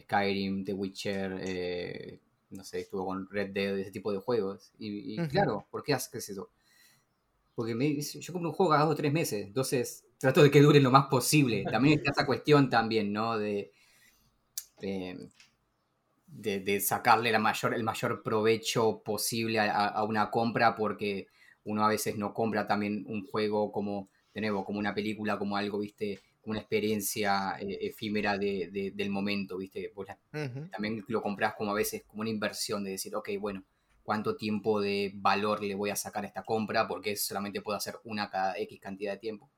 [0.00, 2.20] Skyrim, The Witcher, eh,
[2.50, 4.72] no sé, estuvo con Red Dead, ese tipo de juegos.
[4.78, 6.50] Y, claro, ¿por qué haces eso?
[7.54, 10.60] Porque me, yo compro un juego cada dos o tres meses, entonces trato de que
[10.60, 11.64] dure lo más posible.
[11.64, 13.38] También está esa cuestión también, ¿no?
[13.38, 13.72] de
[16.26, 21.28] de, sacarle la mayor, el mayor provecho posible a, una compra, porque
[21.66, 25.56] uno a veces no compra también un juego como, de nuevo, como una película, como
[25.56, 29.92] algo, viste, una experiencia eh, efímera de, del momento, viste.
[30.70, 33.64] También lo compras como a veces como una inversión de decir, ok, bueno,
[34.02, 37.96] cuánto tiempo de valor le voy a sacar a esta compra, porque solamente puedo hacer
[38.04, 39.50] una cada X cantidad de tiempo.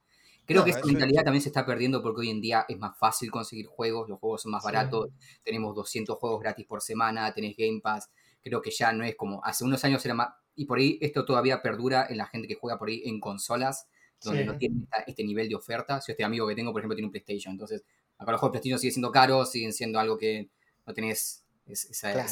[0.47, 3.31] Creo que esa mentalidad también se está perdiendo porque hoy en día es más fácil
[3.31, 5.11] conseguir juegos, los juegos son más baratos,
[5.45, 8.09] tenemos 200 juegos gratis por semana, tenés Game Pass,
[8.43, 10.29] creo que ya no es como, hace unos años era más,
[10.59, 13.87] y por ahí esto todavía perdura en la gente que juega por ahí en consolas,
[14.21, 16.01] donde no tiene este nivel de oferta.
[16.01, 17.85] Si este amigo que tengo, por ejemplo, tiene un PlayStation, entonces
[18.19, 20.51] acá los juegos de PlayStation siguen siendo caros, siguen siendo algo que
[20.85, 22.27] no tenés esa,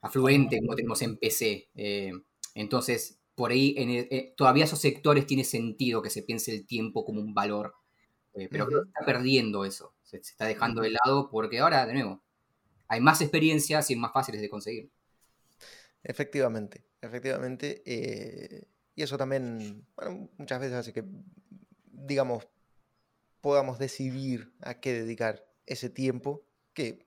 [0.00, 1.68] afluente como tenemos en PC.
[1.74, 2.12] Eh,
[2.54, 7.04] entonces, por ahí en eh, todavía esos sectores tiene sentido que se piense el tiempo
[7.04, 7.74] como un valor,
[8.32, 12.22] eh, pero que está perdiendo eso, se, está dejando de lado porque ahora, de nuevo,
[12.88, 14.90] hay más experiencias y es más fáciles de conseguir.
[16.02, 17.82] Efectivamente, efectivamente.
[17.86, 19.86] Eh, y eso también,
[20.36, 21.04] muchas veces hace que,
[21.92, 22.48] digamos,
[23.40, 27.06] podamos decidir a qué dedicar ese tiempo, que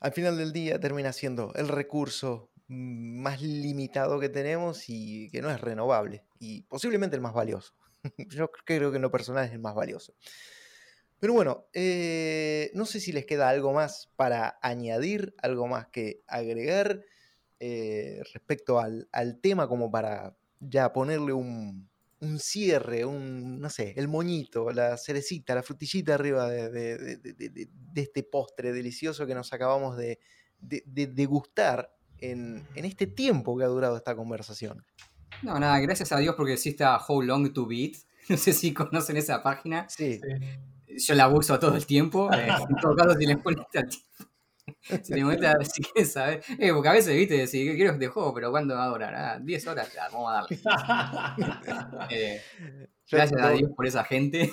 [0.00, 5.50] al final del día termina siendo el recurso más limitado que tenemos y que no
[5.50, 6.24] es renovable.
[6.38, 7.74] Y posiblemente el más valioso.
[8.28, 10.14] Yo creo que en lo personal es el más valioso.
[11.18, 16.22] Pero bueno, eh, no sé si les queda algo más para añadir, algo más que
[16.26, 17.04] agregar
[17.64, 19.06] eh, respecto al,
[19.40, 21.88] tema, como para ya ponerle un,
[22.40, 27.20] cierre, un, no sé, el moñito, la cerecita, la frutillita arriba de,
[27.94, 30.18] este postre delicioso que nos acabamos de,
[30.58, 34.84] degustar en, este tiempo que ha durado esta conversación.
[35.44, 37.94] No, nada, gracias a Dios porque existe How Long to Beat.
[38.28, 39.88] No sé si conocen esa página.
[39.88, 40.20] Sí.
[40.96, 42.32] Yo la uso todo el tiempo.
[42.32, 44.31] Eh, en todo caso, si les pones al tiempo.
[45.02, 46.42] si te muestra, si quieres saber.
[46.58, 49.14] Eh, porque a veces, viste, decir, quiero este juego, pero ¿cuándo va a durar?
[49.14, 50.58] Ah, 10 horas, ya, vamos a darle.
[52.10, 52.42] eh,
[53.10, 54.50] gracias a Dios por esa gente.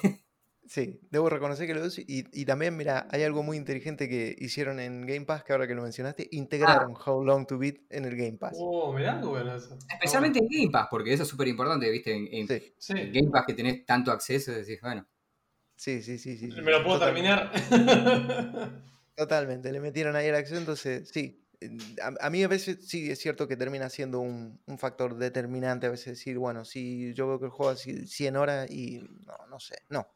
[0.69, 4.80] Sí, debo reconocer que lo y, y también, mira, hay algo muy inteligente que hicieron
[4.80, 7.01] en Game Pass, que ahora que lo mencionaste, integraron ah.
[7.03, 8.56] How Long to Beat en el Game Pass.
[8.60, 9.76] Oh, mirá, bueno eso.
[9.91, 12.45] Especialmente en Game Pass, porque eso es súper importante, viste, en,
[13.11, 15.07] Game Pass que tenés tanto acceso, decís, bueno.
[15.76, 16.49] Sí, sí, sí, sí.
[16.61, 17.51] Me lo puedo terminar.
[19.19, 21.45] Totalmente, le metieron ahí el acceso, entonces sí.
[22.21, 25.89] A, mí a veces sí es cierto que termina siendo un, un, factor determinante, a
[25.89, 29.59] veces decir, bueno, si yo veo que el juego así 100 horas y no, no
[29.59, 30.07] sé, no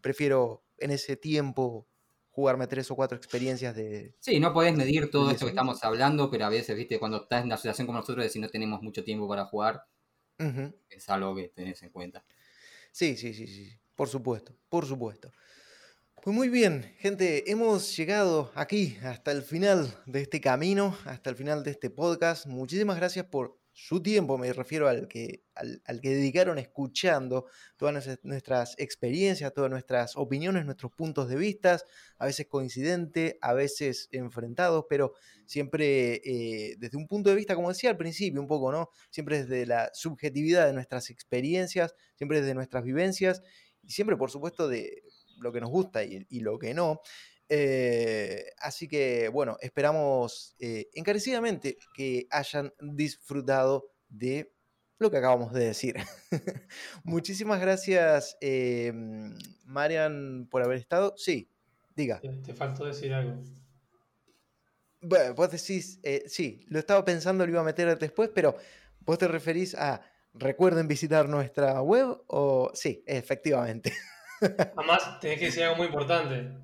[0.00, 1.86] prefiero en ese tiempo
[2.30, 4.14] jugarme tres o cuatro experiencias de...
[4.20, 7.40] Sí, no podés medir todo esto que estamos hablando, pero a veces, viste, cuando estás
[7.40, 9.84] en una situación como nosotros, si no tenemos mucho tiempo para jugar,
[10.88, 12.24] es algo que tenés en cuenta.
[12.92, 15.30] Sí, sí, sí, sí, por supuesto, por supuesto.
[16.22, 21.36] Pues muy bien, gente, hemos llegado aquí hasta el final de este camino, hasta el
[21.36, 22.44] final de este podcast.
[22.44, 27.46] Muchísimas gracias por su tiempo, me refiero al que, al, que dedicaron escuchando
[27.78, 31.80] todas nuestras experiencias, todas nuestras opiniones, nuestros puntos de vista,
[32.18, 35.14] a veces coincidentes, a veces enfrentados, pero
[35.46, 38.90] siempre eh, desde un punto de vista, como decía al principio, un poco, ¿no?
[39.08, 43.40] Siempre desde la subjetividad de nuestras experiencias, siempre desde nuestras vivencias
[43.82, 45.02] y siempre, por supuesto, de
[45.40, 47.00] lo que nos gusta y, y lo que no.
[47.52, 54.54] Eh, así que, bueno, esperamos eh, encarecidamente que hayan disfrutado de
[54.98, 55.96] lo que acabamos de decir.
[57.02, 58.92] Muchísimas gracias, eh,
[59.64, 61.14] Marian, por haber estado.
[61.16, 61.50] Sí,
[61.96, 62.20] diga.
[62.20, 63.42] Te, faltó decir algo.
[65.00, 68.54] Bueno, vos decís, sí, lo estaba pensando, lo iba a meter después, pero
[69.00, 70.02] vos te referís a,
[70.34, 73.92] recuerden visitar nuestra web o sí, efectivamente.
[74.40, 76.60] Además, tenés que decir algo muy importante.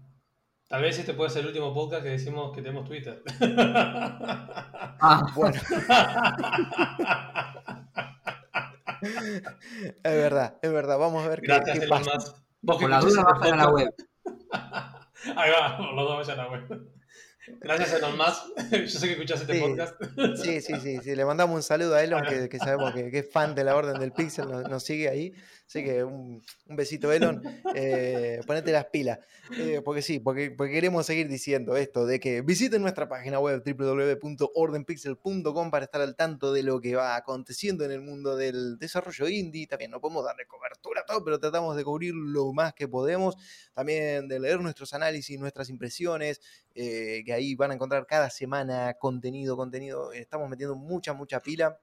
[0.68, 3.22] Tal vez este puede ser el último podcast que decimos que tenemos Twitter.
[4.98, 5.60] Ah, bueno.
[10.02, 10.98] es verdad, es verdad.
[10.98, 12.12] Vamos a ver Gracias, qué, pasa.
[12.62, 13.94] Vos Con la duda vas a la web.
[15.36, 16.88] Ahí va, los dos vayan a la web.
[17.60, 18.42] Gracias, Elon Musk.
[18.72, 19.94] Yo sé que escuchas este podcast.
[20.42, 23.20] Sí, sí, sí, sí, Le mandamos un saludo a Elon, que, que sabemos que, que,
[23.20, 25.32] es fan de la Orden del Pixel, nos, nos sigue ahí.
[25.66, 27.42] Así que un, besito, Elon.
[27.74, 29.18] Eh, ponete las pilas.
[29.58, 35.70] Eh, porque sí, porque, queremos seguir diciendo esto, de que visiten nuestra página web www.ordenpixel.com
[35.70, 39.66] para estar al tanto de lo que va aconteciendo en el mundo del desarrollo indie.
[39.66, 43.34] También no podemos darle cobertura a todo, pero tratamos de cubrir lo más que podemos.
[43.74, 46.40] También de leer nuestros análisis, nuestras impresiones,
[46.74, 50.12] eh, que ahí van a encontrar cada semana contenido, contenido.
[50.12, 51.80] Estamos metiendo mucha, mucha pila.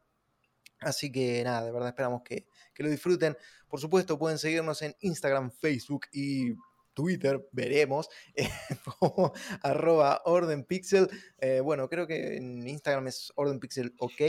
[0.80, 3.38] Así que nada, de verdad esperamos que, que lo disfruten.
[3.68, 6.54] Por supuesto, pueden seguirnos en Instagram, Facebook y
[6.94, 8.10] Twitter, veremos,
[9.00, 11.10] como arroba ordenpixel.
[11.40, 14.22] Eh, bueno, creo que en Instagram es ordenpixel ok,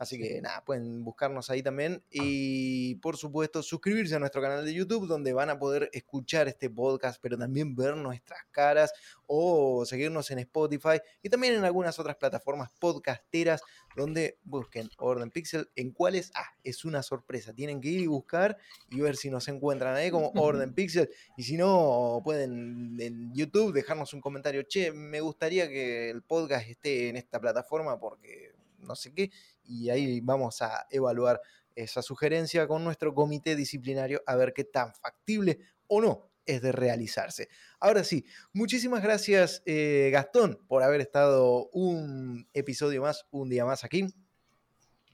[0.00, 2.02] así que nada, pueden buscarnos ahí también.
[2.10, 6.70] Y por supuesto, suscribirse a nuestro canal de YouTube, donde van a poder escuchar este
[6.70, 8.94] podcast, pero también ver nuestras caras
[9.26, 13.60] o seguirnos en Spotify y también en algunas otras plataformas podcasteras
[13.94, 15.68] donde busquen Orden Pixel.
[15.76, 16.32] ¿En cuáles?
[16.34, 17.52] Ah, es una sorpresa.
[17.52, 18.56] Tienen que ir y buscar
[18.90, 21.10] y ver si nos encuentran ahí como Orden Pixel.
[21.36, 24.62] Y si no, pueden en YouTube dejarnos un comentario.
[24.62, 29.30] Che, me gustaría que el podcast esté en esta plataforma porque no sé qué.
[29.70, 31.40] Y ahí vamos a evaluar
[31.76, 36.72] esa sugerencia con nuestro comité disciplinario a ver qué tan factible o no es de
[36.72, 37.48] realizarse.
[37.78, 43.84] Ahora sí, muchísimas gracias eh, Gastón por haber estado un episodio más, un día más
[43.84, 44.06] aquí.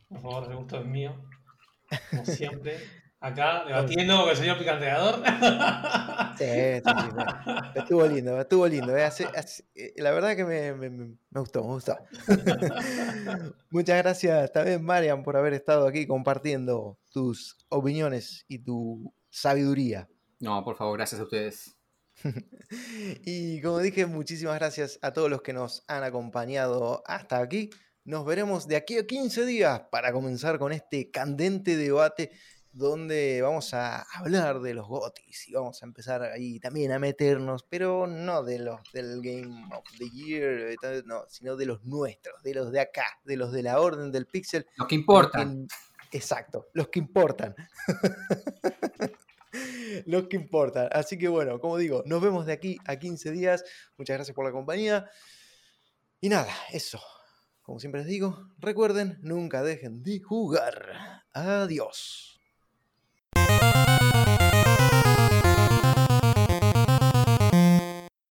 [0.09, 1.15] Por favor, el gusto es mío,
[2.11, 2.79] como siempre.
[3.19, 5.23] Acá debatiendo con el señor picanteador.
[6.37, 6.45] Sí,
[7.75, 8.95] estuvo lindo, estuvo lindo.
[8.95, 9.09] Eh,
[9.75, 11.97] eh, la verdad que me, me, gustó, me gustó.
[13.71, 20.09] Muchas gracias también, Marian, por haber estado aquí compartiendo tus opiniones y tu sabiduría.
[20.41, 21.75] No, por favor, gracias a ustedes.
[23.25, 27.71] y como dije, muchísimas gracias a todos los que nos han acompañado hasta aquí.
[28.05, 32.31] Nos veremos de aquí a 15 días para comenzar con este candente debate
[32.77, 37.63] donde vamos a hablar de los GOTIS y vamos a empezar ahí también a meternos,
[37.63, 40.77] pero no de los del Game of the Year,
[41.07, 44.27] no, sino de los nuestros, de los de acá, de los de la Orden del
[44.27, 44.67] Pixel.
[44.77, 45.67] Los que importan.
[46.13, 47.55] exacto, los que importan.
[50.05, 50.91] los que importan.
[50.93, 53.65] Así que bueno, como digo, nos vemos de aquí a 15 días.
[53.97, 55.09] Muchas gracias por la compañía.
[56.21, 57.01] Y nada, eso.
[57.63, 61.25] Como siempre les digo, recuerden, nunca dejen de jugar.
[61.33, 62.36] Adiós.
[63.75, 64.36] Música